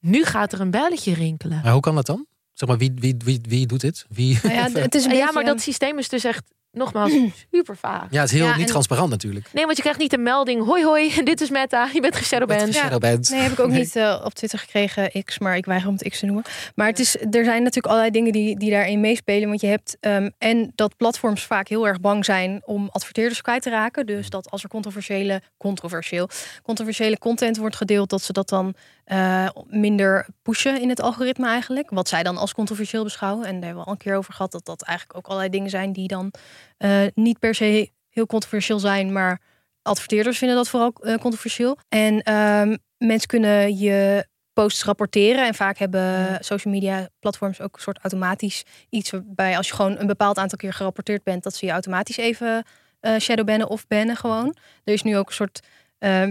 nu 0.00 0.24
gaat 0.24 0.52
er 0.52 0.60
een 0.60 0.70
belletje 0.70 1.14
rinkelen. 1.14 1.60
Maar 1.62 1.72
hoe 1.72 1.80
kan 1.80 1.94
dat 1.94 2.06
dan? 2.06 2.26
Zeg 2.52 2.68
maar, 2.68 2.78
wie, 2.78 2.92
wie, 2.94 3.14
wie, 3.24 3.40
wie 3.48 3.66
doet 3.66 3.80
dit? 3.80 4.06
Wie... 4.08 4.38
Nou 4.42 4.54
ja, 4.54 4.68
het 4.80 4.94
is 4.94 5.04
een 5.04 5.14
ja, 5.14 5.32
maar 5.32 5.44
dat 5.44 5.60
systeem 5.60 5.98
is 5.98 6.08
dus 6.08 6.24
echt, 6.24 6.44
nogmaals, 6.72 7.12
super 7.52 7.76
vaag. 7.76 8.06
Ja, 8.10 8.20
het 8.20 8.30
is 8.32 8.36
heel 8.38 8.46
Ja, 8.46 8.52
niet 8.56 8.64
en- 8.64 8.70
transparant 8.70 9.10
natuurlijk. 9.10 9.48
Nee, 9.52 9.64
want 9.64 9.76
je 9.76 9.82
krijgt 9.82 10.00
niet 10.00 10.12
een 10.12 10.22
melding. 10.22 10.64
Hoi 10.64 10.84
hoi, 10.84 11.10
dit 11.24 11.40
is 11.40 11.50
Meta, 11.50 11.88
je 11.92 12.00
bent 12.00 12.16
geshadowband. 12.16 12.74
Ja. 12.74 12.80
Shadowband. 12.82 13.30
Nee, 13.30 13.40
heb 13.40 13.52
ik 13.52 13.60
ook 13.60 13.70
niet 13.70 13.96
eh, 13.96 14.20
op 14.24 14.34
Twitter 14.34 14.58
gekregen, 14.58 15.24
X, 15.24 15.38
maar 15.38 15.56
ik 15.56 15.64
weiger 15.64 15.88
om 15.88 15.94
het 15.94 16.08
X 16.08 16.18
te 16.18 16.26
noemen. 16.26 16.44
Maar 16.74 16.86
het 16.86 16.98
is, 16.98 17.16
er 17.16 17.44
zijn 17.44 17.58
natuurlijk 17.62 17.86
allerlei 17.86 18.10
dingen 18.10 18.32
die, 18.32 18.58
die 18.58 18.70
daarin 18.70 19.00
meespelen. 19.00 19.48
Want 19.48 19.60
je 19.60 19.66
hebt 19.66 19.96
ehm, 20.00 20.30
en 20.38 20.72
dat 20.74 20.96
platforms 20.96 21.42
vaak 21.42 21.68
heel 21.68 21.86
erg 21.86 22.00
bang 22.00 22.24
zijn 22.24 22.62
om 22.64 22.88
adverteerders 22.92 23.40
kwijt 23.40 23.62
te 23.62 23.70
raken. 23.70 24.06
Dus 24.06 24.30
dat 24.30 24.50
als 24.50 24.62
er 24.62 24.68
controversiële, 24.68 25.42
controversieel, 25.58 26.28
controversiële 26.62 27.18
content 27.18 27.56
wordt 27.56 27.76
gedeeld, 27.76 28.10
dat 28.10 28.22
ze 28.22 28.32
dat 28.32 28.48
dan 28.48 28.74
eh, 29.04 29.48
minder 29.66 30.26
pushen 30.42 30.80
in 30.80 30.88
het 30.88 31.00
algoritme 31.00 31.46
eigenlijk. 31.46 31.90
Wat 31.90 32.08
zij 32.08 32.22
dan 32.22 32.36
als 32.36 32.54
controversieel 32.54 33.04
beschouwen. 33.04 33.46
En 33.46 33.54
daar 33.54 33.64
hebben 33.64 33.80
we 33.80 33.86
al 33.86 33.92
een 33.92 33.98
keer 33.98 34.16
over 34.16 34.32
gehad 34.34 34.52
dat 34.52 34.64
dat 34.64 34.82
eigenlijk 34.82 35.18
ook 35.18 35.26
allerlei 35.26 35.50
dingen 35.50 35.70
zijn 35.70 35.92
die 35.92 36.08
dan 36.08 36.32
eh, 36.76 37.00
niet 37.14 37.38
per 37.38 37.54
se 37.54 37.90
heel 38.08 38.26
controversieel 38.26 38.78
zijn, 38.78 39.12
maar 39.12 39.40
adverteerders 39.82 40.38
vinden 40.38 40.56
dat 40.56 40.68
vooral 40.68 40.92
eh, 41.00 41.14
controversieel. 41.14 41.78
En 41.88 42.22
ehm, 42.22 42.76
mensen 42.98 43.28
kunnen 43.28 43.78
je 43.78 44.26
posts 44.52 44.84
rapporteren. 44.84 45.46
En 45.46 45.54
vaak 45.54 45.78
hebben 45.78 46.38
social 46.40 46.74
media 46.74 47.08
platforms 47.20 47.60
ook 47.60 47.74
een 47.74 47.82
soort 47.82 47.98
automatisch 47.98 48.62
iets 48.88 49.10
waarbij 49.10 49.56
als 49.56 49.68
je 49.68 49.74
gewoon 49.74 49.98
een 49.98 50.06
bepaald 50.06 50.38
aantal 50.38 50.58
keer 50.58 50.72
gerapporteerd 50.72 51.22
bent, 51.22 51.42
dat 51.42 51.54
ze 51.54 51.66
je 51.66 51.72
automatisch 51.72 52.16
even 52.16 52.64
eh 53.00 53.18
shadowbannen 53.18 53.68
of 53.68 53.86
bannen 53.86 54.16
gewoon. 54.16 54.56
Er 54.84 54.92
is 54.92 55.02
nu 55.02 55.16
ook 55.16 55.28
een 55.28 55.34
soort 55.34 55.60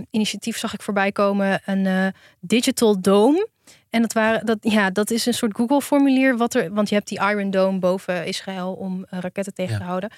initiatief, 0.10 0.58
zag 0.58 0.74
ik 0.74 0.82
voorbij 0.82 1.12
komen, 1.12 1.62
een 1.66 1.86
eh, 1.86 2.08
digital 2.40 3.02
dome. 3.02 3.50
En 3.90 4.02
dat, 4.02 4.14
waren, 4.14 4.46
dat, 4.46 4.58
ja, 4.62 4.90
dat 4.90 5.12
is 5.12 5.26
een 5.26 5.34
soort 5.34 5.56
Google-formulier. 5.56 6.38
Wat 6.38 6.54
er, 6.54 6.74
want 6.74 6.90
je 6.90 6.96
hebt 6.96 7.08
die 7.08 7.20
Iron 7.20 7.52
Dome 7.52 7.80
boven 7.80 8.26
Israël 8.26 8.74
om 8.74 9.06
eh, 9.10 9.20
raketten 9.20 9.54
tegen 9.54 9.74
Ja. 9.74 9.78
te 9.80 9.84
houden. 9.84 10.10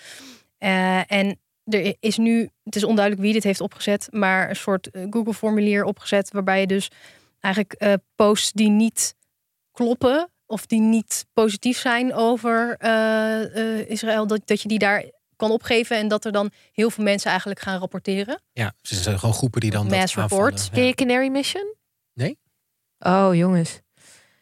Eh, 0.58 1.12
en 1.12 1.40
er 1.64 1.96
is 2.00 2.18
nu, 2.18 2.50
het 2.64 2.76
is 2.76 2.84
onduidelijk 2.84 3.24
wie 3.26 3.34
dit 3.34 3.44
heeft 3.44 3.62
opgezet, 3.62 4.08
maar 4.12 4.50
een 4.50 4.56
soort 4.56 4.90
Google-formulier 5.10 5.84
opgezet. 5.84 6.32
Waarbij 6.32 6.60
je 6.60 6.68
dus 6.68 6.92
eigenlijk 7.40 7.74
eh, 7.74 7.94
posts 8.16 8.52
die 8.52 8.70
niet 8.70 9.16
kloppen 9.72 10.30
of 10.46 10.66
die 10.66 10.82
niet 10.82 11.26
positief 11.34 11.78
zijn 11.78 12.14
over 12.14 12.78
Israël, 13.88 14.28
dat, 14.28 14.42
dat 14.46 14.62
je 14.62 14.68
die 14.68 14.80
daar 14.80 15.04
kan 15.44 15.52
opgeven 15.52 15.98
en 15.98 16.08
dat 16.08 16.26
er 16.26 16.32
dan 16.32 16.52
heel 16.72 16.90
veel 16.90 17.04
mensen 17.04 17.30
eigenlijk 17.30 17.60
gaan 17.60 17.80
rapporteren. 17.80 18.42
Ja, 18.54 18.74
ze 18.82 18.96
zijn 18.96 19.20
gewoon 19.20 19.36
groepen 19.36 19.62
die 19.62 19.72
dan 19.72 19.88
Mass 19.88 20.14
dat 20.14 20.32
report. 20.32 20.52
aanvallen. 20.52 20.72
Ken 20.74 20.86
je 20.86 20.94
Canary 20.94 21.28
Mission? 21.28 21.76
Nee. 22.14 22.38
Oh, 23.00 23.30
jongens. 23.36 23.82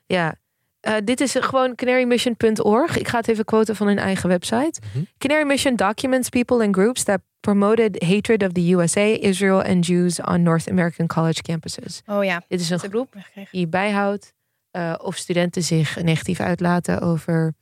Ja. 0.06 0.36
Eh, 0.80 0.96
dit 1.04 1.22
is 1.22 1.36
gewoon 1.40 1.76
canarymission.org. 1.76 2.98
Ik 2.98 3.08
ga 3.08 3.18
het 3.18 3.28
even 3.28 3.46
quoten 3.46 3.76
van 3.76 3.88
hun 3.88 3.98
eigen 4.00 4.30
website. 4.30 4.82
Mhm. 4.94 5.04
Canary 5.18 5.46
Mission 5.46 5.76
documents 5.76 6.30
people 6.30 6.66
and 6.66 6.76
groups 6.76 7.04
that 7.04 7.22
promoted 7.40 8.04
hatred 8.04 8.44
of 8.44 8.52
the 8.52 8.72
USA, 8.72 9.02
Israel 9.02 9.64
and 9.64 9.86
Jews 9.86 10.22
on 10.22 10.42
North 10.44 10.70
American 10.70 11.08
college 11.08 11.42
campuses. 11.42 12.02
Oh 12.06 12.24
ja, 12.24 12.44
Dit 12.48 12.60
is 12.60 12.70
een 12.70 12.80
groep 12.80 13.16
die 13.52 13.68
bijhoudt 13.68 14.34
eh, 14.72 14.94
of 14.98 15.16
studenten 15.16 15.64
zich 15.64 16.02
negatief 16.02 16.40
uitlaten 16.40 17.02
over, 17.02 17.54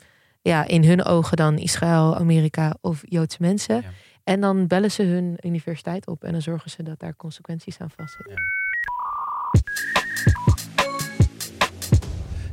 ja, 0.41 0.67
in 0.67 0.83
hun 0.83 1.03
ogen 1.03 1.37
dan 1.37 1.57
Israël, 1.57 2.15
Amerika 2.17 2.75
of 2.81 3.01
Joodse 3.05 3.37
mensen. 3.41 3.75
Ja. 3.75 3.89
En 4.23 4.41
dan 4.41 4.67
bellen 4.67 4.91
ze 4.91 5.03
hun 5.03 5.37
universiteit 5.41 6.07
op 6.07 6.23
en 6.23 6.31
dan 6.31 6.41
zorgen 6.41 6.71
ze 6.71 6.83
dat 6.83 6.99
daar 6.99 7.15
consequenties 7.15 7.77
aan 7.79 7.89
vastzitten. 7.95 8.35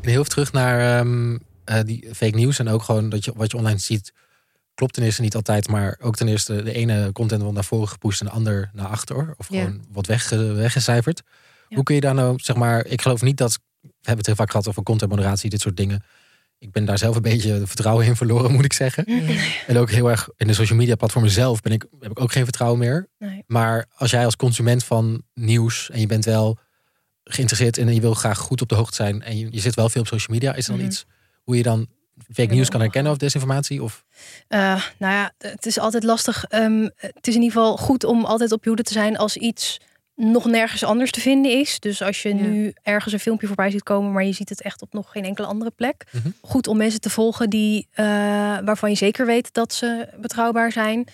En 0.00 0.12
heel 0.12 0.20
even 0.20 0.30
terug 0.30 0.52
naar 0.52 0.98
ehm, 0.98 1.38
eh, 1.64 1.80
die 1.84 2.14
fake 2.14 2.36
news. 2.36 2.58
En 2.58 2.68
ook 2.68 2.82
gewoon 2.82 3.08
dat 3.08 3.24
je, 3.24 3.32
wat 3.34 3.50
je 3.50 3.56
online 3.56 3.78
ziet. 3.78 4.12
Klopt 4.74 4.94
ten 4.94 5.02
eerste 5.02 5.22
niet 5.22 5.34
altijd. 5.34 5.68
Maar 5.68 5.96
ook 6.00 6.16
ten 6.16 6.28
eerste 6.28 6.62
de 6.62 6.72
ene 6.72 7.12
content 7.12 7.40
wordt 7.40 7.54
naar 7.54 7.64
voren 7.64 7.88
gepusht. 7.88 8.20
En 8.20 8.26
de 8.26 8.32
ander 8.32 8.70
naar 8.72 8.86
achter. 8.86 9.34
Of 9.36 9.50
Ja. 9.50 9.64
gewoon 9.64 9.84
wat 9.92 10.06
wegge, 10.06 10.52
weggecijferd. 10.52 11.22
Ja. 11.68 11.74
Hoe 11.74 11.84
kun 11.84 11.94
je 11.94 12.00
daar 12.00 12.14
nou, 12.14 12.38
zeg 12.38 12.56
maar. 12.56 12.86
Ik 12.86 13.02
geloof 13.02 13.22
niet 13.22 13.36
dat. 13.36 13.58
We 13.80 13.88
hebben 13.92 14.16
het 14.16 14.26
heel 14.26 14.34
vaak 14.34 14.50
gehad 14.50 14.68
over 14.68 14.82
contentmoderatie. 14.82 15.50
Dit 15.50 15.60
soort 15.60 15.76
dingen. 15.76 16.04
Ik 16.58 16.72
ben 16.72 16.84
daar 16.84 16.98
zelf 16.98 17.16
een 17.16 17.22
beetje 17.22 17.66
vertrouwen 17.66 18.06
in 18.06 18.16
verloren, 18.16 18.52
moet 18.52 18.64
ik 18.64 18.72
zeggen. 18.72 19.04
En 19.66 19.76
ook 19.78 19.90
heel 19.90 20.10
erg 20.10 20.28
in 20.36 20.46
de 20.46 20.52
social 20.54 20.78
media 20.78 20.94
platformen 20.94 21.30
zelf 21.30 21.60
ben 21.60 21.72
ik, 21.72 21.86
heb 22.00 22.10
ik 22.10 22.20
ook 22.20 22.32
geen 22.32 22.44
vertrouwen 22.44 22.78
meer. 22.80 23.08
Nee. 23.18 23.44
Maar 23.46 23.86
als 23.96 24.10
jij 24.10 24.24
als 24.24 24.36
consument 24.36 24.84
van 24.84 25.22
nieuws 25.34 25.90
en 25.90 26.00
je 26.00 26.06
bent 26.06 26.24
wel 26.24 26.58
geïnteresseerd 27.24 27.76
in 27.76 27.88
en 27.88 27.94
je 27.94 28.00
wil 28.00 28.14
graag 28.14 28.38
goed 28.38 28.62
op 28.62 28.68
de 28.68 28.74
hoogte 28.74 28.94
zijn 28.94 29.22
en 29.22 29.38
je, 29.38 29.48
je 29.50 29.60
zit 29.60 29.74
wel 29.74 29.88
veel 29.88 30.00
op 30.00 30.06
social 30.06 30.34
media, 30.34 30.54
is 30.54 30.64
er 30.64 30.70
dan 30.70 30.80
Mhm. 30.80 30.88
iets 30.90 31.04
hoe 31.42 31.56
je 31.56 31.62
dan 31.62 31.86
fake 32.32 32.52
nieuws 32.54 32.68
kan 32.68 32.80
herkennen 32.80 33.12
of 33.12 33.18
desinformatie? 33.18 33.82
Of 33.82 34.04
Eh, 34.48 34.82
nou 34.98 35.12
ja, 35.14 35.32
het 35.38 35.66
is 35.66 35.78
altijd 35.78 36.02
lastig. 36.04 36.44
Ehm, 36.44 36.88
het 36.96 37.26
is 37.26 37.34
in 37.34 37.42
ieder 37.42 37.56
geval 37.58 37.76
goed 37.76 38.04
om 38.04 38.24
altijd 38.24 38.52
op 38.52 38.62
je 38.62 38.68
hoede 38.68 38.82
te 38.82 38.92
zijn 38.92 39.16
als 39.16 39.36
iets 39.36 39.78
nog 40.16 40.44
nergens 40.46 40.84
anders 40.84 41.10
te 41.10 41.20
vinden 41.20 41.52
is. 41.52 41.80
Dus 41.80 42.02
als 42.02 42.22
je 42.22 42.28
Ja. 42.28 42.34
nu 42.34 42.72
ergens 42.82 43.12
een 43.12 43.20
filmpje 43.20 43.46
voorbij 43.46 43.70
ziet 43.70 43.82
komen, 43.82 44.12
maar 44.12 44.24
je 44.24 44.32
ziet 44.32 44.48
het 44.48 44.62
echt 44.62 44.82
op 44.82 44.92
nog 44.92 45.10
geen 45.12 45.24
enkele 45.24 45.46
andere 45.46 45.70
plek. 45.70 46.04
Mhm. 46.12 46.28
Goed 46.40 46.66
om 46.66 46.76
mensen 46.76 47.00
te 47.00 47.10
volgen 47.10 47.50
die, 47.50 47.88
eh, 47.92 48.04
waarvan 48.64 48.90
je 48.90 48.96
zeker 48.96 49.26
weet 49.26 49.52
dat 49.54 49.72
ze 49.72 50.08
betrouwbaar 50.20 50.72
zijn. 50.72 51.06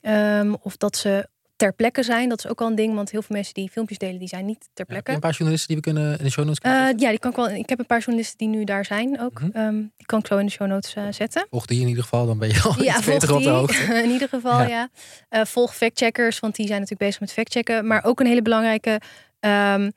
Ehm, 0.00 0.54
of 0.62 0.76
dat 0.76 0.96
ze 0.96 1.28
ter 1.58 1.72
plekke 1.72 2.02
zijn. 2.02 2.28
Dat 2.28 2.38
is 2.44 2.50
ook 2.50 2.60
al 2.60 2.66
een 2.66 2.74
ding, 2.74 2.94
want 2.94 3.10
heel 3.10 3.22
veel 3.22 3.36
mensen 3.36 3.54
die 3.54 3.70
filmpjes 3.70 3.98
delen, 3.98 4.18
die 4.18 4.28
zijn 4.28 4.44
niet 4.46 4.58
ter 4.60 4.68
ja, 4.74 4.84
plekke. 4.84 5.10
je 5.10 5.16
een 5.16 5.22
paar 5.22 5.30
journalisten 5.32 5.68
die 5.68 5.76
we 5.76 5.82
kunnen 5.82 6.18
in 6.18 6.24
de 6.24 6.30
show 6.30 6.44
notes 6.44 6.58
Eh, 6.72 6.72
ja, 6.96 7.10
die 7.10 7.18
kan 7.18 7.30
ik 7.30 7.36
wel. 7.36 7.48
Ik 7.50 7.68
heb 7.68 7.78
een 7.78 7.86
paar 7.86 7.98
journalisten 7.98 8.38
die 8.38 8.48
nu 8.48 8.64
daar 8.64 8.84
zijn 8.84 9.20
ook. 9.20 9.40
Mhm. 9.40 9.50
Ehm, 9.56 9.74
die 9.96 10.06
kan 10.06 10.18
ik 10.18 10.26
zo 10.26 10.36
in 10.38 10.46
de 10.46 10.52
show 10.52 10.68
notes 10.68 10.94
eh, 10.94 11.04
zetten. 11.10 11.46
Volg 11.50 11.66
die 11.66 11.80
in 11.80 11.88
ieder 11.88 12.02
geval, 12.02 12.26
dan 12.26 12.38
ben 12.38 12.48
je 12.48 12.60
al 12.62 12.82
Ja, 12.82 13.00
volg 13.02 13.30
op 13.30 13.42
de 13.42 13.48
hoogte. 13.48 13.82
in 14.04 14.10
ieder 14.10 14.28
geval, 14.28 14.60
Ja. 14.60 14.66
ja. 14.68 14.88
Eh, 15.28 15.44
volg 15.44 15.76
factcheckers, 15.76 16.38
want 16.40 16.54
die 16.56 16.66
zijn 16.66 16.80
natuurlijk 16.80 17.04
bezig 17.08 17.20
met 17.20 17.32
factchecken. 17.32 17.86
Maar 17.86 18.04
ook 18.04 18.20
een 18.20 18.26
hele 18.26 18.42
belangrijke. 18.42 19.00
ehm, 19.40 19.90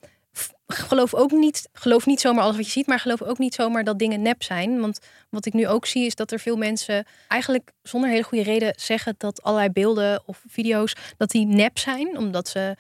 geloof 0.71 1.13
ook 1.13 1.31
niet, 1.31 1.69
geloof 1.73 2.05
niet 2.05 2.19
zomaar 2.21 2.43
alles 2.43 2.55
wat 2.55 2.65
je 2.65 2.71
ziet, 2.71 2.88
maar 2.88 2.99
geloof 2.99 3.21
ook 3.21 3.38
niet 3.38 3.53
zomaar 3.53 3.84
dat 3.84 3.99
dingen 3.99 4.21
nep 4.21 4.43
zijn. 4.43 4.79
Want 4.79 4.99
wat 5.29 5.45
ik 5.45 5.53
nu 5.53 5.67
ook 5.67 5.86
zie, 5.86 6.05
is 6.05 6.15
dat 6.15 6.31
er 6.31 6.39
veel 6.39 6.57
mensen 6.57 7.05
eigenlijk 7.27 7.71
zonder 7.84 8.10
hele 8.10 8.23
goede 8.23 8.43
reden 8.43 8.73
zeggen 8.77 9.15
dat 9.17 9.43
allerlei 9.43 9.69
beelden 9.71 10.21
of 10.25 10.41
video's 10.47 10.95
dat 11.17 11.29
die 11.29 11.45
nep 11.45 11.79
zijn, 11.79 12.17
omdat 12.17 12.47
ze 12.47 12.75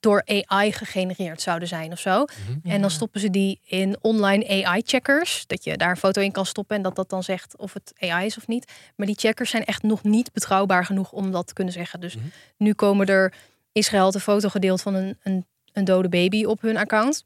door 0.00 0.22
AI 0.46 0.72
gegenereerd 0.72 1.40
zouden 1.40 1.68
zijn 1.68 1.92
of 1.92 1.98
zo. 1.98 2.24
En 2.62 2.80
dan 2.80 2.90
stoppen 2.90 3.20
ze 3.20 3.30
die 3.30 3.60
in 3.64 3.96
online 4.00 4.64
AI-checkers. 4.64 5.44
Dat 5.46 5.64
je 5.64 5.76
daar 5.76 5.90
een 5.90 5.96
foto 5.96 6.20
in 6.20 6.32
kan 6.32 6.46
stoppen 6.46 6.76
en 6.76 6.82
dat 6.82 6.96
dat 6.96 7.08
dan 7.10 7.22
zegt 7.22 7.56
of 7.56 7.72
het 7.72 7.92
AI 7.98 8.26
is 8.26 8.36
of 8.36 8.46
niet. 8.46 8.72
Maar 8.96 9.06
die 9.06 9.16
checkers 9.18 9.50
zijn 9.50 9.64
echt 9.64 9.82
nog 9.82 10.02
niet 10.02 10.32
betrouwbaar 10.32 10.84
genoeg 10.84 11.12
om 11.12 11.30
dat 11.30 11.46
te 11.46 11.52
kunnen 11.52 11.72
zeggen. 11.72 12.00
Dus 12.00 12.16
Mhm. 12.16 12.24
nu 12.56 12.72
komen 12.74 13.06
er 13.06 13.32
Israël 13.72 14.14
een 14.14 14.20
foto 14.20 14.48
gedeeld 14.48 14.82
van 14.82 14.94
een, 14.94 15.18
een, 15.22 15.46
een 15.72 15.84
dode 15.84 16.08
baby 16.08 16.44
op 16.44 16.60
hun 16.60 16.76
account. 16.76 17.24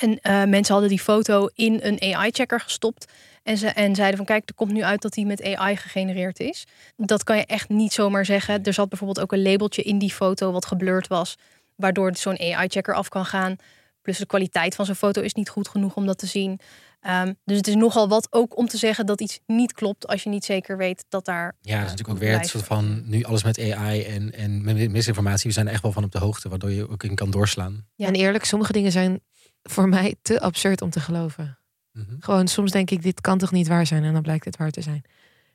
En 0.00 0.20
eh, 0.20 0.44
mensen 0.44 0.72
hadden 0.72 0.88
die 0.88 1.00
foto 1.00 1.48
in 1.54 1.78
een 1.82 2.14
AI-checker 2.14 2.60
gestopt. 2.60 3.12
En, 3.42 3.58
ze, 3.58 3.66
en 3.66 3.94
zeiden 3.94 4.16
van 4.16 4.26
kijk, 4.26 4.48
er 4.48 4.54
komt 4.54 4.72
nu 4.72 4.82
uit 4.82 5.02
dat 5.02 5.12
die 5.12 5.26
met 5.26 5.42
AI 5.42 5.76
gegenereerd 5.76 6.40
is. 6.40 6.66
Dat 6.96 7.24
kan 7.24 7.36
je 7.36 7.46
echt 7.46 7.68
niet 7.68 7.92
zomaar 7.92 8.24
zeggen. 8.24 8.62
Er 8.62 8.72
zat 8.72 8.88
bijvoorbeeld 8.88 9.20
ook 9.20 9.32
een 9.32 9.42
labeltje 9.42 9.82
in 9.82 9.98
die 9.98 10.12
foto 10.12 10.52
wat 10.52 10.66
geblurred 10.66 11.06
was. 11.06 11.36
Waardoor 11.76 12.16
zo'n 12.16 12.38
AI-checker 12.38 12.94
af 12.94 13.08
kan 13.08 13.26
gaan. 13.26 13.56
Plus 14.02 14.18
de 14.18 14.26
kwaliteit 14.26 14.74
van 14.74 14.84
zo'n 14.84 14.94
foto 14.94 15.22
is 15.22 15.34
niet 15.34 15.48
goed 15.48 15.68
genoeg 15.68 15.94
om 15.94 16.06
dat 16.06 16.18
te 16.18 16.26
zien. 16.26 16.60
Ehm, 17.00 17.32
dus 17.44 17.56
het 17.56 17.66
is 17.66 17.74
nogal 17.74 18.08
wat 18.08 18.26
ook 18.30 18.56
om 18.56 18.66
te 18.66 18.76
zeggen 18.76 19.06
dat 19.06 19.20
iets 19.20 19.40
niet 19.46 19.72
klopt 19.72 20.06
als 20.06 20.22
je 20.22 20.30
niet 20.30 20.44
zeker 20.44 20.76
weet 20.76 21.04
dat 21.08 21.24
daar. 21.24 21.56
Ja, 21.60 21.74
dat 21.74 21.84
is 21.84 21.90
natuurlijk 21.90 22.08
ook 22.08 22.18
weer 22.18 22.38
het 22.38 22.48
soort 22.48 22.64
van 22.64 23.02
nu 23.04 23.22
alles 23.22 23.44
met 23.44 23.58
AI 23.58 24.02
en, 24.02 24.32
en 24.34 24.62
misinformatie. 24.90 25.48
We 25.48 25.54
zijn 25.54 25.66
er 25.66 25.72
echt 25.72 25.82
wel 25.82 25.92
van 25.92 26.04
op 26.04 26.12
de 26.12 26.18
hoogte, 26.18 26.48
waardoor 26.48 26.70
je 26.70 26.88
ook 26.88 27.02
in 27.02 27.14
kan 27.14 27.30
doorslaan. 27.30 27.86
Ja. 27.94 28.06
En 28.06 28.14
eerlijk, 28.14 28.44
sommige 28.44 28.72
dingen 28.72 28.92
zijn 28.92 29.20
voor 29.62 29.88
mij 29.88 30.14
te 30.22 30.40
absurd 30.40 30.82
om 30.82 30.90
te 30.90 31.00
geloven. 31.00 31.58
Mhm. 31.92 32.14
Gewoon 32.20 32.48
soms 32.48 32.70
denk 32.70 32.90
ik, 32.90 33.02
dit 33.02 33.20
kan 33.20 33.38
toch 33.38 33.52
niet 33.52 33.68
waar 33.68 33.86
zijn? 33.86 34.04
En 34.04 34.12
dan 34.12 34.22
blijkt 34.22 34.44
het 34.44 34.56
waar 34.56 34.70
te 34.70 34.80
zijn. 34.80 35.02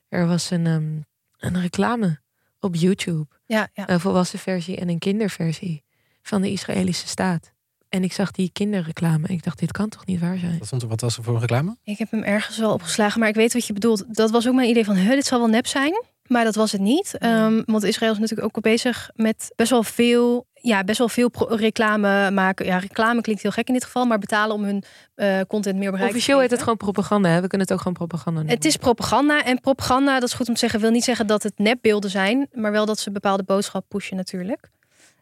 Er 0.10 0.28
was 0.28 0.50
een, 0.50 0.66
um, 0.66 1.06
een 1.38 1.62
reclame 1.62 2.20
op 2.60 2.76
YouTube. 2.76 3.28
Ja, 3.46 3.68
ja. 3.74 3.90
Een 3.90 4.00
volwassen 4.00 4.40
versie 4.40 4.78
en 4.78 4.90
een 4.90 5.00
kinderversie 5.00 5.84
van 6.22 6.42
de 6.42 6.52
Israëlische 6.52 7.08
staat. 7.08 7.54
En 7.90 8.04
ik 8.04 8.14
zag 8.14 8.32
die 8.32 8.50
kinderreclame. 8.54 9.28
Ik 9.28 9.44
dacht, 9.44 9.60
dit 9.60 9.72
kan 9.72 9.90
toch 9.90 10.06
niet 10.06 10.20
waar 10.20 10.38
zijn? 10.38 10.58
Wat, 10.58 10.68
stond 10.68 10.82
er, 10.82 10.88
wat 10.88 11.02
was 11.02 11.18
er 11.18 11.24
voor 11.24 11.34
een 11.34 11.40
reclame? 11.40 11.76
Ik 11.84 11.98
heb 11.98 12.12
hem 12.12 12.24
ergens 12.24 12.58
wel 12.58 12.74
opgeslagen, 12.74 13.20
maar 13.20 13.30
ik 13.30 13.36
weet 13.36 13.54
wat 13.54 13.66
je 13.66 13.74
bedoelt. 13.74 14.16
Dat 14.16 14.32
was 14.32 14.48
ook 14.48 14.54
mijn 14.56 14.70
idee 14.70 14.86
van, 14.86 14.96
huh, 14.96 15.10
dit 15.10 15.26
zal 15.26 15.40
wel 15.40 15.48
nep 15.48 15.68
zijn. 15.68 16.04
Maar 16.28 16.44
dat 16.44 16.56
was 16.56 16.72
het 16.72 16.82
niet. 16.82 17.18
Um, 17.24 17.64
want 17.66 17.84
Israël 17.84 18.12
is 18.12 18.20
natuurlijk 18.20 18.48
ook 18.48 18.56
al 18.56 18.72
bezig 18.72 19.10
met 19.16 19.52
best 19.56 19.70
wel 19.70 19.84
veel, 19.84 20.48
ja, 20.66 20.84
best 20.84 20.98
wel 20.98 21.10
veel 21.10 21.32
reclame 21.48 22.32
maken. 22.32 22.66
Ja, 22.66 22.78
reclame 22.78 23.22
klinkt 23.22 23.42
heel 23.42 23.52
gek 23.52 23.68
in 23.68 23.74
dit 23.74 23.84
geval, 23.84 24.06
maar 24.06 24.20
betalen 24.20 24.56
om 24.56 24.64
hun 24.64 24.84
uh, 25.16 25.40
content 25.48 25.78
meer 25.78 25.92
bereik 25.92 26.10
Officieel 26.10 26.40
heet 26.40 26.52
het 26.52 26.60
gewoon 26.60 26.78
propaganda. 26.78 27.30
Hè? 27.30 27.42
We 27.42 27.48
kunnen 27.48 27.68
het 27.68 27.72
ook 27.72 27.82
gewoon 27.82 27.94
propaganda 27.94 28.40
noemen. 28.40 28.56
Het 28.56 28.66
is 28.66 28.78
propaganda. 28.78 29.44
En 29.44 29.60
propaganda, 29.60 30.20
dat 30.20 30.30
is 30.30 30.36
goed 30.36 30.48
om 30.48 30.54
te 30.54 30.60
zeggen, 30.60 30.80
wil 30.80 30.92
niet 30.92 31.04
zeggen 31.04 31.28
dat 31.28 31.44
het 31.44 31.54
nepbeelden 31.58 32.10
zijn, 32.10 32.48
maar 32.54 32.72
wel 32.72 32.86
dat 32.86 33.00
ze 33.00 33.12
bepaalde 33.12 33.44
boodschap 33.44 33.86
pushen 33.88 34.18
natuurlijk. 34.18 34.70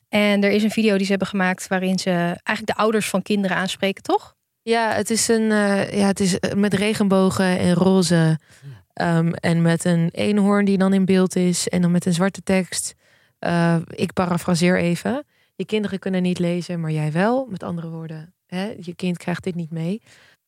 En 0.10 0.44
er 0.44 0.52
is 0.52 0.64
een 0.64 0.72
video 0.72 0.96
die 0.96 1.04
ze 1.06 1.10
hebben 1.10 1.28
gemaakt 1.28 1.68
waarin 1.68 2.00
ze 2.00 2.10
eigenlijk 2.10 2.66
de 2.66 2.76
ouders 2.76 3.10
van 3.10 3.22
kinderen 3.22 3.58
aanspreken, 3.58 4.04
toch? 4.04 4.36
Ja, 4.62 4.92
het 4.92 5.10
is, 5.10 5.28
een, 5.28 5.42
uh, 5.42 5.94
ja, 5.94 6.08
het 6.08 6.20
is 6.20 6.40
eh, 6.40 6.54
met 6.54 6.74
regenbogen 6.74 7.60
en 7.60 7.74
roze. 7.74 8.40
Um, 9.02 9.34
en 9.34 9.62
met 9.62 9.86
een 9.86 10.10
eenhoorn 10.12 10.66
die 10.66 10.78
dan 10.78 10.94
in 10.94 11.06
beeld 11.06 11.36
is. 11.36 11.70
En 11.70 11.82
dan 11.82 11.92
met 11.92 12.06
een 12.06 12.14
zwarte 12.14 12.44
tekst. 12.44 12.96
Uh, 13.40 13.76
ik 13.90 14.14
parafraseer 14.14 14.78
even. 14.78 15.26
Je 15.64 15.70
kinderen 15.70 16.00
kunnen 16.00 16.22
niet 16.22 16.40
lezen, 16.40 16.80
maar 16.80 16.92
jij 16.92 17.12
wel. 17.12 17.48
Met 17.50 17.64
andere 17.64 17.90
woorden, 17.90 18.34
hè, 18.46 18.76
je 18.80 18.96
kind 18.96 19.18
krijgt 19.18 19.44
dit 19.44 19.56
niet 19.56 19.72
mee. 19.72 20.02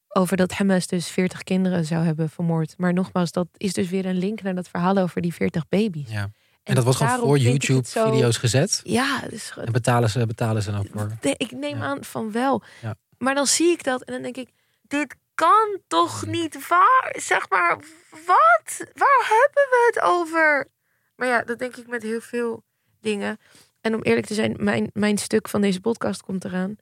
Over 0.08 0.38
dat 0.38 0.52
Hamas 0.52 0.88
dus 0.88 1.10
40 1.10 1.44
kinderen 1.44 1.86
zou 1.86 2.06
hebben 2.06 2.30
vermoord. 2.30 2.74
Maar 2.78 2.94
nogmaals, 2.94 3.32
dat 3.32 3.48
is 3.58 3.74
dus 3.74 3.90
weer 3.90 4.06
een 4.06 4.18
link 4.18 4.42
naar 4.42 4.56
dat 4.56 4.68
verhaal 4.68 4.98
over 4.98 5.22
die 5.22 5.34
40 5.34 5.68
baby's. 5.68 6.12
Ja. 6.12 6.32
En, 6.64 6.76
dat 6.76 6.84
wordt 6.84 7.00
gewoon 7.00 7.20
voor 7.20 7.38
YouTube-video's 7.38 8.38
gezet? 8.38 8.82
Ja. 8.84 9.20
Dus... 9.30 9.54
En 9.58 9.72
betalen 9.72 10.10
ze, 10.10 10.26
betalen 10.26 10.62
ze 10.62 10.72
dan 10.72 10.88
voor? 10.92 11.12
ik 11.22 11.52
neem 11.52 11.82
aan 11.82 12.04
van 12.04 12.32
wel. 12.32 12.64
Ja. 12.82 12.96
Maar 13.18 13.36
dan 13.36 13.48
zie 13.48 13.72
ik 13.72 13.84
dat 13.84 14.04
en 14.04 14.14
dan 14.14 14.22
denk 14.22 14.38
ik, 14.38 14.50
dit 14.82 15.16
kan 15.36 15.80
toch 15.88 16.26
niet 16.26 16.68
waar? 16.68 17.16
Zeg 17.18 17.50
maar, 17.50 17.76
wat? 18.10 18.78
Waar 18.94 19.26
hebben 19.28 19.64
we 19.70 19.92
het 19.94 20.04
over? 20.04 20.68
Maar 21.16 21.28
ja, 21.28 21.44
dat 21.44 21.60
denk 21.60 21.76
ik 21.76 21.88
met 21.88 22.04
heel 22.04 22.22
veel 22.22 22.64
dingen. 23.02 23.38
En 23.86 23.96
om 23.96 24.02
eerlijk 24.02 24.26
te 24.26 24.34
zijn, 24.34 24.56
mijn, 24.60 24.90
mijn 24.94 25.18
stuk 25.18 25.50
van 25.50 25.62
deze 25.62 25.82
podcast 25.82 26.22
komt 26.22 26.46
eraan. 26.46 26.76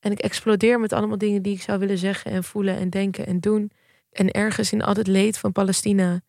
En 0.00 0.12
ik 0.12 0.18
explodeer 0.18 0.80
met 0.80 0.92
allemaal 0.92 1.18
dingen 1.18 1.42
die 1.42 1.54
ik 1.54 1.62
zou 1.62 1.78
willen 1.78 1.98
zeggen 1.98 2.30
en 2.30 2.44
voelen 2.44 2.76
en 2.76 2.90
denken 2.90 3.26
en 3.26 3.40
doen. 3.40 3.70
En 4.10 4.30
ergens 4.30 4.72
in 4.72 4.82
al 4.82 4.94
het 4.94 5.06
leed 5.06 5.38
van 5.38 5.52
Palestina. 5.52 6.20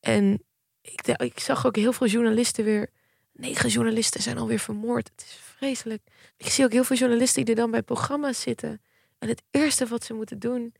En 0.00 0.42
ik, 0.80 1.06
ik 1.06 1.40
zag 1.40 1.66
ook 1.66 1.76
heel 1.76 1.92
veel 1.92 2.06
journalisten 2.06 2.64
weer. 2.64 2.90
Negen 3.32 3.68
journalisten 3.68 4.22
zijn 4.22 4.38
alweer 4.38 4.58
vermoord. 4.58 5.10
Het 5.14 5.22
is 5.26 5.38
vreselijk. 5.56 6.02
Ik 6.36 6.48
zie 6.48 6.64
ook 6.64 6.72
heel 6.72 6.84
veel 6.84 6.96
journalisten 6.96 7.44
die 7.44 7.54
er 7.54 7.60
dan 7.60 7.70
bij 7.70 7.82
programma's 7.82 8.40
zitten. 8.40 8.82
En 9.18 9.28
het 9.28 9.42
eerste 9.50 9.86
wat 9.86 10.04
ze 10.04 10.14
moeten 10.14 10.38
doen 10.38 10.74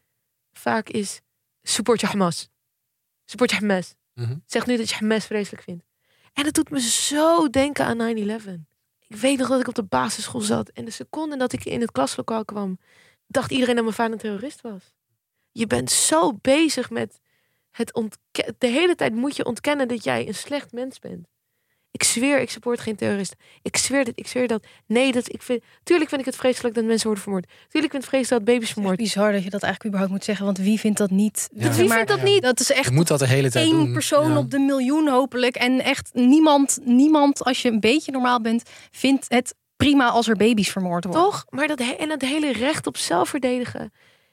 vaak 0.53 0.88
is 0.88 1.21
support 1.62 2.01
je 2.01 2.07
Hamas. 2.07 2.49
Support 3.25 3.51
je 3.51 3.57
Hamas. 3.57 3.95
Mm 4.14 4.43
Zeg 4.47 4.67
nu 4.67 4.77
dat 4.77 4.88
je 4.88 4.95
Hamas 4.95 5.27
vreselijk 5.27 5.62
vindt. 5.62 5.88
En 6.38 6.44
het 6.44 6.55
doet 6.55 6.70
me 6.70 6.81
zo 6.81 7.48
denken 7.48 7.85
aan 7.85 8.16
9-11. 8.16 8.51
Ik 9.07 9.16
weet 9.16 9.38
nog 9.38 9.48
dat 9.48 9.61
ik 9.61 9.68
op 9.68 9.74
de 9.74 9.83
basisschool 9.83 10.40
zat. 10.40 10.68
En 10.68 10.85
de 10.85 10.90
seconde 10.90 11.37
dat 11.37 11.53
ik 11.53 11.64
in 11.64 11.81
het 11.81 11.92
klaslokaal 11.92 12.44
kwam, 12.44 12.79
dacht 13.27 13.51
iedereen 13.51 13.74
dat 13.74 13.85
mijn 13.85 13.96
vader 13.96 14.12
een 14.12 14.18
terrorist 14.18 14.61
was. 14.61 14.92
Je 15.53 15.66
bent 15.66 15.90
zo 15.90 16.33
bezig 16.33 16.90
met 16.90 17.20
het 17.70 17.94
ontkennen. 17.94 18.55
De 18.59 18.66
hele 18.66 18.94
tijd 18.94 19.14
moet 19.14 19.37
je 19.37 19.44
ontkennen 19.44 19.88
dat 19.88 20.05
jij 20.05 20.29
een 20.29 20.35
slecht 20.35 20.72
mens 20.72 20.98
bent. 20.98 21.27
Ik 21.98 22.04
zweer, 22.04 22.40
ik 22.40 22.50
support 22.50 22.80
geen 22.80 22.96
terrorist. 22.96 23.34
Ik 23.62 23.76
zweer 23.76 24.04
dit, 24.04 24.18
ik 24.18 24.26
zweer 24.26 24.46
dat. 24.46 24.64
Nee, 24.87 25.12
dat 25.12 25.32
ik 25.32 25.42
vind. 25.42 25.62
Tuurlijk 25.82 26.08
vind 26.08 26.20
ik 26.20 26.26
het 26.26 26.37
vreselijk 26.37 26.74
dat 26.74 26.84
mensen 26.84 27.06
worden 27.06 27.22
vermoord. 27.22 27.44
Tuurlijk 27.44 27.70
vind 27.70 27.84
ik 27.84 27.92
het 27.92 28.04
vreselijk 28.04 28.44
dat 28.44 28.54
baby's 28.54 28.72
vermoord. 28.72 28.98
Het 28.98 29.06
is 29.06 29.12
bizar 29.12 29.32
dat 29.32 29.44
je 29.44 29.50
dat 29.50 29.62
eigenlijk 29.62 29.84
überhaupt 29.84 30.12
moet 30.12 30.24
zeggen, 30.24 30.44
want 30.44 30.58
wie 30.58 30.78
vindt 30.78 30.98
dat 30.98 31.11
niet? 31.11 31.48
Wie 31.52 31.70
vindt 31.70 32.08
dat 32.08 32.22
niet? 32.22 32.42
Dat 32.42 32.61
is 32.61 32.72
echt. 32.72 32.88
Je 32.88 32.94
moet 32.94 33.08
dat 33.08 33.18
de 33.18 33.26
hele 33.26 33.50
tijd 33.50 33.66
één 33.66 33.92
persoon 33.92 34.37
op 34.37 34.50
de 34.50 34.58
miljoen 34.58 35.08
hopelijk 35.08 35.56
en 35.56 35.80
echt 35.80 36.11
niemand, 36.12 36.78
niemand 36.84 37.44
als 37.44 37.62
je 37.62 37.70
een 37.70 37.80
beetje 37.80 38.12
normaal 38.12 38.40
bent, 38.40 38.62
vindt 38.90 39.24
het 39.28 39.54
prima 39.76 40.08
als 40.08 40.28
er 40.28 40.37
baby's 40.37 40.70
vermoord 40.70 41.04
worden. 41.04 41.22
Toch? 41.22 41.44
Maar 41.48 41.66
dat 41.66 41.80
en 41.80 42.11
het 42.11 42.22
hele 42.22 42.52
recht 42.52 42.87
op 42.87 42.96
zelfverdedigen. 42.96 43.92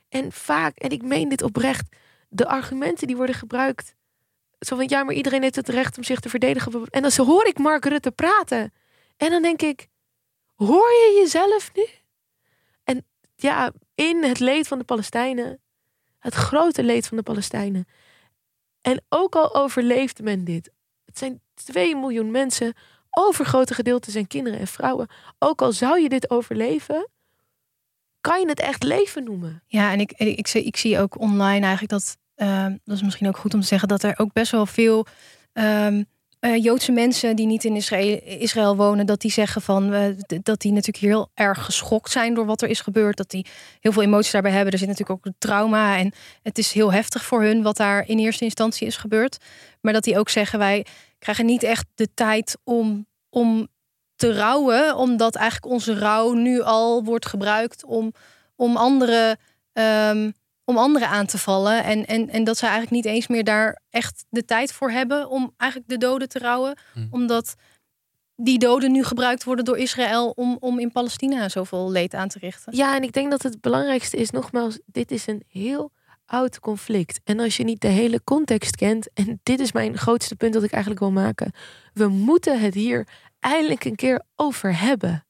En 0.10 0.32
vaak, 0.32 0.78
en 0.78 0.90
ik 0.90 1.02
meen 1.02 1.30
dit 1.30 1.42
oprecht, 1.42 1.96
de 2.30 2.48
argumenten 2.48 3.08
die 3.08 3.16
worden 3.16 3.36
gebruikt 3.36 3.96
zo 4.68 4.82
ja, 4.86 5.04
maar 5.04 5.16
iedereen 5.16 5.42
heeft 5.42 5.56
het 5.56 5.70
recht 5.70 5.98
om 5.98 6.04
zich 6.04 6.20
te 6.20 6.30
verdedigen. 6.30 6.86
En 6.86 7.02
dan 7.02 7.26
hoor 7.26 7.48
ik 7.48 7.58
Mark 7.58 7.86
Rutte 7.86 8.12
praten. 8.12 8.74
En 9.18 9.30
dan 9.30 9.42
denk 9.42 9.62
ik, 9.62 9.88
hoor 10.56 10.90
je 10.90 11.20
jezelf 11.22 11.72
nu? 11.74 11.86
En 12.84 13.06
ja, 13.36 13.72
in 13.96 14.24
het 14.24 14.40
leed 14.40 14.68
van 14.68 14.78
de 14.78 14.84
Palestijnen, 14.84 15.60
het 16.20 16.34
grote 16.34 16.84
leed 16.84 17.08
van 17.08 17.18
de 17.18 17.24
Palestijnen. 17.24 17.88
En 18.82 19.04
ook 19.10 19.36
al 19.36 19.56
overleeft 19.56 20.22
men 20.22 20.44
dit. 20.44 20.72
Het 21.06 21.18
zijn 21.18 21.42
2 21.54 21.96
miljoen 21.96 22.32
mensen. 22.32 22.74
Overgrote 23.10 23.74
gedeelte 23.74 24.12
zijn 24.12 24.28
kinderen 24.28 24.60
en 24.60 24.68
vrouwen. 24.68 25.08
Ook 25.40 25.62
al 25.62 25.72
zou 25.72 26.02
je 26.02 26.10
dit 26.10 26.30
overleven, 26.30 27.10
kan 28.22 28.40
je 28.40 28.48
het 28.48 28.60
echt 28.60 28.84
leven 28.84 29.24
noemen. 29.24 29.64
Ja, 29.68 29.92
en 29.92 30.00
ik, 30.00 30.12
ik, 30.12 30.38
ik, 30.38 30.54
ik 30.54 30.78
zie 30.78 31.00
ook 31.00 31.20
online 31.20 31.66
eigenlijk 31.66 31.90
dat 31.90 32.18
Ehm, 32.36 32.76
dat 32.84 32.96
is 32.96 33.04
misschien 33.04 33.28
ook 33.28 33.38
goed 33.38 33.54
om 33.54 33.62
te 33.62 33.68
zeggen 33.68 33.88
dat 33.88 34.04
er 34.04 34.20
ook 34.20 34.34
best 34.34 34.52
wel 34.52 34.66
veel 34.66 35.06
ehm, 35.54 36.04
eh, 36.46 36.64
Joodse 36.64 36.92
mensen 36.92 37.36
die 37.36 37.46
niet 37.46 37.64
in 37.64 37.76
Israël, 38.26 38.76
wonen, 38.76 39.06
dat 39.06 39.22
die 39.22 39.32
zeggen 39.32 39.62
van 39.62 39.94
uh, 39.94 40.06
dat 40.44 40.62
die 40.62 40.72
natuurlijk 40.72 41.06
heel 41.06 41.32
erg 41.34 41.66
geschokt 41.66 42.12
zijn 42.12 42.34
door 42.34 42.46
wat 42.46 42.62
er 42.62 42.70
is 42.70 42.82
gebeurd. 42.82 43.18
Dat 43.18 43.30
die 43.30 43.46
heel 43.80 43.92
veel 43.92 44.02
emoties 44.02 44.32
daarbij 44.32 44.52
hebben. 44.52 44.72
Er 44.72 44.80
zit 44.80 44.88
natuurlijk 44.88 45.28
ook 45.28 45.34
trauma 45.38 45.98
en 45.98 46.14
het 46.42 46.58
is 46.58 46.72
heel 46.72 46.92
heftig 46.92 47.26
voor 47.26 47.44
hun 47.44 47.64
wat 47.64 47.78
daar 47.78 48.08
in 48.08 48.20
eerste 48.20 48.44
instantie 48.44 48.88
is 48.88 48.98
gebeurd. 48.98 49.38
Maar 49.82 49.94
dat 49.94 50.04
die 50.04 50.20
ook 50.20 50.30
zeggen 50.30 50.60
wij 50.60 50.86
krijgen 51.20 51.46
niet 51.46 51.64
echt 51.64 51.86
de 51.96 52.14
tijd 52.14 52.58
om, 52.64 53.08
om 53.30 53.68
te 54.16 54.34
rouwen, 54.34 54.96
omdat 54.96 55.36
eigenlijk 55.36 55.74
onze 55.74 56.00
rouw 56.00 56.34
nu 56.34 56.62
al 56.62 57.04
wordt 57.04 57.26
gebruikt 57.26 57.86
om, 57.86 58.14
om 58.56 58.78
andere. 58.78 59.38
Um, 59.74 60.34
om 60.66 60.78
anderen 60.78 61.10
aan 61.10 61.26
te 61.26 61.38
vallen. 61.38 61.84
En, 61.84 62.06
en, 62.06 62.30
en 62.30 62.44
dat 62.44 62.58
ze 62.58 62.66
eigenlijk 62.66 62.96
niet 62.96 63.06
eens 63.06 63.28
meer 63.28 63.44
daar 63.44 63.82
echt 63.90 64.26
de 64.30 64.46
tijd 64.46 64.74
voor 64.74 64.92
hebben 64.92 65.30
om 65.30 65.54
eigenlijk 65.58 65.92
de 65.92 65.98
doden 65.98 66.30
te 66.30 66.40
rouwen. 66.40 66.78
Hm. 66.94 67.08
Omdat 67.10 67.56
die 68.36 68.60
doden 68.60 68.92
nu 68.92 69.04
gebruikt 69.04 69.44
worden 69.44 69.66
door 69.66 69.78
Israël 69.78 70.30
om, 70.30 70.58
om 70.60 70.80
in 70.80 70.92
Palestina 70.92 71.50
zoveel 71.50 71.92
leed 71.92 72.14
aan 72.14 72.28
te 72.28 72.40
richten. 72.40 72.76
Ja, 72.76 72.96
en 72.96 73.04
ik 73.04 73.14
denk 73.14 73.32
dat 73.32 73.44
het 73.44 73.62
belangrijkste 73.62 74.18
is, 74.18 74.30
nogmaals, 74.30 74.80
dit 74.86 75.12
is 75.12 75.28
een 75.28 75.44
heel 75.48 75.92
oud 76.26 76.60
conflict. 76.60 77.20
En 77.24 77.40
als 77.40 77.58
je 77.58 77.64
niet 77.64 77.82
de 77.82 77.88
hele 77.88 78.24
context 78.24 78.76
kent, 78.76 79.10
en 79.14 79.40
dit 79.44 79.60
is 79.60 79.72
mijn 79.72 79.98
grootste 79.98 80.36
punt 80.36 80.54
dat 80.54 80.64
ik 80.64 80.72
eigenlijk 80.72 81.02
wil 81.02 81.12
maken, 81.12 81.52
we 81.94 82.08
moeten 82.08 82.60
het 82.60 82.74
hier 82.74 83.08
eindelijk 83.40 83.86
een 83.86 83.96
keer 83.96 84.22
over 84.36 84.80
hebben. 84.80 85.26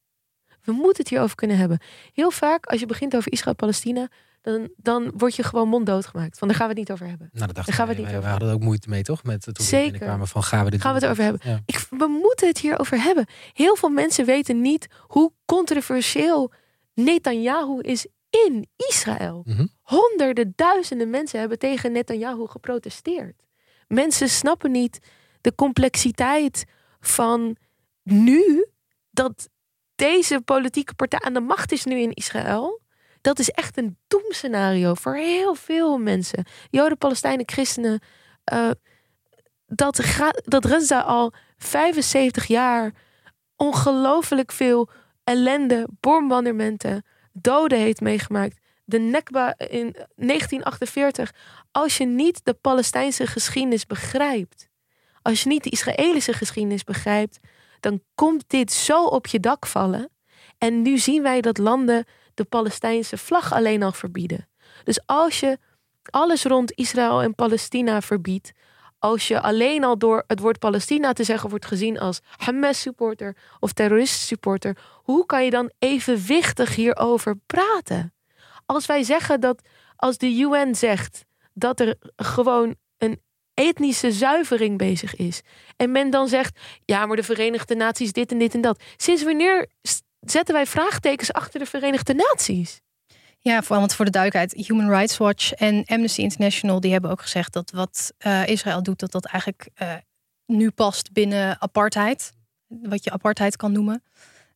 We 0.64 0.72
moeten 0.72 0.98
het 0.98 1.10
hierover 1.10 1.36
kunnen 1.36 1.58
hebben. 1.58 1.80
Heel 2.14 2.32
vaak, 2.32 2.66
als 2.66 2.80
je 2.80 2.86
begint 2.86 3.16
over 3.16 3.32
Israël-Palestina, 3.32 4.08
dan, 4.46 4.70
dan 4.78 5.12
word 5.18 5.36
je 5.36 5.44
gewoon 5.44 5.68
monddood 5.68 6.06
gemaakt. 6.06 6.38
Van 6.38 6.48
daar 6.48 6.58
gaan 6.58 6.68
we 6.68 6.72
het 6.72 6.82
niet 6.82 6.92
over 6.92 7.08
hebben. 7.08 7.30
Nou, 7.32 7.46
dat 7.46 7.56
dacht 7.56 7.72
gaan 7.72 7.88
we, 7.88 7.94
niet 7.94 8.10
we 8.10 8.28
hadden 8.28 8.54
ook 8.54 8.60
moeite 8.62 8.90
mee, 8.90 9.04
toch? 9.04 9.24
Met 9.24 9.46
het 9.46 9.62
Zeker. 9.62 10.28
van 10.28 10.44
gaan 10.44 10.66
we 10.66 10.72
dit 10.72 10.82
gaan 10.82 10.94
we 10.94 11.00
het 11.00 11.10
over 11.10 11.24
hebben. 11.24 11.64
Ik, 11.66 11.86
we 11.90 12.08
moeten 12.08 12.48
het 12.48 12.58
hier 12.58 12.80
over 12.80 13.02
hebben. 13.02 13.26
Heel 13.54 13.76
veel 13.76 13.90
mensen 13.90 14.26
weten 14.26 14.62
niet 14.62 14.88
hoe 15.02 15.32
controversieel 15.46 16.52
Netanyahu 16.94 17.82
is 17.82 18.08
in 18.30 18.68
Israël. 18.76 19.42
Mhm. 19.46 19.66
Honderden, 19.82 20.54
duizenden 20.56 21.10
mensen 21.10 21.40
hebben 21.40 21.60
tegen 21.60 21.92
Netanyahu 21.92 22.48
geprotesteerd. 22.48 23.44
Mensen 23.88 24.30
snappen 24.30 24.72
niet 24.72 25.00
de 25.42 25.56
complexiteit 25.56 26.66
van 27.00 27.56
nu 28.04 28.68
dat 29.12 29.50
deze 29.96 30.42
politieke 30.42 30.94
partij 30.94 31.20
aan 31.20 31.34
de 31.34 31.40
macht 31.40 31.72
is 31.72 31.86
nu 31.86 32.00
in 32.00 32.14
Israël 32.14 32.84
dat 33.26 33.40
is 33.40 33.50
echt 33.50 33.78
een 33.78 33.98
doemscenario 34.08 34.94
voor 34.94 35.16
heel 35.16 35.56
veel 35.56 35.98
mensen. 35.98 36.46
Joden, 36.70 36.98
Palestijnen, 36.98 37.50
christenen. 37.50 38.02
Uh, 38.54 38.70
dat, 39.66 40.02
dat 40.44 40.66
Reza 40.66 41.00
al 41.00 41.34
75 41.58 42.46
jaar 42.46 42.94
ongelooflijk 43.56 44.52
veel 44.52 44.90
ellende, 45.24 45.88
bombardementen, 46.00 47.06
doden 47.34 47.80
heeft 47.80 48.02
meegemaakt. 48.02 48.60
De 48.84 49.00
Nekba 49.00 49.58
in 49.58 49.96
1948. 50.16 51.34
Als 51.72 51.98
je 51.98 52.06
niet 52.06 52.42
de 52.44 52.54
Palestijnse 52.54 53.28
geschiedenis 53.28 53.86
begrijpt, 53.86 54.70
als 55.22 55.44
je 55.44 55.50
niet 55.50 55.64
de 55.64 55.70
Israëlische 55.70 56.34
geschiedenis 56.34 56.84
begrijpt, 56.84 57.40
dan 57.80 58.02
komt 58.16 58.44
dit 58.48 58.72
zo 58.72 59.04
op 59.04 59.28
je 59.28 59.40
dak 59.40 59.66
vallen. 59.66 60.10
En 60.58 60.82
nu 60.82 60.98
zien 60.98 61.24
wij 61.24 61.42
dat 61.42 61.58
landen 61.58 62.06
de 62.36 62.44
Palestijnse 62.44 63.18
vlag 63.18 63.54
alleen 63.54 63.84
al 63.84 63.92
verbieden. 63.92 64.48
Dus 64.84 65.00
als 65.06 65.40
je 65.40 65.58
alles 66.10 66.44
rond 66.44 66.72
Israël 66.72 67.22
en 67.22 67.36
Palestina 67.36 68.02
verbiedt, 68.02 68.52
als 69.00 69.28
je 69.28 69.42
alleen 69.42 69.84
al 69.84 69.98
door 69.98 70.24
het 70.28 70.40
woord 70.40 70.60
Palestina 70.60 71.14
te 71.14 71.24
zeggen 71.24 71.50
wordt 71.50 71.66
gezien 71.66 72.00
als 72.00 72.22
Hamas-supporter 72.38 73.36
of 73.60 73.74
terrorist-supporter, 73.74 74.78
hoe 75.04 75.26
kan 75.26 75.44
je 75.44 75.50
dan 75.50 75.72
evenwichtig 75.80 76.76
hierover 76.76 77.36
praten? 77.46 78.14
Als 78.66 78.86
wij 78.86 79.04
zeggen 79.04 79.40
dat, 79.40 79.62
als 79.96 80.18
de 80.18 80.38
UN 80.38 80.76
zegt 80.76 81.26
dat 81.54 81.80
er 81.80 81.96
gewoon 82.16 82.76
een 82.98 83.22
etnische 83.54 84.12
zuivering 84.12 84.78
bezig 84.78 85.16
is, 85.16 85.42
en 85.78 85.92
men 85.92 86.10
dan 86.10 86.28
zegt, 86.28 86.60
ja, 86.86 87.06
maar 87.06 87.16
de 87.16 87.24
Verenigde 87.24 87.76
Naties 87.76 88.12
dit 88.12 88.32
en 88.32 88.38
dit 88.38 88.54
en 88.54 88.62
dat. 88.62 88.82
Sinds 88.98 89.24
wanneer 89.24 89.70
zetten 90.26 90.54
wij 90.54 90.66
vraagtekens 90.66 91.34
achter 91.34 91.60
de 91.60 91.66
Verenigde 91.66 92.14
Naties? 92.14 92.82
Ja, 93.40 93.64
voor, 93.64 93.78
want 93.78 93.94
voor 93.94 94.06
de 94.06 94.12
duidelijkheid, 94.12 94.68
Human 94.68 94.90
Rights 94.90 95.18
Watch 95.18 95.52
en 95.52 95.84
Amnesty 95.86 96.22
International, 96.22 96.80
die 96.80 96.92
hebben 96.92 97.12
ook 97.12 97.22
gezegd 97.22 97.54
dat 97.54 97.72
wat 97.72 98.14
uh, 98.26 98.48
Israël 98.48 98.84
doet, 98.84 99.00
dat 99.00 99.12
dat 99.12 99.26
eigenlijk 99.26 99.70
uh, 99.82 99.94
nu 100.46 100.72
past 100.72 101.12
binnen 101.12 101.62
apartheid. 101.62 102.34
Wat 102.68 103.04
je 103.04 103.12
apartheid 103.12 103.56
kan 103.56 103.72
noemen. 103.72 104.04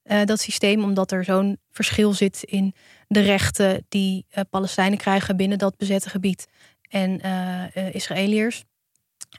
Uh, 0.04 0.24
dat 0.24 0.40
systeem, 0.40 0.84
omdat 0.84 1.12
er 1.12 1.24
zo'n 1.24 1.58
verschil 1.72 2.14
zit 2.14 2.44
in 2.44 2.74
de 3.08 3.20
rechten 3.20 3.86
die 3.90 4.26
Palestijnen 4.50 4.98
krijgen 4.98 5.38
binnen 5.38 5.58
dat 5.58 5.78
bezette 5.78 6.10
gebied 6.10 6.48
en 6.90 7.22
Israëliërs. 7.74 8.64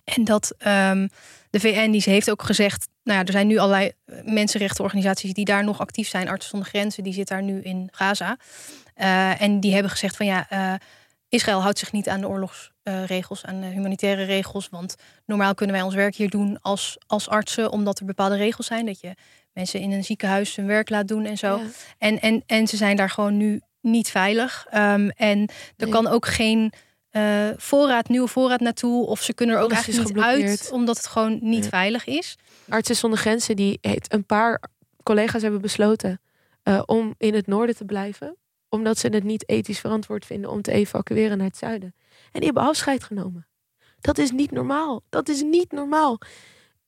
En 0.05 0.25
dat 0.25 0.55
um, 0.67 1.09
de 1.51 1.61
VN 1.61 1.91
die 1.91 2.03
heeft 2.05 2.31
ook 2.31 2.43
gezegd, 2.43 2.89
nou 3.03 3.19
ja, 3.19 3.25
er 3.25 3.33
zijn 3.33 3.47
nu 3.47 3.59
allerlei 3.59 3.93
mensenrechtenorganisaties 4.25 5.33
die 5.33 5.45
daar 5.45 5.65
nog 5.65 5.81
actief 5.81 6.09
zijn. 6.09 6.29
Artsen 6.29 6.51
zonder 6.51 6.69
Grenzen, 6.69 7.03
die 7.03 7.13
zit 7.13 7.29
daar 7.29 7.43
nu 7.43 7.61
in 7.61 7.89
Gaza. 7.91 8.37
Uh, 8.97 9.43
en 9.43 9.61
die 9.61 9.73
hebben 9.73 9.91
gezegd 9.91 10.17
van 10.17 10.27
ja, 10.27 10.47
uh, 10.53 10.75
Israël 11.29 11.63
houdt 11.63 11.79
zich 11.79 11.93
niet 11.93 12.09
aan 12.09 12.21
de 12.21 12.29
oorlogsregels, 12.29 13.45
aan 13.45 13.61
de 13.61 13.67
humanitaire 13.67 14.25
regels. 14.25 14.69
Want 14.69 14.97
normaal 15.27 15.55
kunnen 15.55 15.77
wij 15.77 15.85
ons 15.85 15.95
werk 15.95 16.15
hier 16.15 16.31
doen 16.31 16.59
als, 16.61 16.99
als 17.07 17.29
artsen, 17.29 17.71
omdat 17.71 17.99
er 17.99 18.05
bepaalde 18.05 18.37
regels 18.37 18.67
zijn. 18.67 18.87
Dat 18.87 19.01
je 19.01 19.15
mensen 19.53 19.81
in 19.81 19.93
een 19.93 20.05
ziekenhuis 20.05 20.57
hun 20.57 20.67
werk 20.67 20.91
laat 20.91 21.09
doen 21.09 21.25
en 21.25 21.39
zo. 21.39 21.57
Ja. 21.57 21.65
En, 21.99 22.21
en, 22.21 22.43
en 22.47 22.67
ze 22.67 22.77
zijn 22.77 22.97
daar 22.97 23.11
gewoon 23.11 23.37
nu 23.37 23.61
niet 23.81 24.11
veilig. 24.11 24.67
Um, 24.75 25.11
en 25.11 25.39
er 25.41 25.47
nee. 25.77 25.89
kan 25.89 26.07
ook 26.07 26.27
geen 26.27 26.73
uh, 27.13 27.49
voorraad, 27.57 28.09
nieuwe 28.09 28.29
voorraad 28.29 28.61
naartoe. 28.61 29.07
Of 29.07 29.23
ze 29.23 29.35
kunnen 29.35 29.57
er 29.57 29.63
ook 29.63 29.73
eigenlijk 29.73 30.15
niet 30.15 30.25
uit, 30.25 30.71
omdat 30.73 30.97
het 30.97 31.07
gewoon 31.07 31.39
niet 31.43 31.65
ja. 31.65 31.71
veilig 31.71 32.07
is. 32.07 32.37
Artsen 32.69 32.97
zonder 32.97 33.19
grenzen, 33.19 33.57
die 33.57 33.79
heeft 33.81 34.13
een 34.13 34.25
paar 34.25 34.63
collega's 35.03 35.43
hebben 35.43 35.61
besloten 35.61 36.21
uh, 36.65 36.83
om 36.87 37.15
in 37.19 37.35
het 37.35 37.47
noorden 37.47 37.77
te 37.77 37.85
blijven. 37.85 38.37
Omdat 38.69 38.99
ze 38.99 39.09
het 39.09 39.25
niet 39.25 39.49
ethisch 39.49 39.79
verantwoord 39.79 40.27
vinden 40.27 40.51
om 40.51 40.63
te 40.63 40.73
evacueren 40.73 41.37
naar 41.39 41.47
het 41.47 41.57
zuiden. 41.57 41.95
En 42.09 42.41
die 42.41 42.45
hebben 42.45 42.63
afscheid 42.63 43.05
genomen. 43.05 43.47
Dat 44.01 44.19
is 44.19 44.31
niet 44.31 44.51
normaal. 44.51 45.03
Dat 45.09 45.29
is 45.29 45.43
niet 45.43 45.73
normaal. 45.73 46.19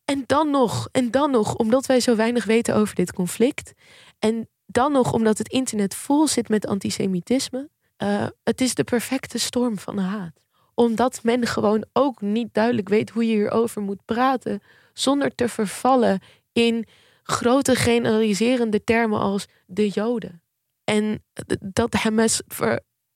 En 0.04 0.24
dan 0.26 0.50
nog, 0.50 0.88
en 0.92 1.10
dan 1.10 1.30
nog, 1.30 1.56
omdat 1.56 1.86
wij 1.86 2.00
zo 2.00 2.16
weinig 2.16 2.44
weten 2.44 2.74
over 2.74 2.94
dit 2.94 3.12
conflict. 3.12 3.72
En 4.18 4.48
dan 4.66 4.92
nog 4.92 5.12
omdat 5.12 5.38
het 5.38 5.48
internet 5.48 5.94
vol 5.94 6.28
zit 6.28 6.48
met 6.48 6.66
antisemitisme. 6.66 7.70
Uh, 8.02 8.26
het 8.42 8.60
is 8.60 8.74
de 8.74 8.84
perfecte 8.84 9.38
storm 9.38 9.78
van 9.78 9.98
haat. 9.98 10.40
Omdat 10.74 11.22
men 11.22 11.46
gewoon 11.46 11.84
ook 11.92 12.20
niet 12.20 12.54
duidelijk 12.54 12.88
weet 12.88 13.10
hoe 13.10 13.26
je 13.26 13.34
hierover 13.34 13.82
moet 13.82 14.04
praten. 14.04 14.62
Zonder 14.92 15.34
te 15.34 15.48
vervallen 15.48 16.20
in 16.52 16.86
grote 17.22 17.74
generaliserende 17.74 18.84
termen 18.84 19.20
als 19.20 19.46
de 19.66 19.88
Joden. 19.88 20.42
En 20.84 21.24
dat 21.60 21.94
Hamas 21.94 22.42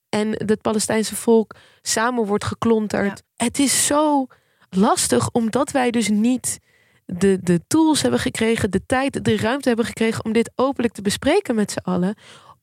en 0.09 0.45
het 0.45 0.61
Palestijnse 0.61 1.15
volk 1.15 1.55
samen 1.81 2.25
wordt 2.25 2.43
geklonterd. 2.43 3.23
Ja. 3.35 3.45
Het 3.45 3.59
is 3.59 3.85
zo 3.85 4.27
lastig 4.69 5.29
omdat 5.31 5.71
wij 5.71 5.91
dus 5.91 6.09
niet 6.09 6.59
de, 7.05 7.39
de 7.41 7.61
tools 7.67 8.01
hebben 8.01 8.19
gekregen, 8.19 8.71
de 8.71 8.85
tijd, 8.85 9.25
de 9.25 9.37
ruimte 9.37 9.67
hebben 9.67 9.85
gekregen 9.85 10.25
om 10.25 10.33
dit 10.33 10.51
openlijk 10.55 10.93
te 10.93 11.01
bespreken 11.01 11.55
met 11.55 11.71
z'n 11.71 11.89
allen 11.89 12.15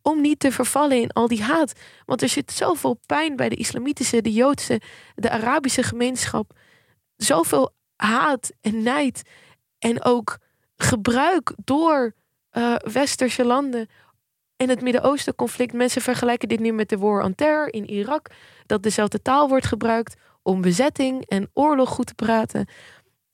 om 0.04 0.20
niet 0.20 0.38
te 0.38 0.52
vervallen 0.52 1.00
in 1.00 1.10
al 1.10 1.28
die 1.28 1.42
haat. 1.42 1.72
Want 2.06 2.22
er 2.22 2.28
zit 2.28 2.52
zoveel 2.52 3.00
pijn 3.06 3.36
bij 3.36 3.48
de 3.48 3.54
islamitische, 3.54 4.22
de 4.22 4.32
Joodse, 4.32 4.80
de 5.14 5.30
Arabische 5.30 5.82
gemeenschap. 5.82 6.52
Zoveel 7.16 7.72
haat 7.96 8.52
en 8.60 8.82
nijd. 8.82 9.22
En 9.78 10.04
ook 10.04 10.38
gebruik 10.76 11.52
door 11.64 12.14
uh, 12.52 12.74
westerse 12.76 13.44
landen. 13.44 13.88
In 14.56 14.68
het 14.68 14.80
Midden-Oosten 14.80 15.34
conflict. 15.34 15.72
Mensen 15.72 16.02
vergelijken 16.02 16.48
dit 16.48 16.60
nu 16.60 16.72
met 16.72 16.88
de 16.88 16.98
war 16.98 17.24
on 17.24 17.34
terror 17.34 17.72
in 17.72 17.90
Irak. 17.90 18.30
Dat 18.66 18.82
dezelfde 18.82 19.22
taal 19.22 19.48
wordt 19.48 19.66
gebruikt 19.66 20.16
om 20.42 20.60
bezetting 20.60 21.26
en 21.26 21.50
oorlog 21.52 21.88
goed 21.88 22.06
te 22.06 22.14
praten. 22.14 22.68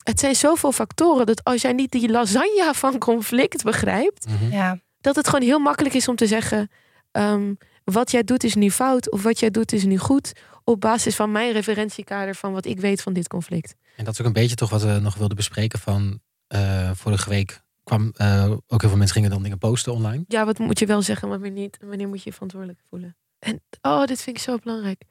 Het 0.03 0.19
zijn 0.19 0.35
zoveel 0.35 0.71
factoren 0.71 1.25
dat 1.25 1.43
als 1.43 1.61
jij 1.61 1.73
niet 1.73 1.91
die 1.91 2.09
lasagne 2.09 2.71
van 2.73 2.97
conflict 2.97 3.63
begrijpt. 3.63 4.27
Mm 4.27 4.37
-hmm. 4.37 4.51
ja 4.51 4.79
dat 5.01 5.15
het 5.15 5.25
gewoon 5.25 5.45
heel 5.45 5.59
makkelijk 5.59 5.95
is 5.95 6.07
om 6.07 6.15
te 6.15 6.27
zeggen: 6.27 6.69
um, 7.11 7.57
wat 7.83 8.11
jij 8.11 8.23
doet 8.23 8.43
is 8.43 8.55
nu 8.55 8.71
fout 8.71 9.11
of 9.11 9.23
wat 9.23 9.39
jij 9.39 9.51
doet 9.51 9.71
is 9.71 9.83
nu 9.83 9.97
goed. 9.97 10.31
Op 10.63 10.81
basis 10.81 11.15
van 11.15 11.31
mijn 11.31 11.51
referentiekader 11.51 12.35
van 12.35 12.53
wat 12.53 12.65
ik 12.65 12.79
weet 12.79 13.01
van 13.01 13.13
dit 13.13 13.27
conflict. 13.27 13.75
En 13.95 14.05
dat 14.05 14.13
is 14.13 14.19
ook 14.19 14.27
een 14.27 14.33
beetje 14.33 14.55
toch 14.55 14.69
wat 14.69 14.81
we 14.81 14.99
nog 15.01 15.15
wilden 15.15 15.35
bespreken 15.35 15.79
van 15.79 16.19
uh, 16.55 16.91
vorige 16.93 17.29
week. 17.29 17.61
Kwam 17.83 18.13
uh, 18.17 18.51
ook 18.67 18.81
heel 18.81 18.89
veel 18.89 18.97
mensen 18.97 19.15
gingen 19.15 19.29
dan 19.29 19.43
dingen 19.43 19.57
posten 19.57 19.93
online. 19.93 20.23
Ja, 20.27 20.45
wat 20.45 20.59
moet 20.59 20.79
je 20.79 20.85
wel 20.85 21.01
zeggen, 21.01 21.29
wanneer 21.29 21.51
niet? 21.51 21.77
Wanneer 21.81 22.07
moet 22.07 22.17
je 22.17 22.29
je 22.29 22.33
verantwoordelijk 22.33 22.79
voelen? 22.89 23.15
En 23.39 23.61
oh, 23.81 24.05
dit 24.05 24.21
vind 24.21 24.37
ik 24.37 24.43
zo 24.43 24.57
belangrijk. 24.63 25.03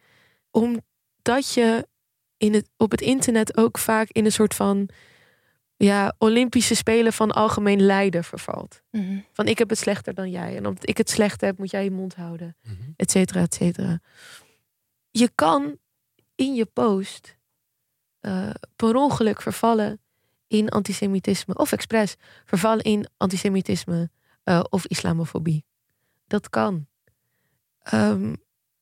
Omdat 0.51 1.53
je 1.55 1.89
in 2.37 2.55
het, 2.55 2.71
op 2.77 2.91
het 2.91 3.01
internet 3.01 3.57
ook 3.57 3.79
vaak 3.79 4.09
in 4.09 4.25
een 4.25 4.33
soort 4.33 4.55
van 4.55 4.89
ja, 5.85 6.15
Olympische 6.19 6.75
Spelen 6.75 7.13
van 7.13 7.31
algemeen 7.31 7.81
lijden 7.81 8.25
vervalt. 8.25 8.83
Mm 8.91 9.07
-hmm. 9.07 9.25
Van 9.33 9.47
ik 9.47 9.59
heb 9.59 9.69
het 9.69 9.79
slechter 9.79 10.15
dan 10.15 10.31
jij. 10.31 10.57
En 10.57 10.67
omdat 10.67 10.89
ik 10.89 10.97
het 10.97 11.11
slecht 11.11 11.41
heb, 11.41 11.59
moet 11.59 11.71
jij 11.71 11.85
je 11.85 11.91
mond 11.91 12.15
houden. 12.15 12.57
Mm 12.63 12.77
-hmm. 12.77 12.95
Et 12.97 13.11
cetera, 13.11 13.41
et 13.41 13.55
cetera. 13.55 14.01
Je 15.11 15.31
kan 15.35 15.79
in 16.35 16.55
je 16.55 16.67
post 16.67 17.37
uh, 18.21 18.51
per 18.77 18.95
ongeluk 18.95 19.43
vervallen 19.43 20.01
in 20.47 20.69
antisemitisme. 20.69 21.55
Of 21.57 21.73
expres 21.73 22.17
vervallen 22.45 22.85
in 22.85 23.07
antisemitisme 23.17 24.11
uh, 24.45 24.61
of 24.69 24.87
islamofobie. 24.87 25.65
Dat 26.27 26.49
kan. 26.49 26.87
Um, 27.95 28.37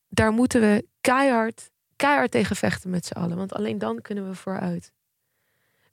daar 0.09 0.32
moeten 0.32 0.61
we 0.61 0.86
keihard, 1.01 1.70
keihard 1.96 2.30
tegen 2.30 2.57
vechten 2.57 2.90
met 2.90 3.07
z'n 3.07 3.18
allen. 3.18 3.36
Want 3.36 3.53
alleen 3.53 3.78
dan 3.78 4.03
kunnen 4.03 4.28
we 4.28 4.34
vooruit. 4.34 4.92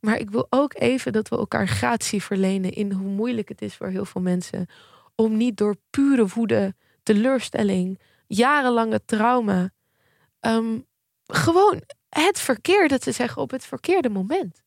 Maar 0.06 0.20
ik 0.20 0.30
wil 0.30 0.48
ook 0.50 0.74
even 0.80 1.14
dat 1.14 1.30
we 1.30 1.38
elkaar 1.38 1.68
gratie 1.68 2.24
verlenen 2.24 2.72
in 2.72 2.92
hoe 2.92 3.08
moeilijk 3.08 3.50
het 3.50 3.62
is 3.62 3.76
voor 3.76 3.88
heel 3.88 4.06
veel 4.06 4.22
mensen. 4.22 4.68
Om 5.16 5.38
niet 5.38 5.58
door 5.58 5.76
pure 5.90 6.28
woede, 6.28 6.76
teleurstelling, 7.04 8.00
jarenlange 8.28 9.02
trauma. 9.06 9.70
Um, 10.42 10.86
gewoon 11.26 11.82
het 12.10 12.40
verkeerde 12.40 13.00
te 13.00 13.12
zeggen 13.12 13.42
op 13.42 13.52
het 13.52 13.66
verkeerde 13.66 14.10
moment. 14.10 14.64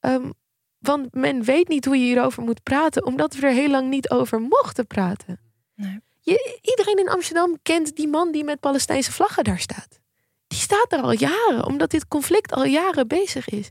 Um, 0.00 0.32
want 0.78 1.14
men 1.14 1.42
weet 1.42 1.68
niet 1.68 1.84
hoe 1.84 1.98
je 1.98 2.04
hierover 2.04 2.42
moet 2.42 2.62
praten, 2.62 3.06
omdat 3.06 3.34
we 3.34 3.46
er 3.46 3.52
heel 3.52 3.70
lang 3.70 3.88
niet 3.88 4.10
over 4.10 4.40
mochten 4.40 4.86
praten. 4.86 5.40
Nee. 5.74 6.00
Je, 6.20 6.60
iedereen 6.62 6.98
in 6.98 7.08
Amsterdam 7.08 7.58
kent 7.62 7.96
die 7.96 8.08
man 8.08 8.32
die 8.32 8.44
met 8.44 8.60
Palestijnse 8.60 9.12
vlaggen 9.12 9.44
daar 9.44 9.58
staat. 9.58 10.00
Die 10.46 10.58
staat 10.58 10.86
daar 10.88 11.02
al 11.02 11.12
jaren, 11.12 11.66
omdat 11.66 11.90
dit 11.90 12.08
conflict 12.08 12.52
al 12.52 12.64
jaren 12.64 13.08
bezig 13.08 13.48
is. 13.48 13.70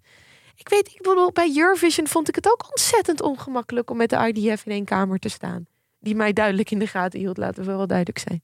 Ik 0.62 0.70
weet, 0.70 0.88
ik 0.88 1.02
bedoel, 1.02 1.32
bij 1.32 1.52
Eurovision 1.56 2.08
vond 2.08 2.28
ik 2.28 2.36
het 2.36 2.52
ook 2.52 2.70
ontzettend 2.70 3.22
ongemakkelijk 3.22 3.90
om 3.90 3.98
met 3.98 4.10
de 4.10 4.32
IDF 4.34 4.66
in 4.66 4.72
één 4.72 4.86
kamer 4.86 5.20
te 5.20 5.30
staan. 5.30 5.66
Die 6.00 6.16
mij 6.16 6.34
duidelijk 6.34 6.72
in 6.72 6.80
de 6.80 6.88
gaten 6.88 7.20
hield, 7.20 7.38
laten 7.38 7.64
we 7.64 7.76
wel 7.76 7.88
duidelijk 7.88 8.20
zijn. 8.20 8.42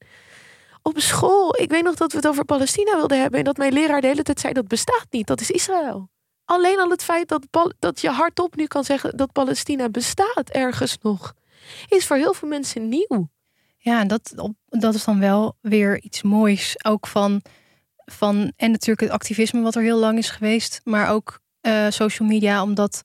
Op 0.82 1.00
school, 1.00 1.62
ik 1.62 1.70
weet 1.70 1.84
nog 1.84 1.96
dat 1.96 2.12
we 2.12 2.18
het 2.18 2.28
over 2.28 2.46
Palestina 2.46 2.96
wilden 2.96 3.22
hebben 3.22 3.40
en 3.40 3.46
dat 3.46 3.58
mijn 3.58 3.74
leraar 3.74 4.02
de 4.02 4.08
hele 4.08 4.24
tijd 4.24 4.40
zei 4.40 4.54
dat 4.54 4.68
bestaat 4.68 5.06
niet, 5.10 5.28
dat 5.28 5.42
is 5.42 5.52
Israël. 5.52 6.10
Alleen 6.46 6.80
al 6.80 6.90
het 6.90 7.04
feit 7.04 7.28
dat, 7.28 7.74
dat 7.80 8.02
je 8.02 8.10
hardop 8.10 8.56
nu 8.56 8.66
kan 8.66 8.84
zeggen 8.84 9.18
dat 9.18 9.32
Palestina 9.32 9.90
bestaat 9.90 10.50
ergens 10.50 10.98
nog, 11.02 11.34
is 11.88 12.06
voor 12.06 12.18
heel 12.18 12.34
veel 12.34 12.48
mensen 12.48 12.90
nieuw. 12.90 13.30
Ja, 13.78 14.06
dat, 14.06 14.54
dat 14.66 14.94
is 14.94 15.04
dan 15.04 15.20
wel 15.20 15.56
weer 15.62 16.02
iets 16.02 16.22
moois. 16.22 16.86
Ook 16.86 17.08
van, 17.08 17.42
van, 18.06 18.54
en 18.56 18.72
natuurlijk 18.72 19.02
het 19.02 19.12
activisme 19.12 19.62
wat 19.62 19.76
er 19.76 19.82
heel 19.82 20.00
lang 20.00 20.18
is 20.18 20.30
geweest, 20.30 20.82
maar 20.84 21.10
ook 21.10 21.40
uh, 21.68 21.86
social 21.90 22.28
media, 22.28 22.64
omdat 22.64 23.04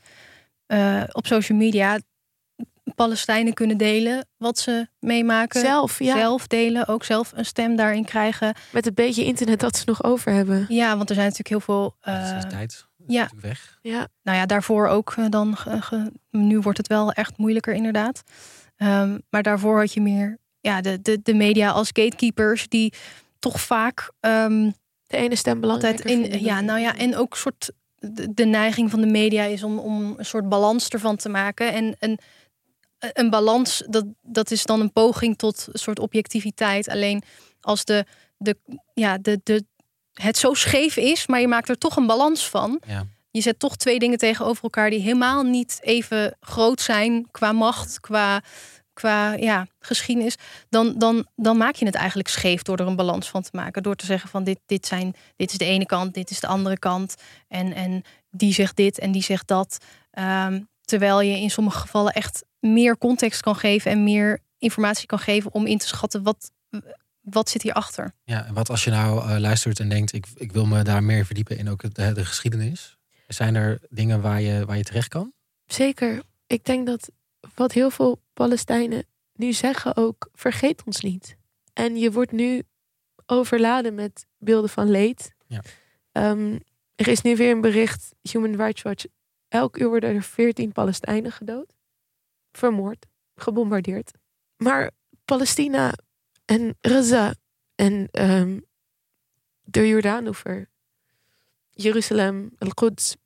uh, 0.67 1.03
op 1.13 1.27
social 1.27 1.59
media 1.59 1.99
Palestijnen 2.95 3.55
kunnen 3.55 3.77
delen 3.77 4.27
wat 4.37 4.59
ze 4.59 4.87
meemaken. 4.99 5.61
Zelf, 5.61 5.99
ja. 5.99 6.17
Zelf 6.17 6.47
delen, 6.47 6.89
ook 6.89 7.05
zelf 7.05 7.33
een 7.35 7.45
stem 7.45 7.77
daarin 7.77 8.05
krijgen. 8.05 8.55
Met 8.71 8.85
het 8.85 8.95
beetje 8.95 9.25
internet 9.25 9.61
dat 9.61 9.77
ze 9.77 9.83
nog 9.87 10.05
over 10.05 10.33
hebben. 10.33 10.67
Ja, 10.69 10.97
want 10.97 11.09
er 11.09 11.15
zijn 11.15 11.29
natuurlijk 11.29 11.67
heel 11.67 11.75
veel. 11.75 11.97
Uh, 12.09 12.39
tijd. 12.39 12.87
ja. 13.07 13.31
Weg. 13.41 13.79
Ja. 13.83 14.09
Nou 14.23 14.39
ja, 14.39 14.47
daarvoor 14.47 14.89
ook 14.89 15.15
dan. 15.29 15.57
nu 16.31 16.59
wordt 16.59 16.79
het 16.79 16.87
wel 16.87 17.13
echt 17.13 17.37
moeilijker, 17.37 17.75
inderdaad. 17.75 18.23
Um, 18.77 19.23
maar 19.31 19.43
daarvoor 19.43 19.79
had 19.79 19.93
je 19.93 20.01
meer. 20.01 20.39
Ja, 20.61 20.81
de, 20.81 21.03
de, 21.03 21.21
de 21.23 21.35
media 21.35 21.71
als 21.71 21.87
gatekeepers 21.93 22.69
die 22.69 22.93
toch 23.39 23.61
vaak. 23.61 24.13
Um, 24.21 24.75
de 25.07 25.17
ene 25.17 25.37
stem 25.37 25.61
belangrijk. 25.61 26.01
In, 26.01 26.43
ja, 26.43 26.61
nou 26.61 26.79
ja, 26.79 26.97
en 26.97 27.17
ook 27.17 27.37
soort. 27.37 27.73
De, 28.11 28.35
de, 28.35 28.45
neiging 28.45 28.91
van 28.91 29.01
de 29.01 29.07
media 29.07 29.45
is 29.45 29.63
om, 29.63 29.79
om 29.79 30.15
een 30.17 30.25
soort 30.25 30.49
balans 30.49 30.89
ervan 30.89 31.17
te 31.17 31.29
maken. 31.29 31.73
En 31.73 31.97
een, 31.99 32.19
een 32.99 33.31
balans, 33.31 33.83
dat, 33.89 34.05
dat 34.23 34.51
is 34.51 34.65
dan 34.65 34.81
een 34.81 34.93
poging 34.93 35.39
tot 35.39 35.69
een 35.73 35.79
soort 35.79 35.99
objectiviteit. 35.99 36.89
Alleen 36.89 37.23
als 37.61 37.85
de, 37.85 38.05
de, 38.37 38.57
ja, 38.95 39.19
de, 39.19 39.41
de, 39.43 39.65
het 40.13 40.37
zo 40.37 40.55
scheef 40.55 40.97
is, 40.97 41.27
maar 41.27 41.41
je 41.41 41.49
maakt 41.49 41.69
er 41.69 41.79
toch 41.79 41.97
een 41.97 42.07
balans 42.07 42.49
van. 42.49 42.83
Ja. 42.87 43.07
Je 43.31 43.41
zet 43.41 43.59
toch 43.59 43.77
twee 43.77 43.99
dingen 43.99 44.19
tegenover 44.19 44.63
elkaar 44.63 44.91
die 44.91 45.01
helemaal 45.01 45.43
niet 45.43 45.79
even 45.81 46.37
groot 46.41 46.81
zijn 46.81 47.29
qua 47.31 47.53
macht, 47.53 48.01
qua, 48.01 48.43
qua 48.93 49.33
ja, 49.33 49.67
geschiedenis. 49.81 50.37
Dan, 50.69 50.99
dan, 50.99 51.27
dan 51.37 51.57
maak 51.57 51.75
je 51.75 51.85
het 51.85 51.95
eigenlijk 51.95 52.29
scheef 52.29 52.63
door 52.63 52.79
er 52.79 52.87
een 52.87 52.97
balans 52.97 53.29
van 53.29 53.43
te 53.43 53.51
maken. 53.53 53.83
Door 53.83 53.97
te 53.97 54.07
zeggen 54.07 54.29
van 54.29 54.45
dit, 54.45 54.59
dit, 54.67 54.87
zijn, 54.87 55.15
dit 55.37 55.51
is 55.51 55.59
de 55.59 55.65
ene 55.65 55.87
kant, 55.87 56.15
dit 56.15 56.31
is 56.31 56.41
de 56.41 56.47
andere 56.47 56.79
kant. 56.79 57.15
En, 57.49 57.73
en 57.73 58.03
die 58.31 58.53
zegt 58.53 58.77
dit 58.77 58.99
en 58.99 59.13
die 59.13 59.23
zegt 59.23 59.49
dat. 59.49 59.79
Um, 60.19 60.69
terwijl 60.85 61.21
je 61.21 61.41
in 61.41 61.51
sommige 61.51 61.79
gevallen 61.79 62.13
echt 62.13 62.45
meer 62.59 62.99
context 62.99 63.41
kan 63.41 63.57
geven 63.57 63.91
en 63.91 64.05
meer 64.05 64.41
informatie 64.59 65.07
kan 65.07 65.19
geven 65.19 65.55
om 65.55 65.67
in 65.67 65.79
te 65.79 65.87
schatten 65.87 66.23
wat, 66.23 66.51
wat 67.21 67.49
zit 67.49 67.63
hierachter. 67.63 68.15
Ja, 68.25 68.47
en 68.47 68.55
wat 68.55 68.71
als 68.71 68.85
je 68.85 68.91
nou 68.91 69.31
uh, 69.31 69.39
luistert 69.39 69.81
en 69.81 69.89
denkt, 69.89 70.13
ik, 70.13 70.27
ik 70.35 70.53
wil 70.53 70.67
me 70.67 70.83
daar 70.83 71.03
meer 71.03 71.27
verdiepen 71.27 71.59
in 71.59 71.71
ook 71.71 71.95
de, 71.95 72.13
de 72.13 72.25
geschiedenis. 72.25 72.99
Zijn 73.27 73.55
er 73.55 73.81
dingen 73.89 74.21
waar 74.21 74.41
je, 74.41 74.65
waar 74.65 74.77
je 74.77 74.85
terecht 74.85 75.09
kan? 75.09 75.33
Zeker. 75.67 76.23
Ik 76.47 76.65
denk 76.65 76.87
dat 76.87 77.11
wat 77.55 77.73
heel 77.73 77.91
veel 77.91 78.23
Palestijnen 78.33 79.07
nu 79.35 79.53
zeggen 79.53 79.97
ook, 79.97 80.29
vergeet 80.33 80.83
ons 80.85 81.01
niet. 81.01 81.37
En 81.73 81.97
je 81.97 82.13
wordt 82.13 82.33
nu 82.33 82.63
overladen 83.27 83.95
met 83.95 84.27
beelden 84.39 84.71
van 84.71 84.91
leed. 84.91 85.35
Ja. 85.47 85.63
Um, 86.31 86.61
er 86.95 87.09
is 87.09 87.21
nu 87.21 87.37
weer 87.37 87.51
een 87.51 87.61
bericht, 87.61 88.15
Human 88.23 88.57
Rights 88.57 88.83
Watch. 88.83 89.05
Elk 89.49 89.77
uur 89.77 89.89
worden 89.89 90.15
er 90.15 90.23
14 90.23 90.73
Palestijnen 90.73 91.33
gedood 91.33 91.75
vermoord, 92.53 93.07
gebombardeerd. 93.35 94.13
Maar 94.57 94.91
Palestina 95.25 95.93
en 96.45 96.77
Gaza 96.81 97.35
en 97.75 98.09
um, 98.13 98.65
de 99.63 99.89
Jordaanoever, 99.89 100.71
Jeruzalem, 101.71 102.53
Al-Quds, 102.59 103.17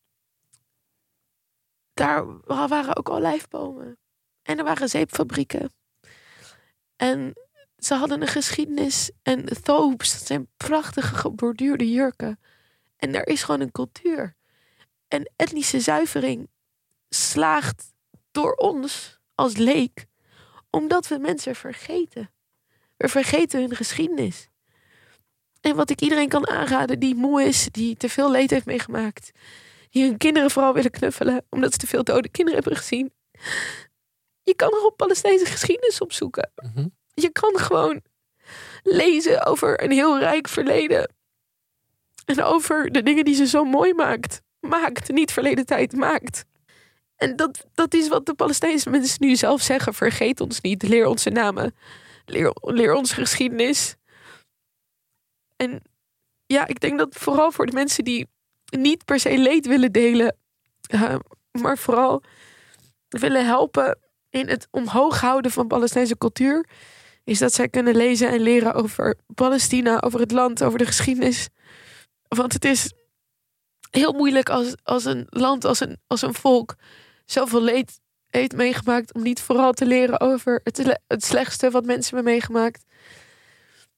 daar 1.95 2.41
waren 2.47 2.97
ook 2.97 3.09
al 3.09 3.20
lijfbomen. 3.20 3.99
En 4.47 4.59
er 4.59 4.64
waren 4.64 4.88
zeepfabrieken. 4.88 5.72
En 6.97 7.32
ze 7.78 7.94
hadden 7.94 8.22
een 8.22 8.28
geschiedenis 8.28 9.11
en 9.22 9.62
thoobs, 9.62 10.12
dat 10.12 10.26
zijn 10.26 10.49
prachtige 10.57 11.14
geborduurde 11.14 11.90
jurken. 11.90 12.40
En 12.97 13.14
er 13.14 13.26
is 13.26 13.42
gewoon 13.42 13.61
een 13.61 13.72
cultuur. 13.72 14.36
En 15.09 15.30
etnische 15.36 15.80
zuivering 15.80 16.49
slaagt 17.09 17.94
door 18.30 18.55
ons 18.55 19.20
als 19.34 19.57
leek, 19.57 20.07
omdat 20.70 21.09
we 21.09 21.18
mensen 21.18 21.55
vergeten. 21.55 22.30
We 22.97 23.09
vergeten 23.09 23.61
hun 23.61 23.76
geschiedenis. 23.76 24.49
En 25.61 25.76
wat 25.76 25.90
ik 25.90 26.01
iedereen 26.01 26.28
kan 26.28 26.49
aanraden 26.49 26.99
die 26.99 27.14
moe 27.14 27.42
is, 27.42 27.68
die 27.70 27.97
te 27.97 28.09
veel 28.09 28.30
leed 28.30 28.51
heeft 28.51 28.66
meegemaakt, 28.66 29.30
die 29.90 30.05
hun 30.05 30.16
kinderen 30.16 30.51
vooral 30.51 30.74
willen 30.74 30.90
knuffelen 30.90 31.47
omdat 31.51 31.72
ze 31.72 31.78
te 31.78 31.86
veel 31.86 32.05
dode 32.05 32.28
kinderen 32.28 32.61
hebben 32.61 32.78
gezien. 32.78 33.12
Je 34.47 34.55
kan 34.55 34.72
er 34.72 34.84
op 34.84 34.97
Palestijnse 34.97 35.47
geschiedenis 35.47 36.01
opzoeken. 36.01 36.51
Mm 36.57 36.70
-hmm. 36.74 36.94
Je 37.14 37.30
kan 37.30 37.59
gewoon 37.59 38.03
lezen 38.82 39.47
over 39.47 39.82
een 39.82 39.90
heel 39.90 40.18
rijk 40.18 40.49
verleden. 40.49 41.14
En 42.24 42.42
over 42.42 42.90
de 42.92 43.03
dingen 43.03 43.24
die 43.24 43.34
ze 43.34 43.47
zo 43.47 43.64
mooi 43.64 43.94
maakt. 43.94 44.40
Maakt, 44.61 45.09
niet 45.09 45.32
verleden 45.32 45.66
tijd, 45.66 45.92
maakt. 45.92 46.44
En 47.16 47.36
dat, 47.36 47.66
dat 47.74 47.94
is 47.94 48.09
wat 48.09 48.26
de 48.26 48.34
Palestijnse 48.34 48.90
mensen 48.90 49.26
nu 49.26 49.36
zelf 49.36 49.62
zeggen. 49.62 49.94
Vergeet 49.94 50.40
ons 50.40 50.61
niet. 50.61 50.82
Leer 50.82 51.07
onze 51.07 51.30
namen. 51.30 51.74
Leer, 52.24 52.57
leer 52.61 52.94
onze 52.94 53.14
geschiedenis. 53.14 53.97
En 55.57 55.82
ja, 56.47 56.66
ik 56.66 56.80
denk 56.80 56.99
dat 56.99 57.14
vooral 57.14 57.53
voor 57.53 57.66
de 57.66 57.72
mensen 57.72 58.05
die 58.05 58.28
niet 58.64 59.05
per 59.05 59.20
se 59.20 59.38
leed 59.38 59.66
willen 59.66 59.92
delen, 59.92 60.36
uh, 60.94 61.16
maar 61.51 61.78
vooral 61.78 62.22
willen 63.09 63.47
helpen 63.47 63.99
in 64.37 64.49
het 64.49 64.68
omhoog 64.70 65.20
houden 65.20 65.51
van 65.51 65.66
Palestijnse 65.66 66.18
cultuur, 66.18 66.66
is 67.24 67.39
dat 67.39 67.55
zij 67.55 67.68
kunnen 67.68 67.97
lezen 67.97 68.28
en 68.28 68.41
leren 68.41 68.74
over 68.74 69.16
Palestina, 69.34 70.01
over 70.01 70.20
het 70.20 70.30
land, 70.30 70.62
over 70.62 70.78
de 70.78 70.87
geschiedenis. 70.87 71.49
Want 72.28 72.53
het 72.53 72.64
is 72.64 72.93
heel 73.91 74.12
moeilijk 74.12 74.49
als, 74.49 74.74
als 74.82 75.05
een 75.05 75.26
land, 75.28 75.64
als 75.64 75.80
een, 75.80 75.99
als 76.07 76.22
een 76.22 76.34
volk 76.34 76.74
zoveel 77.24 77.62
leed 77.62 78.01
heeft 78.26 78.57
meegemaakt 78.57 79.14
om 79.14 79.22
niet 79.22 79.41
vooral 79.41 79.72
te 79.72 79.87
leren 79.87 80.20
over 80.20 80.61
het, 80.62 80.99
het 81.07 81.24
slechtste 81.24 81.70
wat 81.70 81.84
mensen 81.84 82.14
hebben 82.14 82.32
meegemaakt. 82.32 82.84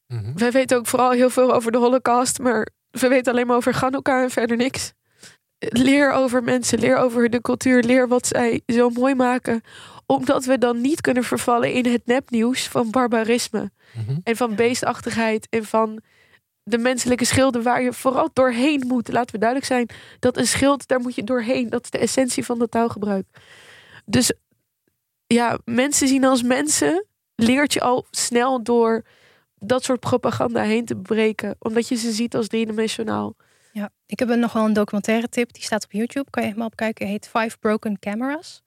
Mm 0.06 0.18
-hmm. 0.18 0.38
Wij 0.38 0.50
weten 0.50 0.76
ook 0.76 0.86
vooral 0.86 1.10
heel 1.10 1.30
veel 1.30 1.54
over 1.54 1.72
de 1.72 1.78
Holocaust, 1.78 2.38
maar 2.38 2.68
we 2.90 3.08
weten 3.08 3.32
alleen 3.32 3.46
maar 3.46 3.56
over 3.56 3.76
Hanukkah 3.76 4.22
en 4.22 4.30
verder 4.30 4.56
niks. 4.56 4.92
Leer 5.58 6.12
over 6.12 6.42
mensen, 6.42 6.78
leer 6.78 6.96
over 6.96 7.30
de 7.30 7.40
cultuur, 7.40 7.82
leer 7.82 8.08
wat 8.08 8.26
zij 8.26 8.62
zo 8.66 8.90
mooi 8.90 9.14
maken. 9.14 9.62
Omdat 10.10 10.44
we 10.44 10.58
dan 10.58 10.80
niet 10.80 11.00
kunnen 11.00 11.24
vervallen 11.24 11.72
in 11.72 11.86
het 11.86 12.06
nepnieuws 12.06 12.68
van 12.68 12.90
barbarisme. 12.90 13.70
Mm 13.94 14.04
-hmm. 14.06 14.20
En 14.22 14.36
van 14.36 14.54
beestachtigheid 14.54 15.46
en 15.50 15.64
van 15.64 16.02
de 16.62 16.78
menselijke 16.78 17.24
schilden 17.24 17.62
waar 17.62 17.82
je 17.82 17.92
vooral 17.92 18.30
doorheen 18.32 18.84
moet. 18.86 19.12
Laten 19.12 19.32
we 19.32 19.38
duidelijk 19.38 19.68
zijn 19.68 19.88
dat 20.18 20.36
een 20.36 20.46
schild, 20.46 20.88
daar 20.88 21.00
moet 21.00 21.14
je 21.14 21.24
doorheen. 21.24 21.70
Dat 21.70 21.84
is 21.84 21.90
de 21.90 21.98
essentie 21.98 22.44
van 22.44 22.60
het 22.60 22.70
taalgebruik. 22.70 23.26
Dus 24.04 24.32
ja, 25.26 25.58
mensen 25.64 26.08
zien 26.08 26.24
als 26.24 26.42
mensen 26.42 27.06
leert 27.34 27.72
je 27.72 27.80
al 27.80 28.06
snel 28.10 28.62
door 28.62 29.04
dat 29.58 29.84
soort 29.84 30.00
propaganda 30.00 30.62
heen 30.62 30.84
te 30.84 30.96
breken. 30.96 31.56
Omdat 31.58 31.88
je 31.88 31.94
ze 31.94 32.12
ziet 32.12 32.34
als 32.34 32.46
driedimensionaal. 32.46 33.36
Ja, 33.72 33.90
ik 34.06 34.18
heb 34.18 34.28
nog 34.28 34.52
wel 34.52 34.64
een 34.64 34.72
documentaire 34.72 35.28
tip. 35.28 35.52
Die 35.52 35.62
staat 35.62 35.84
op 35.84 35.92
YouTube. 35.92 36.30
Kan 36.30 36.42
je 36.42 36.48
helemaal 36.48 36.68
opkijken. 36.68 37.06
Heet 37.06 37.28
Five 37.28 37.58
Broken 37.58 37.98
Cameras. 37.98 38.62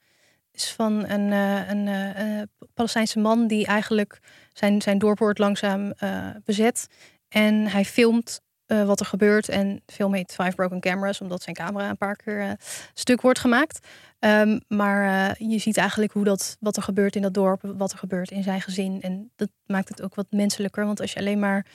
Is 0.52 0.72
van 0.72 1.10
een, 1.10 1.32
uh, 1.32 1.70
een 1.70 1.88
uh, 1.88 2.42
Palestijnse 2.74 3.20
man 3.20 3.48
die 3.48 3.66
eigenlijk 3.66 4.20
zijn, 4.54 4.82
zijn 4.82 4.98
dorp 4.98 5.20
wordt 5.20 5.40
langzaam 5.40 5.94
uh, 6.04 6.28
bezet. 6.46 6.88
En 7.28 7.68
hij 7.68 7.86
filmt 7.86 8.42
uh, 8.68 8.86
wat 8.86 9.00
er 9.00 9.06
gebeurt. 9.06 9.50
En 9.50 9.82
de 9.86 9.94
film 9.94 10.14
heet 10.14 10.32
Five 10.32 10.56
Broken 10.56 10.80
Cameras, 10.80 11.22
omdat 11.22 11.42
zijn 11.44 11.56
camera 11.56 11.90
een 11.90 11.98
paar 11.98 12.16
keer 12.16 12.42
uh, 12.42 12.52
stuk 12.94 13.22
wordt 13.22 13.40
gemaakt. 13.40 13.88
Um, 14.20 14.62
maar 14.68 15.36
je 15.38 15.58
ziet 15.58 15.78
eigenlijk 15.78 16.14
hoe 16.14 16.24
dat, 16.24 16.58
wat 16.60 16.76
er 16.76 16.84
gebeurt 16.84 17.16
in 17.16 17.22
dat 17.22 17.34
dorp, 17.34 17.62
wat 17.78 17.92
er 17.92 17.98
gebeurt 17.98 18.32
in 18.32 18.44
zijn 18.44 18.62
gezin. 18.62 19.02
En 19.02 19.32
dat 19.36 19.50
maakt 19.66 19.90
het 19.90 20.02
ook 20.02 20.16
wat 20.16 20.28
menselijker. 20.30 20.86
Want 20.86 21.02
als 21.02 21.14
je 21.14 21.20
alleen 21.20 21.40
maar. 21.40 21.66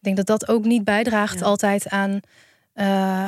Ik 0.00 0.06
denk 0.06 0.16
dat 0.16 0.40
dat 0.40 0.48
ook 0.48 0.64
niet 0.64 0.84
bijdraagt 0.84 1.38
ja. 1.38 1.44
altijd 1.44 1.88
aan, 1.88 2.20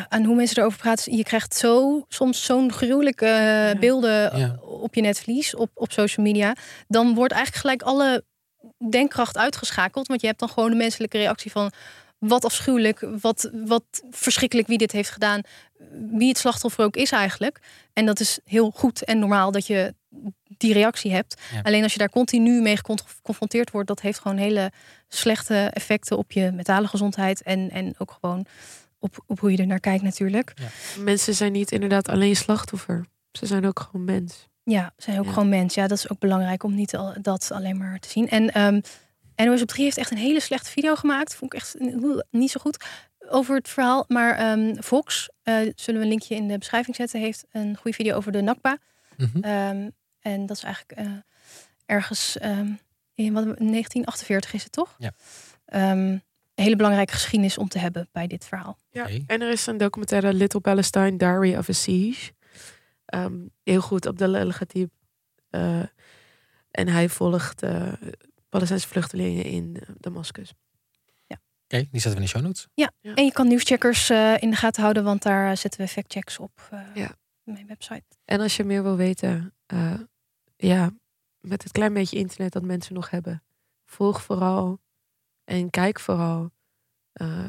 aan 0.08 0.24
hoe 0.24 0.34
mensen 0.34 0.58
erover 0.58 0.78
praten. 0.78 1.16
Je 1.16 1.22
krijgt 1.22 1.54
zo, 1.54 2.04
soms 2.08 2.44
zo'n 2.44 2.72
gruwelijke 2.72 3.26
ja. 3.26 3.74
beelden 3.74 4.38
Ja. 4.38 4.56
op 4.60 4.94
je 4.94 5.00
netvlies, 5.00 5.54
op, 5.54 5.70
op 5.74 5.92
social 5.92 6.26
media. 6.26 6.56
Dan 6.88 7.14
wordt 7.14 7.32
eigenlijk 7.32 7.62
gelijk 7.62 7.82
alle 7.82 8.24
denkkracht 8.90 9.36
uitgeschakeld. 9.36 10.06
Want 10.06 10.20
je 10.20 10.26
hebt 10.26 10.38
dan 10.38 10.48
gewoon 10.48 10.70
de 10.70 10.76
menselijke 10.76 11.18
reactie 11.18 11.50
van 11.50 11.72
wat 12.18 12.44
afschuwelijk, 12.44 13.06
wat, 13.20 13.50
wat 13.52 13.84
verschrikkelijk 14.10 14.68
wie 14.68 14.78
dit 14.78 14.92
heeft 14.92 15.10
gedaan, 15.10 15.40
wie 16.10 16.28
het 16.28 16.38
slachtoffer 16.38 16.84
ook 16.84 16.96
is 16.96 17.12
eigenlijk. 17.12 17.60
En 17.92 18.06
dat 18.06 18.20
is 18.20 18.38
heel 18.44 18.70
goed 18.74 19.04
en 19.04 19.18
normaal 19.18 19.50
dat 19.50 19.66
je 19.66 19.94
die 20.56 20.72
reactie 20.72 21.12
hebt. 21.12 21.40
Ja. 21.52 21.60
Alleen 21.62 21.82
als 21.82 21.92
je 21.92 21.98
daar 21.98 22.10
continu 22.10 22.60
mee 22.60 22.76
geconfronteerd 22.76 23.70
wordt, 23.70 23.88
dat 23.88 24.00
heeft 24.00 24.18
gewoon 24.18 24.36
hele 24.36 24.72
slechte 25.08 25.54
effecten 25.72 26.18
op 26.18 26.32
je 26.32 26.50
mentale 26.52 26.88
gezondheid 26.88 27.42
en, 27.42 27.70
en 27.70 27.94
ook 27.98 28.16
gewoon 28.20 28.46
op, 29.02 29.22
op 29.26 29.40
hoe 29.40 29.50
je 29.52 29.58
er 29.58 29.66
naar 29.66 29.80
kijkt 29.80 30.02
natuurlijk. 30.02 30.52
Mensen 30.98 31.34
zijn 31.34 31.52
niet 31.52 31.72
inderdaad 31.72 32.08
alleen 32.08 32.36
slachtoffer. 32.36 33.06
Ze 33.32 33.46
zijn 33.46 33.66
ook 33.66 33.80
gewoon 33.80 34.04
mens. 34.04 34.48
Ja, 34.64 34.92
zijn 34.96 35.18
ook 35.18 35.24
Ja. 35.24 35.32
gewoon 35.32 35.48
mens. 35.48 35.74
Ja, 35.74 35.86
dat 35.86 35.98
is 35.98 36.08
ook 36.10 36.18
belangrijk 36.18 36.62
om 36.62 36.74
niet 36.74 36.96
al, 36.96 37.14
dat 37.22 37.50
alleen 37.52 37.76
maar 37.76 37.98
te 37.98 38.08
zien. 38.08 38.28
En 38.28 38.52
ehm 38.52 38.80
NOS 39.36 39.62
op 39.62 39.68
3 39.68 39.84
heeft 39.84 39.96
echt 39.96 40.10
een 40.10 40.16
hele 40.16 40.40
slechte 40.40 40.70
video 40.70 40.94
gemaakt. 40.94 41.34
Vond 41.34 41.52
ik 41.54 41.60
echt 41.60 41.76
niet 42.30 42.50
zo 42.50 42.60
goed 42.60 42.84
over 43.28 43.54
het 43.56 43.68
verhaal. 43.68 44.04
Maar 44.08 44.34
ehm, 44.36 44.74
Fox, 44.82 45.28
eh, 45.42 45.54
zullen 45.74 46.00
we 46.00 46.06
een 46.06 46.12
linkje 46.12 46.34
in 46.34 46.48
de 46.48 46.58
beschrijving 46.58 46.96
zetten, 46.96 47.20
heeft 47.20 47.44
een 47.50 47.76
goede 47.76 47.96
video 47.96 48.16
over 48.16 48.32
de 48.32 48.40
Nakba. 48.40 48.78
Mhm. 49.16 49.38
Ehm, 49.40 49.88
En 50.20 50.46
dat 50.46 50.56
is 50.56 50.62
eigenlijk 50.62 51.00
eh, 51.00 51.06
ergens 51.86 52.38
ehm, 52.38 52.72
in 53.14 53.32
wat, 53.32 53.44
1948 53.44 54.52
is 54.54 54.62
het 54.62 54.72
toch? 54.72 54.96
Ja. 54.98 55.12
Een 56.54 56.64
hele 56.64 56.76
belangrijke 56.76 57.12
geschiedenis 57.12 57.58
om 57.58 57.68
te 57.68 57.78
hebben 57.78 58.08
bij 58.12 58.26
dit 58.26 58.44
verhaal. 58.44 58.78
Ja, 58.90 59.08
en 59.26 59.40
er 59.40 59.50
is 59.50 59.66
een 59.66 59.76
documentaire 59.76 60.32
Little 60.34 60.60
Palestine, 60.60 61.16
Diary 61.16 61.56
of 61.56 61.68
a 61.68 61.72
Siege. 61.72 62.32
Ehm, 63.04 63.34
heel 63.62 63.80
goed 63.80 64.06
op 64.06 64.18
de 64.18 64.28
Legatib. 64.28 64.90
Uh, 65.50 65.82
en 66.70 66.88
hij 66.88 67.08
volgt 67.08 67.62
uh, 67.62 67.92
Palestijnse 68.48 68.88
vluchtelingen 68.88 69.44
in 69.44 69.76
uh, 69.76 69.88
Damascus. 69.98 70.52
Oké, 71.74 71.88
die 71.90 72.00
zetten 72.00 72.10
we 72.10 72.16
in 72.16 72.22
de 72.22 72.28
show 72.28 72.42
notes. 72.42 72.66
Ja, 72.74 72.92
Ja. 73.00 73.14
en 73.14 73.24
je 73.24 73.32
kan 73.32 73.48
nieuwscheckers 73.48 74.10
eh, 74.10 74.34
in 74.42 74.50
de 74.50 74.56
gaten 74.56 74.82
houden, 74.82 75.04
want 75.04 75.22
daar 75.22 75.50
eh, 75.50 75.56
zetten 75.56 75.80
we 75.80 75.88
factchecks 75.88 76.38
op. 76.38 76.68
eh, 76.70 76.80
Ja. 76.94 77.06
op 77.44 77.52
Mijn 77.54 77.66
website. 77.66 78.02
En 78.24 78.40
als 78.40 78.56
je 78.56 78.64
meer 78.64 78.82
wil 78.82 78.96
weten, 78.96 79.54
eh, 79.66 79.94
ja, 80.56 80.90
met 81.40 81.62
het 81.62 81.72
klein 81.72 81.92
beetje 81.94 82.18
internet 82.18 82.52
dat 82.52 82.62
mensen 82.62 82.94
nog 82.94 83.10
hebben, 83.10 83.42
volg 83.84 84.22
vooral 84.22 84.80
en 85.44 85.70
kijk 85.70 86.00
vooral 86.00 86.50
eh, 87.12 87.48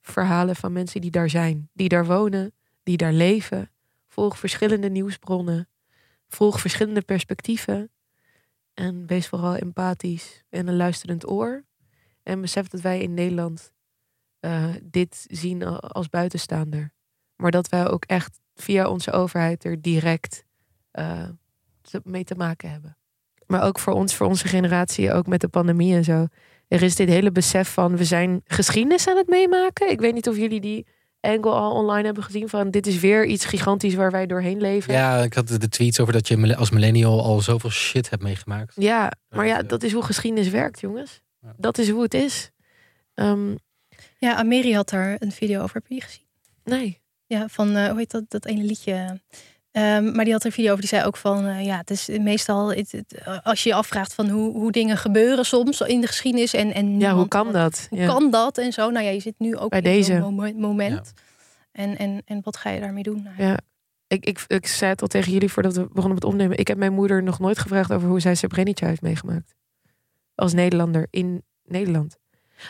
verhalen 0.00 0.56
van 0.56 0.72
mensen 0.72 1.00
die 1.00 1.10
daar 1.10 1.30
zijn, 1.30 1.70
die 1.72 1.88
daar 1.88 2.06
wonen, 2.06 2.54
die 2.82 2.96
daar 2.96 3.12
leven. 3.12 3.70
Volg 4.08 4.38
verschillende 4.38 4.88
nieuwsbronnen, 4.88 5.68
volg 6.28 6.60
verschillende 6.60 7.02
perspectieven 7.02 7.90
en 8.74 9.06
wees 9.06 9.28
vooral 9.28 9.56
empathisch 9.56 10.42
en 10.48 10.66
een 10.66 10.76
luisterend 10.76 11.30
oor. 11.30 11.64
En 12.22 12.40
besef 12.40 12.68
dat 12.68 12.80
wij 12.80 13.00
in 13.00 13.14
Nederland 13.14 13.72
eh, 14.40 14.74
dit 14.82 15.26
zien 15.30 15.64
als 15.78 16.08
buitenstaander. 16.08 16.92
Maar 17.36 17.50
dat 17.50 17.68
wij 17.68 17.88
ook 17.88 18.04
echt 18.04 18.40
via 18.54 18.88
onze 18.88 19.12
overheid 19.12 19.64
er 19.64 19.82
direct 19.82 20.44
eh, 20.90 21.28
mee 22.02 22.24
te 22.24 22.34
maken 22.34 22.70
hebben. 22.70 22.96
Maar 23.46 23.62
ook 23.62 23.78
voor 23.78 23.92
ons, 23.92 24.14
voor 24.14 24.26
onze 24.26 24.48
generatie, 24.48 25.12
ook 25.12 25.26
met 25.26 25.40
de 25.40 25.48
pandemie 25.48 25.94
en 25.94 26.04
zo. 26.04 26.26
Er 26.72 26.82
is 26.82 26.96
dit 26.96 27.08
hele 27.08 27.32
besef 27.32 27.68
van 27.72 27.96
we 27.96 28.04
zijn 28.04 28.40
geschiedenis 28.44 29.08
aan 29.08 29.16
het 29.16 29.28
meemaken. 29.28 29.90
Ik 29.90 30.00
weet 30.00 30.14
niet 30.14 30.28
of 30.28 30.36
jullie 30.36 30.60
die 30.60 30.86
angle 31.20 31.50
al 31.50 31.72
online 31.72 32.04
hebben 32.04 32.22
gezien 32.22 32.48
van 32.48 32.70
dit 32.70 32.86
is 32.86 33.00
weer 33.00 33.26
iets 33.26 33.44
gigantisch 33.44 33.94
waar 33.94 34.10
wij 34.10 34.26
doorheen 34.26 34.60
leven. 34.60 34.94
Ja, 34.94 35.22
ik 35.22 35.34
had 35.34 35.48
de 35.48 35.68
tweets 35.68 36.00
over 36.00 36.12
dat 36.12 36.28
je 36.28 36.56
als 36.56 36.70
millennial 36.70 37.22
al 37.24 37.40
zoveel 37.40 37.70
shit 37.70 38.10
hebt 38.10 38.22
meegemaakt. 38.22 38.74
Ja, 38.76 39.12
maar 39.28 39.46
ja, 39.46 39.56
Ja. 39.56 39.62
dat 39.62 39.82
is 39.82 39.92
hoe 39.92 40.02
geschiedenis 40.02 40.48
werkt, 40.48 40.80
jongens. 40.80 41.20
Dat 41.56 41.78
is 41.78 41.88
hoe 41.90 42.02
het 42.02 42.14
is. 42.14 42.50
Ehm, 43.14 43.54
Ja, 44.18 44.34
Ameri 44.36 44.74
had 44.74 44.88
daar 44.88 45.16
een 45.18 45.32
video 45.32 45.62
over. 45.62 45.74
Heb 45.74 45.86
je 45.86 45.94
die 45.94 46.02
gezien? 46.02 46.26
nee. 46.64 47.00
Ja, 47.26 47.48
van, 47.48 47.76
eh, 47.76 47.88
hoe 47.88 47.98
heet 47.98 48.10
dat, 48.10 48.24
dat 48.28 48.46
ene 48.46 48.62
liedje? 48.62 49.20
Ehm, 49.72 50.12
maar 50.14 50.24
die 50.24 50.32
had 50.32 50.40
er 50.42 50.46
een 50.46 50.52
video 50.52 50.68
over, 50.70 50.80
die 50.80 50.88
zei 50.88 51.04
ook 51.04 51.16
van, 51.16 51.46
eh, 51.46 51.64
ja, 51.64 51.76
het 51.76 51.90
is 51.90 52.08
meestal, 52.08 52.72
het, 52.74 52.92
het, 52.92 53.24
als 53.42 53.62
je 53.62 53.68
je 53.68 53.74
afvraagt 53.74 54.14
van 54.14 54.28
hoe, 54.28 54.52
hoe 54.52 54.72
dingen 54.72 54.96
gebeuren 54.96 55.44
soms 55.44 55.80
in 55.80 56.00
de 56.00 56.06
geschiedenis 56.06 56.54
en, 56.54 56.72
en 56.74 56.98
Ja, 56.98 57.14
hoe 57.14 57.28
kan 57.28 57.52
dat? 57.52 57.86
Hoe 57.90 57.98
Ja. 57.98 58.06
kan 58.06 58.30
dat 58.30 58.58
en 58.58 58.72
zo? 58.72 58.90
Nou 58.90 59.04
ja, 59.04 59.10
je 59.10 59.20
zit 59.20 59.34
nu 59.38 59.56
ook 59.56 59.70
Bij 59.70 59.78
in 59.78 59.84
deze. 59.84 60.20
moment. 60.56 61.12
En, 61.72 61.98
en, 61.98 62.22
en 62.24 62.40
wat 62.42 62.56
ga 62.56 62.70
je 62.70 62.80
daarmee 62.80 63.02
doen? 63.02 63.22
Nou, 63.22 63.34
Ja. 63.48 63.58
Ik, 64.06 64.24
ik, 64.24 64.44
ik 64.46 64.66
zei 64.66 64.90
het 64.90 65.02
al 65.02 65.08
tegen 65.08 65.32
jullie 65.32 65.48
voordat 65.52 65.76
we 65.76 65.80
begonnen 65.86 66.14
met 66.14 66.24
opnemen. 66.24 66.58
Ik 66.58 66.68
heb 66.68 66.76
mijn 66.76 66.92
moeder 66.92 67.22
nog 67.22 67.38
nooit 67.38 67.58
gevraagd 67.58 67.92
over 67.92 68.08
hoe 68.08 68.20
zij 68.20 68.34
Srebrenica 68.34 68.86
heeft 68.86 69.02
meegemaakt. 69.02 69.54
Als 70.34 70.52
Nederlander 70.52 71.06
in 71.10 71.42
Nederland. 71.64 72.18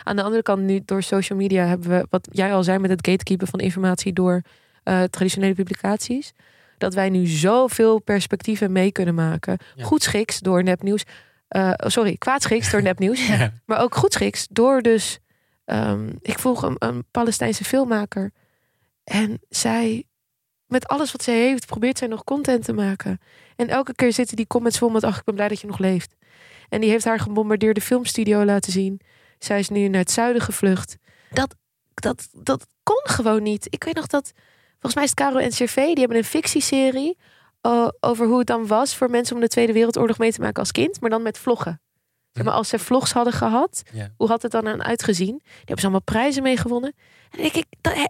Aan 0.03 0.15
de 0.15 0.23
andere 0.23 0.41
kant, 0.41 0.61
nu 0.61 0.81
door 0.85 1.03
social 1.03 1.37
media 1.39 1.65
hebben 1.65 1.89
we, 1.89 2.05
wat 2.09 2.27
jij 2.31 2.53
al 2.53 2.63
zei 2.63 2.77
met 2.79 2.89
het 2.89 3.07
gatekeepen 3.07 3.47
van 3.47 3.59
informatie 3.59 4.13
door 4.13 4.41
eh, 4.83 5.03
traditionele 5.03 5.53
publicaties. 5.53 6.31
Dat 6.77 6.93
wij 6.93 7.09
nu 7.09 7.25
zoveel 7.25 7.99
perspectieven 7.99 8.71
mee 8.71 8.91
kunnen 8.91 9.15
maken. 9.15 9.57
Ja. 9.75 9.83
Goedschiks 9.83 10.39
door 10.39 10.63
nepnieuws. 10.63 11.03
Eh, 11.47 11.73
oh, 11.77 11.89
sorry, 11.89 12.17
kwaadschiks 12.17 12.71
door 12.71 12.81
nepnieuws. 12.91 13.27
Ja. 13.27 13.53
Maar 13.65 13.81
ook 13.81 13.95
goedschiks 13.95 14.47
door 14.49 14.81
dus... 14.81 15.19
ehm, 15.65 16.09
ik 16.21 16.39
volg 16.39 16.61
een, 16.61 16.75
een 16.79 17.05
Palestijnse 17.11 17.63
filmmaker. 17.63 18.31
En 19.03 19.41
zij, 19.49 20.03
met 20.65 20.87
alles 20.87 21.11
wat 21.11 21.23
zij 21.23 21.35
heeft, 21.35 21.65
probeert 21.65 21.97
zij 21.97 22.07
nog 22.07 22.23
content 22.23 22.63
te 22.63 22.73
maken. 22.73 23.19
En 23.55 23.67
elke 23.67 23.95
keer 23.95 24.13
zitten 24.13 24.35
die 24.35 24.47
comments 24.47 24.77
vol 24.77 24.89
met... 24.89 25.03
ach, 25.03 25.17
ik 25.17 25.23
ben 25.23 25.35
blij 25.35 25.47
dat 25.47 25.61
je 25.61 25.67
nog 25.67 25.79
leeft. 25.79 26.15
En 26.69 26.81
die 26.81 26.89
heeft 26.89 27.05
haar 27.05 27.19
gebombardeerde 27.19 27.81
filmstudio 27.81 28.45
laten 28.45 28.71
zien. 28.71 29.01
Zij 29.39 29.59
is 29.59 29.69
nu 29.69 29.87
naar 29.87 30.01
het 30.01 30.11
zuiden 30.11 30.41
gevlucht. 30.41 30.97
Dat, 31.29 31.55
dat, 31.93 32.29
dat 32.31 32.67
kon 32.83 33.01
gewoon 33.03 33.43
niet. 33.43 33.67
Ik 33.69 33.83
weet 33.83 33.95
nog 33.95 34.07
dat... 34.07 34.31
Volgens 34.83 34.95
mij 34.95 35.03
is 35.03 35.09
het 35.09 35.19
Caro 35.19 35.37
en 35.37 35.49
CV. 35.49 35.75
Die 35.75 35.99
hebben 35.99 36.17
een 36.17 36.23
fictieserie... 36.23 37.17
eh, 37.61 37.87
over 37.99 38.25
hoe 38.27 38.37
het 38.37 38.47
dan 38.47 38.67
was 38.67 38.95
voor 38.95 39.09
mensen 39.09 39.35
om 39.35 39.41
de 39.41 39.47
Tweede 39.47 39.73
Wereldoorlog 39.73 40.17
mee 40.17 40.31
te 40.31 40.41
maken 40.41 40.59
als 40.59 40.71
kind. 40.71 41.01
Maar 41.01 41.09
dan 41.09 41.21
met 41.21 41.37
vloggen. 41.37 41.81
Zeg 42.31 42.43
maar, 42.45 42.53
als 42.53 42.67
ze 42.69 42.79
vlogs 42.79 43.11
hadden 43.11 43.33
gehad, 43.33 43.83
Ja. 43.93 44.09
hoe 44.17 44.27
had 44.27 44.41
het 44.41 44.51
dan 44.51 44.67
aan 44.67 44.83
uitgezien? 44.83 45.37
Die 45.43 45.51
hebben 45.57 45.77
ze 45.77 45.81
allemaal 45.83 46.01
prijzen 46.01 46.43
mee 46.43 46.57
gewonnen. 46.57 46.93
En 47.31 47.37
denk 47.41 47.53
ik, 47.53 47.65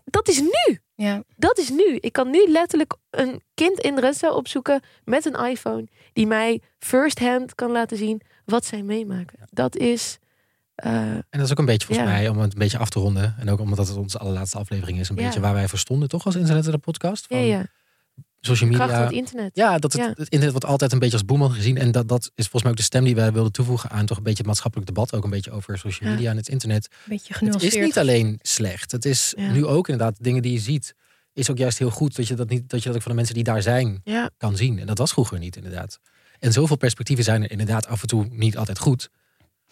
dat, 0.05 0.27
is 0.27 0.39
nu. 0.39 0.79
ja. 0.95 1.23
Dat 1.35 1.57
is 1.57 1.69
nu. 1.69 1.97
Ik 1.99 2.11
kan 2.13 2.29
nu 2.29 2.45
letterlijk 2.47 2.95
een 3.09 3.41
kind 3.53 3.79
in 3.79 3.99
Ressa 3.99 4.31
opzoeken 4.31 4.81
met 5.03 5.25
een 5.25 5.45
iPhone. 5.45 5.87
Die 6.13 6.27
mij 6.27 6.61
first 6.79 7.19
hand 7.19 7.55
kan 7.55 7.71
laten 7.71 7.97
zien 7.97 8.21
wat 8.45 8.65
zij 8.65 8.83
meemaken. 8.83 9.39
Dat 9.51 9.75
is... 9.75 10.17
eh, 10.75 10.91
En 10.91 11.23
dat 11.29 11.41
is 11.41 11.51
ook 11.51 11.59
een 11.59 11.65
beetje 11.65 11.87
volgens 11.87 12.07
Ja. 12.07 12.13
mij, 12.13 12.27
om 12.29 12.37
het 12.39 12.53
een 12.53 12.59
beetje 12.59 12.77
af 12.77 12.89
te 12.89 12.99
ronden. 12.99 13.35
En 13.39 13.49
ook 13.49 13.59
omdat 13.59 13.87
het 13.87 13.97
onze 13.97 14.17
allerlaatste 14.17 14.57
aflevering 14.57 14.99
is, 14.99 15.09
een 15.09 15.15
Ja. 15.15 15.23
beetje 15.23 15.39
waar 15.39 15.53
wij 15.53 15.67
voor 15.67 15.79
stonden, 15.79 16.09
toch? 16.09 16.25
Als 16.25 16.35
internet 16.35 16.65
en 16.65 16.71
de 16.71 16.77
podcast. 16.77 17.25
ja, 17.29 17.35
Van 17.37 17.45
ja. 17.45 17.65
Social 18.41 18.69
Kracht 18.69 18.83
media. 18.91 19.03
van 19.05 19.15
het 19.15 19.25
internet. 19.25 19.55
Ja, 19.55 19.77
dat 19.79 19.93
het, 19.93 20.01
het 20.01 20.17
internet 20.19 20.51
wordt 20.51 20.65
altijd 20.65 20.91
een 20.91 20.99
beetje 20.99 21.13
als 21.17 21.25
boeman 21.25 21.51
gezien. 21.51 21.77
En 21.77 21.91
dat, 21.91 22.07
dat 22.07 22.23
is 22.23 22.31
volgens 22.35 22.61
mij 22.61 22.71
ook 22.71 22.77
de 22.77 22.83
stem 22.83 23.03
die 23.03 23.15
wij 23.15 23.31
wilden 23.31 23.51
toevoegen 23.51 23.89
aan 23.89 24.05
toch 24.05 24.17
een 24.17 24.23
beetje 24.23 24.37
het 24.37 24.47
maatschappelijk 24.47 24.87
debat. 24.89 25.13
Ook 25.13 25.23
een 25.23 25.29
beetje 25.29 25.51
over 25.51 25.77
social 25.77 26.09
Ja. 26.09 26.15
media 26.15 26.31
en 26.31 26.37
het 26.37 26.47
internet. 26.47 26.87
Een 26.91 26.99
beetje 27.09 27.33
Het 27.45 27.61
is 27.63 27.75
niet 27.75 27.97
alleen 27.97 28.39
slecht. 28.41 28.91
Het 28.91 29.05
is 29.05 29.33
Ja. 29.37 29.51
nu 29.51 29.65
ook 29.65 29.87
inderdaad 29.89 30.23
dingen 30.23 30.41
die 30.41 30.51
je 30.51 30.59
ziet. 30.59 30.95
Is 31.33 31.49
ook 31.49 31.57
juist 31.57 31.77
heel 31.79 31.89
goed 31.89 32.15
dat 32.15 32.27
je 32.27 32.35
dat, 32.35 32.49
niet, 32.49 32.69
dat 32.69 32.79
je 32.81 32.85
dat 32.87 32.95
ook 32.95 33.01
van 33.01 33.11
de 33.11 33.17
mensen 33.17 33.35
die 33.35 33.43
daar 33.43 33.61
zijn 33.61 34.01
Ja, 34.03 34.29
kan 34.37 34.57
zien. 34.57 34.79
En 34.79 34.85
dat 34.87 34.97
was 34.97 35.11
vroeger 35.11 35.39
niet 35.39 35.55
inderdaad. 35.55 35.99
En 36.39 36.51
zoveel 36.53 36.75
perspectieven 36.75 37.23
zijn 37.25 37.43
er 37.43 37.51
inderdaad 37.51 37.87
af 37.87 38.01
en 38.01 38.07
toe 38.07 38.25
niet 38.29 38.57
altijd 38.57 38.79
goed. 38.79 39.09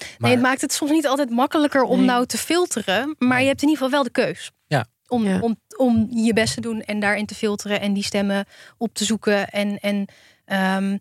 Maar 0.02 0.30
Nee, 0.30 0.32
het 0.32 0.42
maakt 0.42 0.62
het 0.62 0.74
soms 0.74 0.92
niet 0.92 1.08
altijd 1.08 1.30
makkelijker 1.30 1.84
om 1.84 1.98
Nee. 1.98 2.06
nou 2.06 2.26
te 2.26 2.38
filteren. 2.38 3.16
Maar 3.18 3.28
Nee. 3.30 3.42
je 3.42 3.48
hebt 3.48 3.62
in 3.62 3.68
ieder 3.70 3.84
geval 3.84 3.90
wel 3.90 4.04
de 4.04 4.10
keus. 4.22 4.52
Ja. 4.68 4.86
Om, 5.08 5.28
Ja. 5.28 5.40
om, 5.40 5.60
om 5.78 6.08
je 6.12 6.34
best 6.34 6.54
te 6.54 6.62
doen 6.62 6.82
en 6.82 7.00
daarin 7.00 7.26
te 7.26 7.36
filteren 7.36 7.80
en 7.82 7.94
die 7.94 8.04
stemmen 8.04 8.46
op 8.78 8.94
te 8.94 9.04
zoeken. 9.06 9.50
En, 9.50 9.80
en 9.80 10.06
ehm, 10.46 10.98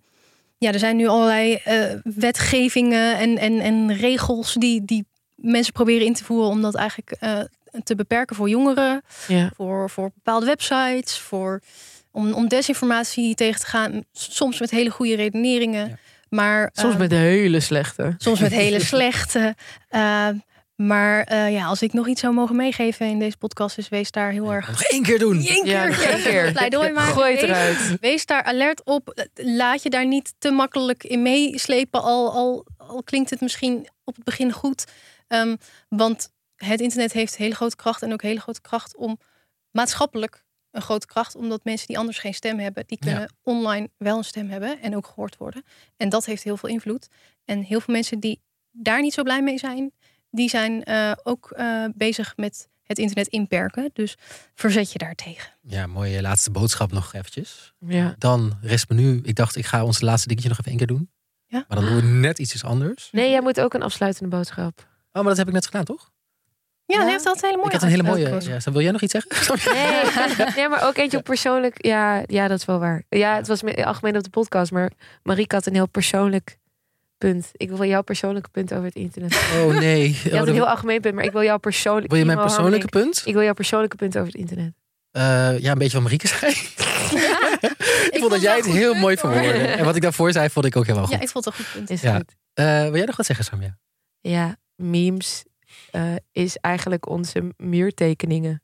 ja, 0.59 0.73
er 0.73 0.79
zijn 0.79 0.97
nu 0.97 1.07
allerlei 1.07 1.55
eh, 1.55 1.85
wetgevingen 2.03 3.19
en, 3.19 3.39
en, 3.39 3.61
en 3.61 3.95
regels 3.97 4.55
die, 4.55 4.85
die 4.85 5.07
mensen 5.35 5.73
proberen 5.73 6.07
in 6.07 6.15
te 6.15 6.25
voeren 6.25 6.49
om 6.51 6.63
dat 6.63 6.75
eigenlijk 6.75 7.11
eh, 7.11 7.39
te 7.85 7.95
beperken 7.95 8.37
voor 8.37 8.49
jongeren, 8.49 9.03
ja. 9.29 9.51
voor, 9.57 9.91
voor 9.91 10.11
bepaalde 10.15 10.47
websites, 10.47 11.19
voor, 11.19 11.61
om, 12.11 12.33
om 12.33 12.49
desinformatie 12.49 13.35
tegen 13.35 13.61
te 13.61 13.67
gaan. 13.67 14.05
Soms 14.13 14.61
met 14.61 14.71
hele 14.71 14.91
goede 14.91 15.15
redeneringen. 15.15 15.89
Ja. 15.89 15.97
Maar, 16.31 16.71
Soms 16.73 16.91
ehm, 16.93 17.01
met 17.03 17.11
hele 17.11 17.61
slechte. 17.61 18.15
Soms 18.19 18.41
met 18.41 18.51
hele 18.53 18.81
slechte. 18.95 19.55
Eh, 19.89 20.29
maar 20.77 21.23
eh, 21.23 21.53
ja, 21.53 21.67
als 21.67 21.83
ik 21.83 21.93
nog 21.93 22.07
iets 22.09 22.21
zou 22.21 22.35
mogen 22.35 22.57
meegeven 22.57 23.07
in 23.07 23.19
deze 23.19 23.37
podcast, 23.37 23.79
is 23.79 23.89
wees 23.89 24.11
daar 24.11 24.31
heel 24.31 24.53
erg. 24.53 24.69
nog 24.69 24.83
één 24.83 25.03
keer 25.03 25.19
doen. 25.19 25.37
Eén 25.37 25.65
Ja, 25.67 25.81
keer, 25.81 25.89
nog 25.89 26.01
één 26.01 26.23
keer. 26.31 26.53
pleidooi 26.53 26.93
maken. 26.93 27.13
Gooi 27.13 27.31
het 27.31 27.41
Wees- 27.41 27.51
eruit. 27.51 28.01
Wees 28.01 28.27
daar 28.27 28.43
alert 28.43 28.85
op. 28.85 29.27
Laat 29.35 29.83
je 29.83 29.91
daar 29.91 30.07
niet 30.07 30.35
te 30.39 30.51
makkelijk 30.51 31.05
in 31.05 31.23
meeslepen. 31.23 32.03
Al, 32.03 32.33
al, 32.33 32.67
al 32.77 33.03
klinkt 33.03 33.31
het 33.31 33.41
misschien 33.41 33.89
op 34.05 34.15
het 34.15 34.25
begin 34.25 34.53
goed. 34.53 34.85
Ehm, 35.29 35.57
want 35.89 36.29
het 36.57 36.81
internet 36.81 37.13
heeft 37.13 37.37
hele 37.37 37.55
grote 37.55 37.77
kracht. 37.77 38.03
En 38.03 38.13
ook 38.13 38.23
hele 38.23 38.41
grote 38.41 38.61
kracht 38.61 38.97
om 38.97 39.19
maatschappelijk 39.71 40.45
een 40.71 40.83
grote 40.83 41.07
kracht. 41.07 41.35
Omdat 41.37 41.65
mensen 41.65 41.87
die 41.87 41.99
anders 41.99 42.19
geen 42.19 42.35
stem 42.35 42.59
hebben, 42.59 42.85
die 42.87 42.99
kunnen 42.99 43.21
Ja. 43.21 43.29
online 43.43 43.91
wel 43.97 44.17
een 44.19 44.25
stem 44.25 44.49
hebben. 44.49 44.81
En 44.83 44.97
ook 44.97 45.07
gehoord 45.07 45.37
worden. 45.37 45.63
En 45.97 46.09
dat 46.09 46.25
heeft 46.25 46.43
heel 46.43 46.57
veel 46.57 46.69
invloed. 46.69 47.09
En 47.45 47.63
heel 47.63 47.81
veel 47.81 47.95
mensen 47.95 48.21
die 48.21 48.41
daar 48.71 49.01
niet 49.01 49.15
zo 49.15 49.23
blij 49.23 49.43
mee 49.43 49.59
zijn, 49.59 49.93
die 50.31 50.49
zijn 50.49 50.85
eh, 50.85 51.13
ook 51.23 51.51
eh, 51.51 51.85
bezig 51.95 52.37
met 52.37 52.69
het 52.83 52.99
internet 52.99 53.27
inperken. 53.27 53.91
Dus 53.93 54.17
verzet 54.55 54.93
je 54.93 54.99
daartegen. 54.99 55.53
Ja, 55.63 55.87
mooie 55.87 56.21
laatste 56.23 56.51
boodschap 56.51 56.93
nog 56.93 57.13
eventjes. 57.15 57.73
Ja. 57.79 58.15
Dan 58.19 58.59
rest 58.63 58.89
me 58.89 58.95
nu. 58.95 59.21
Ik 59.23 59.35
dacht, 59.35 59.57
ik 59.57 59.67
ga 59.67 59.85
ons 59.85 60.01
laatste 60.01 60.29
dingetje 60.29 60.49
nog 60.49 60.59
even 60.59 60.71
één 60.71 60.79
keer 60.79 60.97
doen. 60.97 61.11
Ja. 61.47 61.65
Maar 61.69 61.79
dan 61.81 61.87
doen 61.89 61.97
we 61.97 62.03
net 62.03 62.39
iets 62.39 62.65
anders. 62.65 63.09
Nee, 63.13 63.31
jij 63.31 63.41
moet 63.41 63.61
ook 63.61 63.75
een 63.75 63.83
afsluitende 63.83 64.37
boodschap. 64.37 64.79
Oh, 64.79 64.87
maar 65.13 65.25
dat 65.25 65.37
heb 65.37 65.47
ik 65.47 65.53
net 65.53 65.67
gedaan, 65.67 65.85
toch? 65.85 66.11
Ja, 66.91 66.97
Ja. 66.97 67.03
hij 67.03 67.11
heeft 67.13 67.27
altijd 67.27 67.45
hele 67.45 67.57
mooie 67.57 67.67
ik 67.67 67.73
had 67.73 67.83
een 67.83 67.89
hele 67.89 68.03
mooie. 68.03 68.41
Ja, 68.65 68.73
wil 68.73 68.81
jij 68.83 68.91
nog 68.93 69.01
iets 69.03 69.13
zeggen? 69.13 69.73
Nee, 69.75 70.47
nee, 70.57 70.69
maar 70.69 70.87
ook 70.87 70.97
eentje 70.97 71.19
op 71.19 71.25
persoonlijk. 71.25 71.85
Ja, 71.87 72.23
ja, 72.27 72.49
dat 72.49 72.59
is 72.59 72.65
wel 72.65 72.79
waar. 72.79 73.03
Ja, 73.09 73.37
het 73.37 73.47
was 73.47 73.63
meer 73.63 73.85
algemeen 73.85 74.17
op 74.17 74.23
de 74.23 74.31
podcast, 74.31 74.71
maar 74.73 74.91
Marieke 75.23 75.55
had 75.55 75.67
een 75.67 75.75
heel 75.75 75.89
persoonlijk 75.89 76.59
punt. 77.19 77.51
Ik 77.53 77.69
wil 77.71 77.85
jouw 77.85 78.03
persoonlijke 78.03 78.49
punt 78.51 78.73
over 78.73 78.85
het 78.85 78.95
internet. 78.95 79.41
Oh 79.55 79.79
nee. 79.79 80.09
Je 80.25 80.31
Oh, 80.31 80.39
had 80.39 80.47
een 80.49 80.55
heel 80.55 80.69
algemeen 80.69 81.01
punt, 81.01 81.15
maar 81.15 81.25
ik 81.25 81.33
wil 81.33 81.43
jouw 81.43 81.59
persoonlijke. 81.59 82.09
wil 82.09 82.19
je 82.19 82.25
mijn 82.25 82.39
persoonlijke 82.39 82.89
punt? 82.89 83.23
Ik 83.25 83.33
wil 83.35 83.43
jouw 83.43 83.53
persoonlijke 83.55 83.97
punt 83.97 84.17
over 84.17 84.27
het 84.33 84.41
internet. 84.41 84.73
Eh, 85.11 85.59
ja, 85.59 85.73
een 85.73 85.79
beetje 85.79 85.93
wat 85.93 86.03
Marieke 86.03 86.27
zei. 86.29 86.53
ik 88.11 88.17
vond 88.19 88.31
dat 88.31 88.41
jij 88.43 88.57
het 88.57 88.67
heel 88.67 88.95
mooi 88.95 89.17
verwoordde. 89.17 89.51
En 89.67 89.85
wat 89.85 89.97
ik 89.97 90.03
daarvoor 90.03 90.33
zei, 90.33 90.49
vond 90.51 90.67
ik 90.67 90.77
ook 90.77 90.87
helemaal 90.87 91.07
goed. 91.07 91.15
Ja, 91.17 91.21
ik 91.23 91.29
vond 91.29 91.45
het 91.45 91.55
een 91.59 91.65
goed 91.65 91.73
punt. 91.75 91.91
Is 91.91 92.01
Ja. 92.01 92.15
goed. 92.17 92.35
Eh, 92.55 92.83
wil 92.83 92.97
jij 92.97 93.05
nog 93.05 93.17
wat 93.17 93.27
zeggen, 93.27 93.45
Samia? 93.45 93.79
Ja, 94.21 94.57
memes 94.77 95.43
eh, 95.91 96.15
is 96.33 96.57
eigenlijk 96.57 97.09
onze 97.09 97.53
muurtekeningen. 97.57 98.63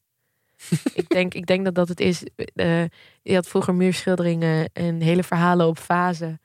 ik, 0.94 1.08
denk, 1.08 1.34
ik 1.34 1.46
denk 1.46 1.64
dat 1.64 1.74
dat 1.74 1.88
het 1.88 2.00
is. 2.00 2.22
Eh, 2.54 2.84
je 3.22 3.34
had 3.34 3.48
vroeger 3.48 3.74
muurschilderingen 3.74 4.70
en 4.72 5.00
hele 5.00 5.22
verhalen 5.22 5.66
op 5.66 5.78
fase. 5.78 6.38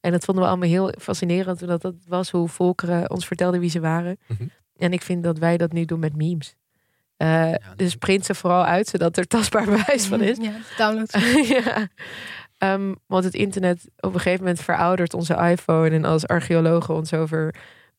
En 0.00 0.12
dat 0.12 0.24
vonden 0.24 0.44
we 0.44 0.50
allemaal 0.50 0.68
heel 0.68 0.92
fascinerend. 0.98 1.62
Omdat 1.62 1.82
dat 1.82 1.94
was 2.06 2.30
hoe 2.30 2.48
volkeren 2.48 3.10
ons 3.10 3.26
vertelden 3.26 3.60
wie 3.60 3.70
ze 3.70 3.80
waren. 3.80 4.18
Mhm. 4.26 4.46
En 4.76 4.92
ik 4.92 5.02
vind 5.02 5.22
dat 5.22 5.38
wij 5.38 5.56
dat 5.56 5.72
nu 5.72 5.84
doen 5.84 5.98
met 5.98 6.16
memes. 6.16 6.54
Eh, 7.16 7.54
dus 7.76 7.96
print 7.96 8.24
ze 8.24 8.34
vooral 8.34 8.64
uit, 8.64 8.88
zodat 8.88 9.16
er 9.16 9.26
tastbaar 9.26 9.64
bewijs 9.76 10.06
van 10.06 10.20
is. 10.20 10.36
Ja, 10.46 10.52
download. 10.76 11.12
ja. 11.48 11.88
Ehm, 12.58 12.94
want 13.06 13.24
het 13.24 13.34
internet 13.34 13.88
op 13.96 14.14
een 14.14 14.20
gegeven 14.20 14.44
moment 14.44 14.60
veroudert 14.62 15.14
onze 15.14 15.34
iPhone. 15.34 15.90
En 15.90 16.04
als 16.04 16.26
archeologen 16.26 16.94
ons 16.94 17.12
over 17.12 17.54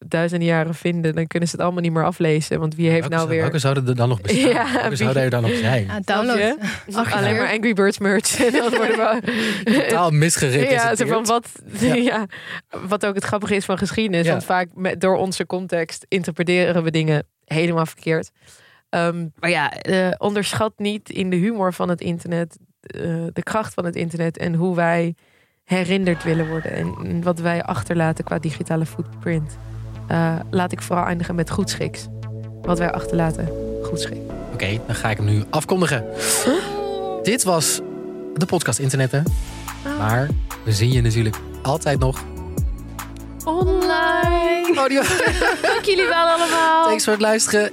duizenden 0.06 0.48
jaren 0.48 0.76
vinden, 0.76 1.16
dan 1.16 1.28
kunnen 1.28 1.50
ze 1.50 1.56
het 1.56 1.64
allemaal 1.66 1.82
niet 1.82 1.92
meer 1.92 2.06
aflezen. 2.06 2.60
Want 2.60 2.76
wie 2.76 2.90
heeft 2.90 3.00
welke, 3.00 3.16
nou 3.16 3.30
weer. 3.30 3.42
welke 3.42 3.60
zouden 3.60 3.88
er 3.88 3.96
dan 3.96 4.10
nog 4.10 4.22
bestaan? 4.22 4.50
Ja, 4.52 4.72
welke 4.74 4.88
wie- 4.90 4.98
zouden 4.98 5.24
er 5.24 5.30
dan 5.30 5.42
nog 5.42 5.56
zijn? 5.56 5.86
Ja, 5.86 6.00
download. 6.04 6.56
Alleen 7.12 7.36
maar 7.36 7.52
Angry 7.52 7.74
Birds 7.74 7.98
merch. 7.98 8.40
En 8.46 8.52
dan 8.52 8.70
worden 8.70 8.98
we. 8.98 9.22
Totaal 9.64 10.12
misgerepresenteerd. 10.12 10.98
Ja, 11.00 11.06
van 11.14 11.26
wat, 11.26 11.48
Ja. 11.80 11.94
ja. 12.12 12.26
wat 12.88 13.06
ook 13.06 13.16
het 13.16 13.24
grappige 13.24 13.56
is 13.56 13.66
van 13.66 13.78
geschiedenis. 13.78 14.26
Ja. 14.26 14.32
Want 14.32 14.44
vaak 14.44 14.68
met, 14.74 15.02
door 15.02 15.18
onze 15.18 15.46
context 15.46 16.06
interpreteren 16.08 16.84
we 16.84 16.92
dingen 16.92 17.24
helemaal 17.46 17.86
verkeerd. 17.86 18.32
Ehm, 18.90 19.28
maar 19.40 19.50
ja, 19.50 19.72
eh, 19.74 20.12
onderschat 20.18 20.74
niet 20.78 21.10
in 21.10 21.30
de 21.30 21.36
humor 21.36 21.74
van 21.74 21.90
het 21.90 22.02
internet 22.02 22.58
eh, 22.82 23.02
de 23.34 23.44
kracht 23.44 23.74
van 23.74 23.86
het 23.86 23.96
internet 23.96 24.38
en 24.38 24.54
hoe 24.54 24.76
wij 24.76 25.16
herinnerd 25.64 26.24
willen 26.24 26.48
worden 26.50 26.72
en 26.72 27.24
wat 27.24 27.40
wij 27.40 27.64
achterlaten 27.64 28.24
qua 28.24 28.40
digitale 28.40 28.86
footprint. 28.86 29.58
Eh, 30.10 30.36
laat 30.50 30.72
ik 30.72 30.82
vooral 30.82 31.06
eindigen 31.06 31.36
met 31.36 31.50
goedschiks. 31.50 32.08
Wat 32.62 32.78
wij 32.78 32.92
achterlaten, 32.92 33.50
goedschik. 33.84 34.18
Oké, 34.54 34.80
dan 34.86 34.96
ga 34.96 35.10
ik 35.10 35.18
hem 35.18 35.26
nu 35.26 35.44
afkondigen. 35.50 36.06
Dit 37.24 37.44
was 37.44 37.80
de 38.34 38.46
podcast 38.46 38.80
Internetten. 38.80 39.24
Maar 39.98 40.28
we 40.64 40.72
zien 40.72 40.92
je 40.92 41.02
natuurlijk 41.02 41.36
altijd 41.62 42.00
nog. 42.00 42.24
Online! 43.44 44.74
Audio. 44.76 45.02
Dank 45.62 45.84
jullie 45.84 46.08
wel 46.08 46.28
allemaal! 46.28 46.86
Thanks 46.86 47.04
voor 47.04 47.14
het 47.14 47.22
luisteren 47.22 47.72